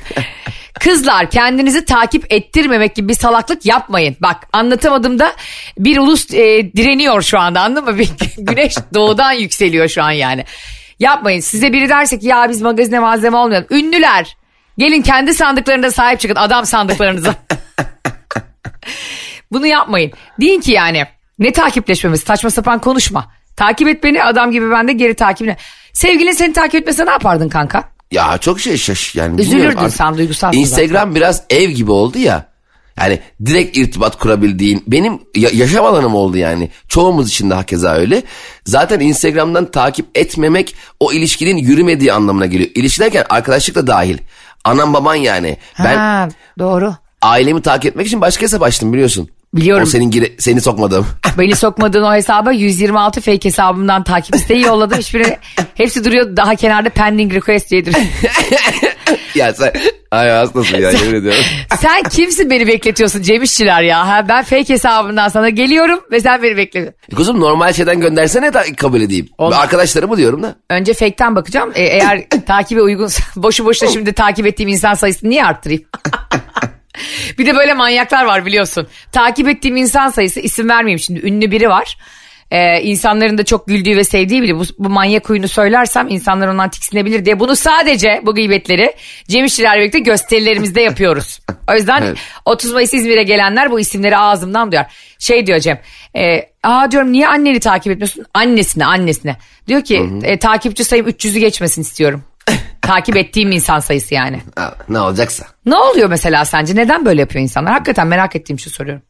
Kızlar 0.80 1.30
kendinizi 1.30 1.84
takip 1.84 2.32
ettirmemek 2.32 2.94
gibi 2.94 3.08
bir 3.08 3.14
salaklık 3.14 3.66
yapmayın. 3.66 4.16
Bak 4.20 4.36
anlatamadığımda 4.52 5.32
bir 5.78 5.98
ulus 5.98 6.34
e, 6.34 6.72
direniyor 6.76 7.22
şu 7.22 7.38
anda 7.38 7.60
anladın 7.60 7.84
mı? 7.84 7.98
Bir 7.98 8.10
güneş 8.38 8.74
doğudan 8.94 9.32
yükseliyor 9.32 9.88
şu 9.88 10.02
an 10.02 10.10
yani. 10.10 10.44
Yapmayın 10.98 11.40
size 11.40 11.72
biri 11.72 11.88
derse 11.88 12.18
ki 12.18 12.26
ya 12.26 12.46
biz 12.48 12.62
magazine 12.62 12.98
malzeme 12.98 13.36
olmayalım. 13.36 13.68
Ünlüler 13.70 14.36
gelin 14.78 15.02
kendi 15.02 15.34
sandıklarında 15.34 15.90
sahip 15.90 16.20
çıkın 16.20 16.36
adam 16.36 16.66
sandıklarınıza. 16.66 17.34
Bunu 19.52 19.66
yapmayın. 19.66 20.12
Deyin 20.40 20.60
ki 20.60 20.72
yani 20.72 21.04
ne 21.38 21.52
takipleşmemiz 21.52 22.20
saçma 22.20 22.50
sapan 22.50 22.78
konuşma. 22.78 23.30
Takip 23.56 23.88
et 23.88 24.04
beni 24.04 24.24
adam 24.24 24.50
gibi 24.50 24.70
ben 24.70 24.88
de 24.88 24.92
geri 24.92 25.14
takibine. 25.14 25.56
Sevgilin 25.92 26.32
seni 26.32 26.52
takip 26.52 26.74
etmese 26.74 27.06
ne 27.06 27.10
yapardın 27.10 27.48
kanka? 27.48 27.88
Ya 28.10 28.38
çok 28.38 28.60
şey 28.60 28.76
şaş 28.76 29.14
yani. 29.14 29.40
Üzülürdün 29.40 29.76
artık. 29.76 29.96
sen, 29.96 30.18
duygusalsın 30.18 30.58
Instagram 30.58 31.14
biraz 31.14 31.42
ev 31.50 31.70
gibi 31.70 31.90
oldu 31.90 32.18
ya. 32.18 32.52
Yani 33.00 33.20
direkt 33.46 33.76
irtibat 33.76 34.18
kurabildiğin 34.18 34.84
benim 34.86 35.20
ya- 35.36 35.50
yaşam 35.52 35.84
alanım 35.84 36.14
oldu 36.14 36.36
yani. 36.36 36.70
Çoğumuz 36.88 37.28
için 37.28 37.50
de 37.50 37.54
hakeza 37.54 37.94
öyle. 37.94 38.22
Zaten 38.66 39.00
Instagram'dan 39.00 39.70
takip 39.70 40.06
etmemek 40.14 40.74
o 41.00 41.12
ilişkinin 41.12 41.56
yürümediği 41.56 42.12
anlamına 42.12 42.46
geliyor. 42.46 42.70
İlişki 42.74 43.00
derken 43.00 43.24
arkadaşlık 43.30 43.74
da 43.76 43.86
dahil. 43.86 44.18
Anam 44.64 44.92
baban 44.94 45.14
yani. 45.14 45.56
Ben 45.84 45.96
Ha, 45.96 46.28
doğru. 46.58 46.94
ailemi 47.22 47.62
takip 47.62 47.90
etmek 47.90 48.06
için 48.06 48.20
başka 48.20 48.42
hesap 48.42 48.62
açtım 48.62 48.92
biliyorsun. 48.92 49.28
Biliyorum. 49.54 49.82
O 49.82 49.86
senin 49.86 50.10
gire- 50.10 50.32
seni 50.38 50.60
sokmadığım. 50.60 51.06
Beni 51.38 51.56
sokmadığın 51.56 52.02
o 52.02 52.14
hesaba 52.14 52.52
126 52.52 53.20
fake 53.20 53.44
hesabımdan 53.44 54.04
takip 54.04 54.34
isteği 54.34 54.62
yolladım. 54.62 54.98
Hiçbiri, 54.98 55.38
hepsi 55.74 56.04
duruyor 56.04 56.36
daha 56.36 56.54
kenarda 56.54 56.88
pending 56.90 57.34
request 57.34 57.70
diye 57.70 57.86
duruyor. 57.86 58.06
ya 59.34 59.54
sen 59.54 59.72
ay 60.10 60.28
hastasın 60.28 60.76
ya 60.78 60.90
yemin 60.90 61.14
ediyorum. 61.14 61.40
Sen 61.80 62.02
kimsin 62.02 62.50
beni 62.50 62.66
bekletiyorsun 62.66 63.22
Cem 63.22 63.42
İşçiler 63.42 63.82
ya? 63.82 64.08
Ha, 64.08 64.28
ben 64.28 64.42
fake 64.44 64.68
hesabımdan 64.74 65.28
sana 65.28 65.48
geliyorum 65.48 66.00
ve 66.12 66.20
sen 66.20 66.42
beni 66.42 66.56
bekliyorsun. 66.56 66.94
Kuzum 67.16 67.40
normal 67.40 67.72
şeyden 67.72 68.00
göndersene 68.00 68.54
da 68.54 68.62
kabul 68.76 69.00
edeyim. 69.00 69.28
Olmaz. 69.38 69.58
Arkadaşlarımı 69.58 70.16
diyorum 70.16 70.42
da. 70.42 70.54
Önce 70.70 70.92
fake'ten 70.94 71.36
bakacağım. 71.36 71.72
E, 71.74 71.82
eğer 71.82 72.24
takibe 72.46 72.82
uygunsa 72.82 73.22
boşu 73.36 73.64
boşuna 73.64 73.90
şimdi 73.90 74.12
takip 74.12 74.46
ettiğim 74.46 74.68
insan 74.68 74.94
sayısını 74.94 75.30
niye 75.30 75.44
arttırayım? 75.44 75.82
bir 77.38 77.46
de 77.46 77.54
böyle 77.54 77.74
manyaklar 77.74 78.24
var 78.24 78.46
biliyorsun. 78.46 78.88
Takip 79.12 79.48
ettiğim 79.48 79.76
insan 79.76 80.10
sayısı 80.10 80.40
isim 80.40 80.68
vermeyeyim 80.68 80.98
şimdi 80.98 81.26
ünlü 81.26 81.50
biri 81.50 81.68
var. 81.68 81.96
Ee, 82.50 82.80
insanların 82.82 83.38
da 83.38 83.44
çok 83.44 83.66
güldüğü 83.66 83.96
ve 83.96 84.04
sevdiği 84.04 84.42
biri. 84.42 84.58
Bu, 84.58 84.62
bu 84.78 84.88
manyak 84.88 85.28
huyunu 85.28 85.48
söylersem 85.48 86.08
insanlar 86.08 86.48
ondan 86.48 86.70
tiksinebilir 86.70 87.24
diye. 87.24 87.40
Bunu 87.40 87.56
sadece 87.56 88.20
bu 88.26 88.34
gıybetleri 88.34 88.94
Cem 89.28 89.44
İşçilerle 89.44 89.80
birlikte 89.80 89.98
gösterilerimizde 89.98 90.80
yapıyoruz. 90.80 91.40
O 91.70 91.74
yüzden 91.74 92.02
Evet. 92.02 92.18
30 92.44 92.72
Mayıs 92.72 92.94
İzmir'e 92.94 93.22
gelenler 93.22 93.70
bu 93.70 93.80
isimleri 93.80 94.16
ağzımdan 94.16 94.72
duyar. 94.72 94.92
Şey 95.18 95.46
diyor 95.46 95.58
Cem. 95.58 95.80
E, 96.16 96.52
Aa 96.62 96.90
diyorum 96.90 97.12
niye 97.12 97.28
anneni 97.28 97.60
takip 97.60 97.92
etmiyorsun? 97.92 98.24
Annesine 98.34 98.86
annesine. 98.86 99.36
Diyor 99.68 99.84
ki 99.84 100.10
e, 100.22 100.38
takipçi 100.38 100.84
sayım 100.84 101.08
300'ü 101.08 101.38
geçmesin 101.38 101.82
istiyorum. 101.82 102.24
Takip 102.82 103.16
ettiğim 103.16 103.52
insan 103.52 103.80
sayısı 103.80 104.14
yani. 104.14 104.40
Ne 104.88 105.00
olacaksa. 105.00 105.44
Ne 105.66 105.76
oluyor 105.76 106.08
mesela 106.08 106.44
sence? 106.44 106.74
Neden 106.76 107.04
böyle 107.04 107.20
yapıyor 107.20 107.42
insanlar? 107.42 107.72
Hakikaten 107.72 108.06
merak 108.06 108.36
ettiğim 108.36 108.58
şey 108.58 108.72
soruyorum. 108.72 109.02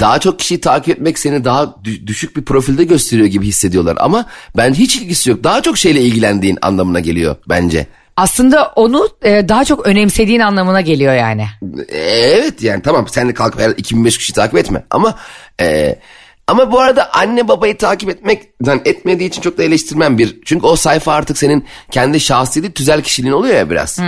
Daha 0.00 0.18
çok 0.18 0.38
kişiyi 0.38 0.60
takip 0.60 0.88
etmek 0.96 1.18
seni 1.18 1.44
daha 1.44 1.62
dü- 1.62 2.06
düşük 2.06 2.36
bir 2.36 2.44
profilde 2.44 2.84
gösteriyor 2.84 3.28
gibi 3.28 3.46
hissediyorlar. 3.46 3.96
Ama 4.00 4.26
ben 4.56 4.74
hiç 4.74 4.96
ilgisi 4.96 5.30
yok. 5.30 5.44
Daha 5.44 5.62
çok 5.62 5.78
şeyle 5.78 6.00
ilgilendiğin 6.00 6.58
anlamına 6.62 7.00
geliyor 7.00 7.36
bence. 7.48 7.86
Aslında 8.16 8.66
onu 8.76 9.08
e, 9.22 9.48
daha 9.48 9.64
çok 9.64 9.86
önemsediğin 9.86 10.40
anlamına 10.40 10.80
geliyor 10.80 11.14
yani. 11.14 11.46
E, 11.88 11.98
Evet 11.98 12.62
yani 12.62 12.82
tamam 12.82 13.08
sen 13.08 13.28
de 13.28 13.34
kalkıp 13.34 13.60
her 13.60 13.70
2005 13.70 14.18
kişi 14.18 14.32
takip 14.32 14.58
etme. 14.58 14.84
Ama 14.90 15.18
e, 15.60 15.98
ama 16.50 16.72
bu 16.72 16.80
arada 16.80 17.14
anne 17.14 17.48
babayı 17.48 17.78
takip 17.78 18.10
etmekten 18.10 18.80
etmediği 18.84 19.28
için 19.28 19.42
çok 19.42 19.58
da 19.58 19.62
eleştirmem 19.62 20.18
bir. 20.18 20.38
Çünkü 20.44 20.66
o 20.66 20.76
sayfa 20.76 21.12
artık 21.12 21.38
senin 21.38 21.64
kendi 21.90 22.20
şahsi 22.20 22.62
değil 22.62 22.72
tüzel 22.72 23.02
kişiliğin 23.02 23.34
oluyor 23.34 23.54
ya 23.54 23.70
biraz. 23.70 23.98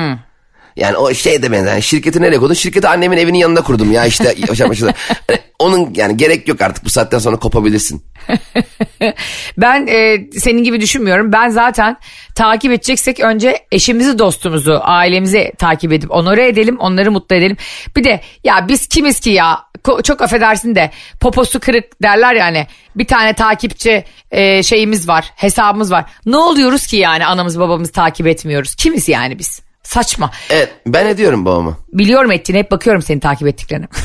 Yani 0.77 0.97
o 0.97 1.15
şey 1.15 1.43
de 1.43 1.53
benzer. 1.53 1.73
Yani 1.73 1.83
şirketi 1.83 2.23
nereye 2.23 2.39
koydun? 2.39 2.55
Şirketi 2.55 2.89
annemin 2.89 3.17
evinin 3.17 3.39
yanında 3.39 3.63
kurdum 3.63 3.93
ya 3.93 4.07
işte. 4.07 4.35
Hani 5.27 5.39
onun 5.59 5.95
yani 5.95 6.17
gerek 6.17 6.49
yok 6.49 6.61
artık 6.61 6.85
bu 6.85 6.91
saatten 6.91 7.19
sonra 7.19 7.37
kopabilirsin. 7.37 8.03
Ben 9.59 9.87
e, 9.87 10.31
senin 10.39 10.65
gibi 10.65 10.81
düşünmüyorum. 10.81 11.33
Ben 11.33 11.49
zaten 11.49 11.97
takip 12.35 12.73
edeceksek 12.73 13.21
önce 13.21 13.67
eşimizi, 13.73 14.19
dostumuzu, 14.19 14.81
ailemizi 14.83 15.53
takip 15.59 15.93
edip 15.93 16.11
onore 16.11 16.49
edelim, 16.49 16.77
onları 16.79 17.13
mutlu 17.13 17.37
edelim. 17.37 17.57
Bir 17.97 18.05
de 18.05 18.21
ya 18.45 18.67
biz 18.69 18.87
kimiz 18.87 19.21
ki 19.21 19.31
ya 19.31 19.59
çok 20.05 20.23
affedersin 20.23 20.75
de 20.75 20.91
poposu 21.21 21.61
kırık 21.61 22.03
derler 22.03 22.35
yani. 22.35 22.67
Bir 22.97 23.07
tane 23.07 23.33
takipçi 23.33 24.05
e, 24.31 24.63
şeyimiz 24.63 25.09
var, 25.09 25.33
hesabımız 25.37 25.93
var. 25.93 26.05
Ne 26.27 26.37
oluyoruz 26.37 26.87
ki 26.87 26.97
yani 26.97 27.27
anamız 27.27 27.59
babamız 27.59 27.93
takip 27.93 28.27
etmiyoruz? 28.27 28.75
Kimiz 28.75 29.09
yani 29.09 29.39
biz? 29.39 29.63
Saçma. 29.83 30.31
Evet 30.51 30.73
ben 30.87 31.07
ediyorum 31.07 31.45
babama. 31.45 31.79
Biliyorum 31.93 32.31
ettiğini 32.31 32.59
hep 32.59 32.71
bakıyorum 32.71 33.03
seni 33.03 33.21
takip 33.21 33.49
ettiklerine. 33.49 33.87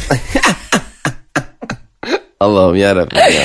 Allah'ım 2.39 2.75
yarabbim 2.75 3.17
ya. 3.17 3.43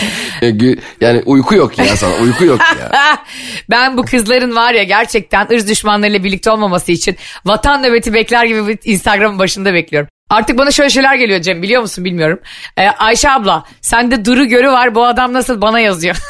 Yani 1.01 1.23
uyku 1.27 1.55
yok 1.55 1.79
ya 1.79 1.97
sana 1.97 2.15
uyku 2.15 2.45
yok 2.45 2.61
ya. 2.61 2.91
ben 3.71 3.97
bu 3.97 4.03
kızların 4.03 4.57
var 4.57 4.73
ya 4.73 4.83
gerçekten 4.83 5.49
ırz 5.53 5.69
düşmanlarıyla 5.69 6.25
birlikte 6.25 6.51
olmaması 6.51 6.93
için 6.93 7.17
vatan 7.45 7.83
nöbeti 7.83 8.15
bekler 8.15 8.45
gibi 8.45 8.79
Instagram'ın 8.85 9.39
başında 9.39 9.75
bekliyorum. 9.75 10.09
Artık 10.33 10.59
bana 10.59 10.71
şöyle 10.71 10.91
şeyler 10.91 11.15
geliyor 11.15 11.41
Cem 11.41 11.63
biliyor 11.63 11.83
musun 11.83 12.05
bilmiyorum. 12.05 12.41
Ee, 12.77 12.89
Ayşe 12.89 13.31
abla 13.31 13.65
sende 13.81 14.25
duru 14.25 14.45
görü 14.45 14.69
var 14.69 14.95
bu 14.95 15.05
adam 15.05 15.33
nasıl 15.33 15.61
bana 15.61 15.81
yazıyor. 15.81 16.17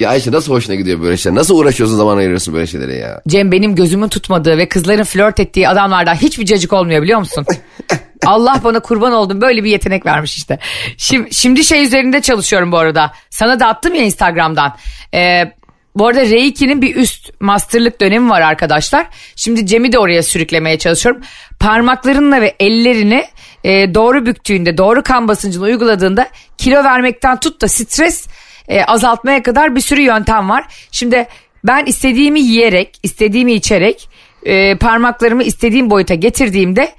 Ya 0.00 0.10
Ayşe 0.10 0.32
nasıl 0.32 0.52
hoşuna 0.52 0.74
gidiyor 0.74 1.02
böyle 1.02 1.16
şeyler? 1.16 1.38
Nasıl 1.38 1.58
uğraşıyorsun 1.58 1.96
zaman 1.96 2.16
ayırıyorsun 2.16 2.54
böyle 2.54 2.66
şeylere 2.66 2.94
ya? 2.94 3.22
Cem 3.28 3.52
benim 3.52 3.74
gözümün 3.74 4.08
tutmadığı 4.08 4.58
ve 4.58 4.68
kızların 4.68 5.04
flört 5.04 5.40
ettiği 5.40 5.68
adamlardan 5.68 6.14
hiçbir 6.14 6.44
cacık 6.44 6.72
olmuyor 6.72 7.02
biliyor 7.02 7.18
musun? 7.18 7.46
Allah 8.26 8.60
bana 8.64 8.80
kurban 8.80 9.12
oldum 9.12 9.40
böyle 9.40 9.64
bir 9.64 9.70
yetenek 9.70 10.06
vermiş 10.06 10.36
işte. 10.36 10.58
Şimdi, 10.96 11.34
şimdi 11.34 11.64
şey 11.64 11.84
üzerinde 11.84 12.22
çalışıyorum 12.22 12.72
bu 12.72 12.78
arada. 12.78 13.12
Sana 13.30 13.60
da 13.60 13.66
attım 13.66 13.94
ya 13.94 14.02
Instagram'dan. 14.02 14.76
Ee, 15.14 15.52
bu 15.96 16.06
arada 16.06 16.20
Reiki'nin 16.20 16.82
bir 16.82 16.96
üst 16.96 17.40
masterlık 17.40 18.00
dönemi 18.00 18.30
var 18.30 18.40
arkadaşlar. 18.40 19.06
Şimdi 19.36 19.66
Cem'i 19.66 19.92
de 19.92 19.98
oraya 19.98 20.22
sürüklemeye 20.22 20.78
çalışıyorum. 20.78 21.22
Parmaklarınla 21.60 22.40
ve 22.40 22.56
ellerini 22.60 23.24
e, 23.64 23.94
doğru 23.94 24.26
büktüğünde, 24.26 24.78
doğru 24.78 25.02
kan 25.02 25.28
basıncını 25.28 25.64
uyguladığında 25.64 26.28
kilo 26.58 26.84
vermekten 26.84 27.40
tut 27.40 27.62
da 27.62 27.68
stres 27.68 28.26
e, 28.68 28.84
azaltmaya 28.84 29.42
kadar 29.42 29.76
bir 29.76 29.80
sürü 29.80 30.02
yöntem 30.02 30.48
var. 30.48 30.64
Şimdi 30.92 31.26
ben 31.64 31.84
istediğimi 31.84 32.40
yiyerek, 32.40 33.00
istediğimi 33.02 33.52
içerek 33.52 34.08
e, 34.42 34.78
parmaklarımı 34.78 35.42
istediğim 35.42 35.90
boyuta 35.90 36.14
getirdiğimde 36.14 36.92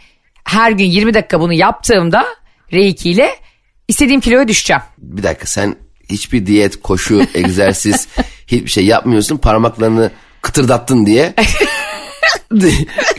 her 0.43 0.71
gün 0.71 0.85
20 0.85 1.13
dakika 1.13 1.39
bunu 1.39 1.53
yaptığımda 1.53 2.25
Reiki 2.73 3.09
ile 3.09 3.29
istediğim 3.87 4.21
kiloya 4.21 4.47
düşeceğim. 4.47 4.81
Bir 4.97 5.23
dakika 5.23 5.45
sen 5.45 5.75
hiçbir 6.09 6.45
diyet, 6.45 6.81
koşu, 6.81 7.21
egzersiz 7.35 8.07
hiçbir 8.47 8.69
şey 8.69 8.85
yapmıyorsun. 8.85 9.37
Parmaklarını 9.37 10.11
kıtırdattın 10.41 11.05
diye. 11.05 11.33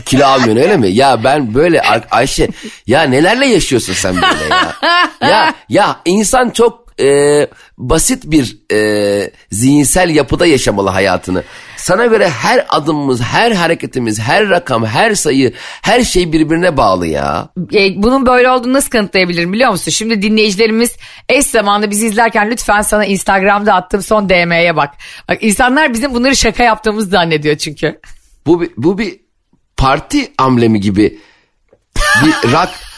Kilo 0.05 0.25
almıyorsun 0.25 0.63
öyle 0.63 0.77
mi? 0.77 0.89
Ya 0.89 1.23
ben 1.23 1.53
böyle 1.53 1.81
Ay- 1.81 2.03
Ayşe 2.11 2.47
ya 2.87 3.01
nelerle 3.01 3.45
yaşıyorsun 3.45 3.93
sen 3.93 4.15
böyle 4.15 4.53
ya? 4.55 4.75
Ya 5.21 5.53
ya 5.69 5.99
insan 6.05 6.49
çok 6.49 7.01
e, 7.01 7.47
basit 7.77 8.23
bir 8.25 8.57
e, 8.71 9.31
zihinsel 9.51 10.09
yapıda 10.09 10.45
yaşamalı 10.45 10.89
hayatını. 10.89 11.43
Sana 11.79 12.05
göre 12.05 12.29
her 12.29 12.65
adımımız, 12.69 13.21
her 13.21 13.51
hareketimiz, 13.51 14.19
her 14.19 14.49
rakam, 14.49 14.85
her 14.85 15.15
sayı, 15.15 15.53
her 15.81 16.03
şey 16.03 16.33
birbirine 16.33 16.77
bağlı 16.77 17.07
ya. 17.07 17.49
E, 17.73 18.03
bunun 18.03 18.25
böyle 18.25 18.49
olduğunu 18.49 18.73
nasıl 18.73 18.89
kanıtlayabilirim 18.89 19.53
biliyor 19.53 19.71
musun? 19.71 19.91
Şimdi 19.91 20.21
dinleyicilerimiz 20.21 20.97
eş 21.29 21.45
zamanlı 21.45 21.91
bizi 21.91 22.07
izlerken 22.07 22.49
lütfen 22.51 22.81
sana 22.81 23.05
Instagram'da 23.05 23.73
attığım 23.73 24.01
son 24.01 24.29
DM'ye 24.29 24.75
bak. 24.75 24.93
Bak 25.29 25.37
insanlar 25.41 25.93
bizim 25.93 26.13
bunları 26.13 26.35
şaka 26.35 26.63
yaptığımızı 26.63 27.09
zannediyor 27.09 27.57
çünkü. 27.57 27.99
Bu 28.45 28.61
bir, 28.61 28.69
bu 28.77 28.97
bir 28.97 29.19
parti 29.77 30.31
amblemi 30.37 30.81
gibi 30.81 31.19
bir 32.25 32.51
rak 32.53 32.88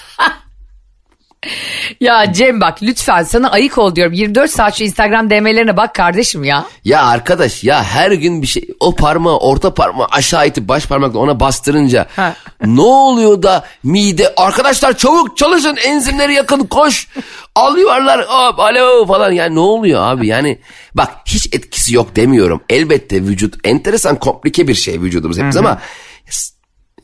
Ya 2.00 2.34
Cem 2.34 2.62
bak 2.62 2.84
lütfen 2.84 3.24
sana 3.24 3.52
ayık 3.52 3.78
ol 3.78 3.96
diyorum. 3.96 4.14
24 4.14 4.52
saat 4.52 4.76
şu 4.76 4.84
Instagram 4.84 5.30
DM'lerine 5.30 5.78
bak 5.78 5.96
kardeşim 5.96 6.44
ya. 6.44 6.66
Ya 6.86 7.06
arkadaş 7.06 7.64
ya 7.64 7.84
her 7.84 8.12
gün 8.12 8.42
bir 8.42 8.48
şey 8.48 8.68
o 8.80 8.96
parmağı 8.96 9.38
orta 9.38 9.74
parmağı 9.74 10.08
aşağı 10.12 10.48
itip 10.48 10.68
baş 10.68 10.86
parmakla 10.86 11.20
ona 11.20 11.40
bastırınca 11.40 12.08
ne 12.66 12.82
oluyor 12.82 13.44
da 13.44 13.66
mide 13.84 14.34
arkadaşlar 14.38 14.98
çabuk 14.98 15.38
çalışın 15.38 15.78
enzimleri 15.86 16.34
yakın 16.34 16.66
koş. 16.66 17.08
Al 17.56 17.78
yuvarlar 17.78 18.26
hop 18.28 18.60
alo 18.60 19.06
falan. 19.06 19.32
Yani 19.32 19.56
ne 19.56 19.60
oluyor 19.60 20.02
abi? 20.04 20.28
Yani 20.28 20.60
bak 20.94 21.12
hiç 21.26 21.46
etkisi 21.46 21.96
yok 21.96 22.16
demiyorum. 22.16 22.62
Elbette 22.70 23.22
vücut 23.22 23.56
enteresan 23.64 24.16
komplike 24.16 24.68
bir 24.68 24.76
şey 24.76 25.02
vücudumuz 25.02 25.38
hepimiz 25.38 25.58
ama 25.58 25.82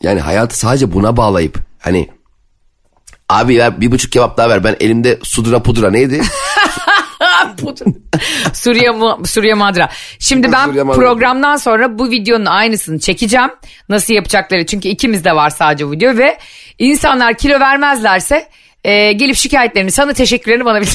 yani 0.01 0.19
hayatı 0.19 0.59
sadece 0.59 0.93
buna 0.93 1.17
bağlayıp 1.17 1.59
hani 1.79 2.09
abi 3.29 3.57
ver 3.57 3.81
bir 3.81 3.91
buçuk 3.91 4.11
kebap 4.11 4.37
daha 4.37 4.49
ver 4.49 4.63
ben 4.63 4.75
elimde 4.79 5.19
sudra 5.23 5.63
pudra 5.63 5.91
neydi? 5.91 6.21
Suriye 8.53 8.91
Suriye 9.25 9.53
Madra. 9.53 9.89
Şimdi 10.19 10.51
ben 10.51 10.65
Suriye 10.65 10.83
Madra. 10.83 10.99
programdan 10.99 11.55
sonra 11.55 11.99
bu 11.99 12.09
videonun 12.11 12.45
aynısını 12.45 12.99
çekeceğim. 12.99 13.49
Nasıl 13.89 14.13
yapacakları 14.13 14.65
çünkü 14.65 14.87
ikimiz 14.87 15.23
de 15.23 15.35
var 15.35 15.49
sadece 15.49 15.91
video 15.91 16.17
ve 16.17 16.37
insanlar 16.79 17.33
kilo 17.33 17.59
vermezlerse 17.59 18.49
e, 18.83 19.11
gelip 19.11 19.35
şikayetlerini 19.35 19.91
sana 19.91 20.13
teşekkürlerini 20.13 20.65
bana 20.65 20.81
bir 20.81 20.89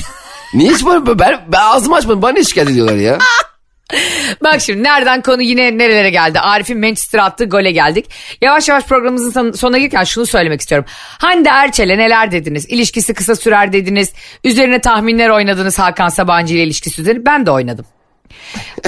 Niye 0.54 0.72
hiç 0.72 0.86
böyle 0.86 1.18
ben, 1.18 1.40
ben 1.48 1.60
ağzımı 1.60 1.96
açmadım 1.96 2.22
bana 2.22 2.32
ne 2.32 2.44
şikayet 2.44 2.70
ediyorlar 2.70 2.96
ya? 2.96 3.18
Bak 4.44 4.60
şimdi 4.60 4.82
nereden 4.82 5.22
konu 5.22 5.42
yine 5.42 5.78
nerelere 5.78 6.10
geldi? 6.10 6.40
Arif'in 6.40 6.80
Manchester 6.80 7.18
attığı 7.18 7.44
gole 7.44 7.70
geldik. 7.72 8.06
Yavaş 8.40 8.68
yavaş 8.68 8.84
programımızın 8.84 9.30
son- 9.30 9.52
sonuna 9.52 9.78
gelirken 9.78 10.04
şunu 10.04 10.26
söylemek 10.26 10.60
istiyorum. 10.60 10.86
Hande 11.18 11.48
Erçel'e 11.48 11.98
neler 11.98 12.32
dediniz? 12.32 12.66
İlişkisi 12.68 13.14
kısa 13.14 13.36
sürer 13.36 13.72
dediniz. 13.72 14.12
Üzerine 14.44 14.80
tahminler 14.80 15.28
oynadınız 15.28 15.78
Hakan 15.78 16.08
Sabancı 16.08 16.54
ile 16.54 16.62
ilişkisi 16.62 17.00
üzerine. 17.00 17.26
Ben 17.26 17.46
de 17.46 17.50
oynadım. 17.50 17.86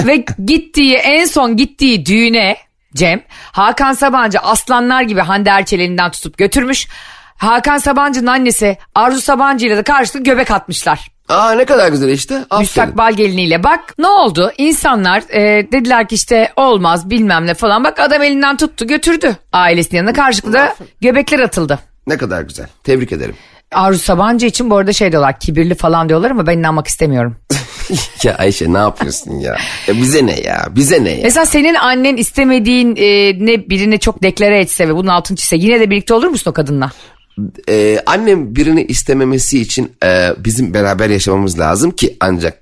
Ve 0.05 0.25
gittiği 0.45 0.95
en 0.95 1.25
son 1.25 1.57
gittiği 1.57 2.05
düğüne 2.05 2.57
Cem 2.95 3.21
Hakan 3.51 3.93
Sabancı 3.93 4.39
aslanlar 4.39 5.01
gibi 5.01 5.21
Hande 5.21 5.49
Erçel 5.49 5.79
elinden 5.79 6.11
tutup 6.11 6.37
götürmüş. 6.37 6.87
Hakan 7.37 7.77
Sabancı'nın 7.77 8.27
annesi 8.27 8.77
Arzu 8.95 9.21
Sabancı 9.21 9.65
ile 9.65 9.77
de 9.77 9.83
karşılıklı 9.83 10.23
göbek 10.31 10.51
atmışlar. 10.51 11.11
Aa 11.29 11.51
ne 11.51 11.65
kadar 11.65 11.89
güzel 11.89 12.09
işte. 12.09 12.35
Aferin. 12.35 12.59
Müstakbal 12.59 13.13
geliniyle. 13.13 13.63
Bak 13.63 13.93
ne 13.97 14.07
oldu? 14.07 14.51
İnsanlar 14.57 15.23
e, 15.29 15.71
dediler 15.71 16.07
ki 16.07 16.15
işte 16.15 16.53
olmaz 16.55 17.09
bilmem 17.09 17.47
ne 17.47 17.53
falan. 17.53 17.83
Bak 17.83 17.99
adam 17.99 18.21
elinden 18.21 18.57
tuttu 18.57 18.87
götürdü 18.87 19.35
ailesinin 19.53 19.97
yanına. 19.97 20.13
Karşılıklı 20.13 20.53
da 20.53 20.75
göbekler 21.01 21.39
atıldı. 21.39 21.79
Ne 22.07 22.17
kadar 22.17 22.41
güzel. 22.41 22.67
Tebrik 22.83 23.11
ederim. 23.11 23.35
Arzu 23.71 23.99
Sabancı 23.99 24.45
için 24.45 24.69
bu 24.69 24.77
arada 24.77 24.93
şey 24.93 25.11
diyorlar 25.11 25.39
kibirli 25.39 25.75
falan 25.75 26.09
diyorlar 26.09 26.31
ama 26.31 26.47
ben 26.47 26.57
inanmak 26.57 26.87
istemiyorum. 26.87 27.35
ya 28.23 28.35
Ayşe 28.35 28.73
ne 28.73 28.77
yapıyorsun 28.77 29.31
ya? 29.39 29.57
ya? 29.87 29.95
Bize 29.95 30.25
ne 30.25 30.39
ya? 30.39 30.67
Bize 30.75 31.03
ne 31.03 31.09
ya? 31.11 31.19
Mesela 31.23 31.45
senin 31.45 31.75
annen 31.75 32.17
istemediğin 32.17 32.95
e, 32.95 33.05
ne 33.45 33.69
birini 33.69 33.99
çok 33.99 34.23
deklare 34.23 34.59
etse 34.59 34.87
ve 34.87 34.95
bunun 34.95 35.07
altını 35.07 35.37
çizse 35.37 35.55
yine 35.55 35.79
de 35.79 35.89
birlikte 35.89 36.13
olur 36.13 36.27
musun 36.27 36.51
o 36.51 36.53
kadınla? 36.53 36.91
Ee, 37.69 37.99
annem 38.05 38.55
birini 38.55 38.83
istememesi 38.83 39.61
için 39.61 39.91
e, 40.03 40.29
bizim 40.37 40.73
beraber 40.73 41.09
yaşamamız 41.09 41.59
lazım 41.59 41.91
ki 41.91 42.17
ancak 42.19 42.61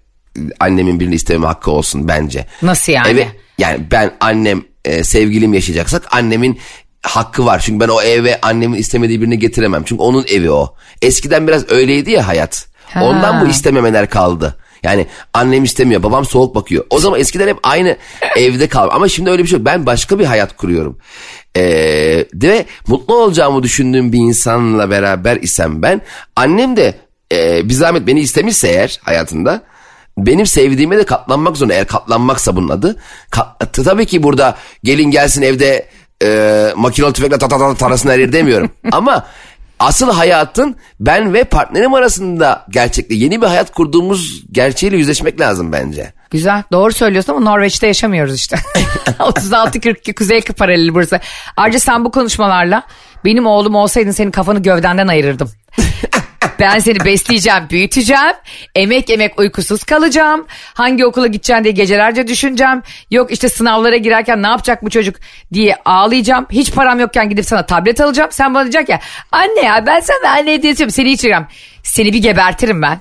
annemin 0.59 0.99
birini 0.99 1.15
istememe 1.15 1.47
hakkı 1.47 1.71
olsun 1.71 2.07
bence. 2.07 2.45
Nasıl 2.61 2.91
yani? 2.91 3.07
Evet. 3.09 3.27
Yani 3.57 3.87
ben 3.91 4.13
annem 4.19 4.63
e, 4.85 5.03
sevgilim 5.03 5.53
yaşayacaksak 5.53 6.15
annemin 6.15 6.59
hakkı 7.01 7.45
var. 7.45 7.59
Çünkü 7.59 7.79
ben 7.79 7.87
o 7.87 8.01
eve 8.01 8.41
annemin 8.41 8.77
istemediği 8.77 9.21
birini 9.21 9.39
getiremem. 9.39 9.83
Çünkü 9.85 10.01
onun 10.01 10.25
evi 10.27 10.51
o. 10.51 10.75
Eskiden 11.01 11.47
biraz 11.47 11.71
öyleydi 11.71 12.11
ya 12.11 12.27
hayat. 12.27 12.67
Ha. 12.85 13.03
Ondan 13.03 13.41
bu 13.41 13.49
istememeler 13.49 14.09
kaldı. 14.09 14.57
Yani 14.83 15.07
annem 15.33 15.63
istemiyor 15.63 16.03
babam 16.03 16.25
soğuk 16.25 16.55
bakıyor. 16.55 16.85
O 16.89 16.99
zaman 16.99 17.19
eskiden 17.19 17.47
hep 17.47 17.57
aynı 17.63 17.97
evde 18.35 18.67
kal. 18.67 18.89
Ama 18.91 19.07
şimdi 19.07 19.29
öyle 19.29 19.43
bir 19.43 19.47
şey 19.47 19.59
yok. 19.59 19.65
Ben 19.65 19.85
başka 19.85 20.19
bir 20.19 20.25
hayat 20.25 20.57
kuruyorum. 20.57 20.97
Ee, 21.57 22.25
ve 22.33 22.65
mutlu 22.87 23.15
olacağımı 23.15 23.63
düşündüğüm 23.63 24.11
bir 24.11 24.17
insanla 24.17 24.89
beraber 24.89 25.37
isem 25.37 25.81
ben. 25.81 26.01
Annem 26.35 26.77
de 26.77 26.95
e, 27.31 27.69
bir 27.69 27.73
zahmet 27.73 28.07
beni 28.07 28.19
istemişse 28.19 28.67
eğer 28.67 28.99
hayatında 29.03 29.63
benim 30.17 30.45
sevdiğime 30.45 30.97
de 30.97 31.03
katlanmak 31.03 31.57
zorunda. 31.57 31.73
Eğer 31.73 31.87
katlanmaksa 31.87 32.55
bunun 32.55 32.69
adı. 32.69 32.95
Kat, 33.29 33.73
tabii 33.73 34.05
ki 34.05 34.23
burada 34.23 34.57
gelin 34.83 35.11
gelsin 35.11 35.41
evde 35.41 35.89
e, 36.23 36.69
makinalı 36.75 37.13
tüfekle 37.13 37.37
ta 37.37 37.47
ta 37.47 37.57
ta 37.57 37.75
tarasın 37.75 38.09
her 38.09 38.19
yeri 38.19 38.33
demiyorum. 38.33 38.71
Ama 38.91 39.27
asıl 39.79 40.11
hayatın 40.11 40.75
ben 40.99 41.33
ve 41.33 41.43
partnerim 41.43 41.93
arasında 41.93 42.65
gerçekte 42.69 43.15
yeni 43.15 43.41
bir 43.41 43.47
hayat 43.47 43.71
kurduğumuz 43.71 44.43
gerçeğiyle 44.51 44.97
yüzleşmek 44.97 45.39
lazım 45.39 45.71
bence. 45.71 46.13
Güzel 46.31 46.63
doğru 46.71 46.93
söylüyorsun 46.93 47.33
ama 47.33 47.51
Norveç'te 47.51 47.87
yaşamıyoruz 47.87 48.35
işte. 48.35 48.55
36-42 49.19 50.13
Kuzey 50.15 50.41
paraleli 50.41 50.93
burası. 50.93 51.19
Ayrıca 51.57 51.79
sen 51.79 52.05
bu 52.05 52.11
konuşmalarla 52.11 52.83
benim 53.25 53.45
oğlum 53.47 53.75
olsaydın 53.75 54.11
senin 54.11 54.31
kafanı 54.31 54.63
gövdenden 54.63 55.07
ayırırdım. 55.07 55.51
Ben 56.59 56.79
seni 56.79 57.05
besleyeceğim, 57.05 57.63
büyüteceğim. 57.69 58.33
Emek 58.75 59.09
emek 59.09 59.39
uykusuz 59.39 59.83
kalacağım. 59.83 60.47
Hangi 60.73 61.05
okula 61.05 61.27
gideceğim 61.27 61.63
diye 61.63 61.73
gecelerce 61.73 62.27
düşüneceğim. 62.27 62.81
Yok 63.11 63.31
işte 63.31 63.49
sınavlara 63.49 63.97
girerken 63.97 64.43
ne 64.43 64.47
yapacak 64.47 64.83
bu 64.83 64.89
çocuk 64.89 65.15
diye 65.53 65.75
ağlayacağım. 65.85 66.47
Hiç 66.51 66.71
param 66.73 66.99
yokken 66.99 67.29
gidip 67.29 67.45
sana 67.45 67.65
tablet 67.65 68.01
alacağım. 68.01 68.29
Sen 68.31 68.53
bana 68.53 68.63
diyecek 68.63 68.89
ya 68.89 68.99
anne 69.31 69.61
ya 69.61 69.85
ben 69.85 69.99
sana 69.99 70.31
anne 70.31 70.53
ediyorum. 70.53 70.89
Seni 70.89 71.11
içireceğim. 71.11 71.45
Seni 71.83 72.13
bir 72.13 72.21
gebertirim 72.21 72.81
ben. 72.81 72.99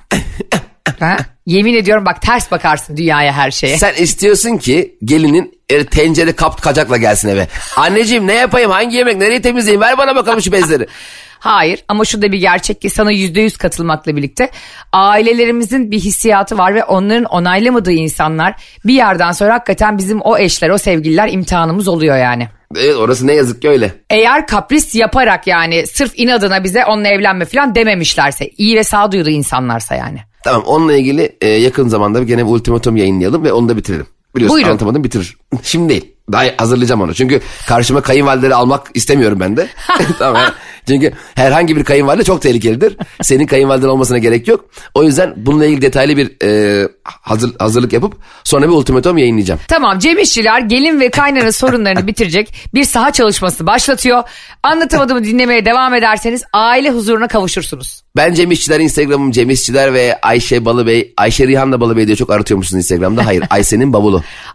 ha? 1.00 1.16
Yemin 1.46 1.74
ediyorum 1.74 2.04
bak 2.04 2.22
ters 2.22 2.50
bakarsın 2.50 2.96
dünyaya 2.96 3.32
her 3.32 3.50
şeye. 3.50 3.78
Sen 3.78 3.94
istiyorsun 3.94 4.56
ki 4.58 4.96
gelinin 5.04 5.60
e, 5.68 5.86
tencere 5.86 6.32
kap 6.32 6.62
kacakla 6.62 6.96
gelsin 6.96 7.28
eve. 7.28 7.48
Anneciğim 7.76 8.26
ne 8.26 8.34
yapayım 8.34 8.70
hangi 8.70 8.96
yemek 8.96 9.16
nereyi 9.16 9.42
temizleyeyim 9.42 9.80
ver 9.80 9.98
bana 9.98 10.16
bakalım 10.16 10.42
şu 10.42 10.52
bezleri. 10.52 10.86
Hayır 11.42 11.84
ama 11.88 12.04
şurada 12.04 12.32
bir 12.32 12.38
gerçek 12.38 12.80
ki 12.82 12.90
sana 12.90 13.12
yüzde 13.12 13.40
yüz 13.40 13.56
katılmakla 13.56 14.16
birlikte 14.16 14.50
ailelerimizin 14.92 15.90
bir 15.90 15.98
hissiyatı 15.98 16.58
var 16.58 16.74
ve 16.74 16.84
onların 16.84 17.24
onaylamadığı 17.24 17.92
insanlar 17.92 18.54
bir 18.84 18.94
yerden 18.94 19.32
sonra 19.32 19.54
hakikaten 19.54 19.98
bizim 19.98 20.20
o 20.20 20.38
eşler 20.38 20.70
o 20.70 20.78
sevgililer 20.78 21.28
imtihanımız 21.28 21.88
oluyor 21.88 22.16
yani. 22.16 22.48
Evet 22.76 22.96
orası 22.96 23.26
ne 23.26 23.32
yazık 23.34 23.62
ki 23.62 23.68
öyle. 23.68 23.94
Eğer 24.10 24.46
kapris 24.46 24.94
yaparak 24.94 25.46
yani 25.46 25.86
sırf 25.86 26.12
inadına 26.16 26.64
bize 26.64 26.84
onunla 26.84 27.08
evlenme 27.08 27.44
falan 27.44 27.74
dememişlerse 27.74 28.48
iyi 28.48 28.76
ve 28.76 28.84
sağduyulu 28.84 29.30
insanlarsa 29.30 29.94
yani. 29.94 30.18
Tamam 30.44 30.62
onunla 30.66 30.96
ilgili 30.96 31.36
e, 31.40 31.48
yakın 31.48 31.88
zamanda 31.88 32.22
gene 32.22 32.46
bir 32.46 32.50
ultimatum 32.50 32.96
yayınlayalım 32.96 33.44
ve 33.44 33.52
onu 33.52 33.68
da 33.68 33.76
bitirelim. 33.76 34.06
Biliyorsun 34.36 34.54
Buyurun. 34.54 34.70
anlatamadım 34.70 35.04
bitirir. 35.04 35.36
Şimdi 35.62 35.88
değil. 35.88 36.11
Daha 36.32 36.44
hazırlayacağım 36.56 37.00
onu. 37.00 37.14
Çünkü 37.14 37.40
karşıma 37.68 38.00
kayınvalideleri 38.00 38.54
almak 38.54 38.90
istemiyorum 38.94 39.40
ben 39.40 39.56
de. 39.56 39.68
tamam. 40.18 40.42
Çünkü 40.86 41.12
herhangi 41.34 41.76
bir 41.76 41.84
kayınvalide 41.84 42.24
çok 42.24 42.42
tehlikelidir. 42.42 42.96
Senin 43.22 43.46
kayınvaliden 43.46 43.88
olmasına 43.88 44.18
gerek 44.18 44.48
yok. 44.48 44.64
O 44.94 45.02
yüzden 45.02 45.34
bununla 45.36 45.66
ilgili 45.66 45.82
detaylı 45.82 46.16
bir 46.16 46.44
e, 46.44 46.88
hazır, 47.02 47.52
hazırlık 47.58 47.92
yapıp 47.92 48.16
sonra 48.44 48.68
bir 48.68 48.72
ultimatum 48.72 49.18
yayınlayacağım. 49.18 49.60
Tamam 49.68 49.98
Cem 49.98 50.18
İşçiler 50.18 50.60
gelin 50.60 51.00
ve 51.00 51.10
kaynana 51.10 51.52
sorunlarını 51.52 52.06
bitirecek 52.06 52.54
bir 52.74 52.84
saha 52.84 53.12
çalışması 53.12 53.66
başlatıyor. 53.66 54.22
Anlatamadığımı 54.62 55.24
dinlemeye 55.24 55.64
devam 55.64 55.94
ederseniz 55.94 56.42
aile 56.52 56.90
huzuruna 56.90 57.28
kavuşursunuz. 57.28 58.02
Ben 58.16 58.34
Cem 58.34 58.50
İşçiler 58.50 58.80
Instagram'ım 58.80 59.30
Cem 59.30 59.50
İşçiler 59.50 59.94
ve 59.94 60.18
Ayşe 60.22 60.64
Balıbey. 60.64 61.14
Ayşe 61.16 61.46
Rihan 61.46 61.72
da 61.72 61.80
Balıbey 61.80 62.06
diye 62.06 62.16
çok 62.16 62.30
aratıyormuşsun 62.30 62.76
Instagram'da. 62.76 63.26
Hayır 63.26 63.44
Ayşe'nin. 63.50 63.92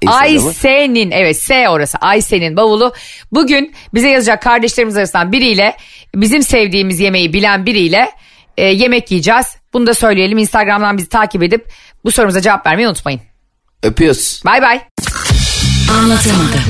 Instagram'ı. 0.01 0.47
Aysen'in 0.47 1.11
evet 1.11 1.38
S 1.58 1.70
orası 1.70 1.97
Aysen'in 1.97 2.58
bavulu. 2.58 2.93
Bugün 3.32 3.74
bize 3.93 4.10
yazacak 4.10 4.41
kardeşlerimiz 4.41 4.97
arasından 4.97 5.32
biriyle 5.32 5.78
bizim 6.16 6.43
sevdiğimiz 6.43 6.99
yemeği 6.99 7.34
bilen 7.34 7.66
biriyle 7.66 8.12
e, 8.58 8.66
yemek 8.66 9.12
yiyeceğiz. 9.12 9.45
Bunu 9.74 9.88
da 9.88 9.93
söyleyelim 9.93 10.38
Instagram'dan 10.38 10.97
bizi 10.97 11.10
takip 11.10 11.43
edip 11.43 11.68
bu 12.05 12.12
sorumuza 12.12 12.41
cevap 12.41 12.66
vermeyi 12.66 12.88
unutmayın. 12.88 13.22
Öpüyoruz. 13.84 14.41
Bay 14.45 14.62
bay. 14.62 14.82
Anlatamadım. 15.91 16.62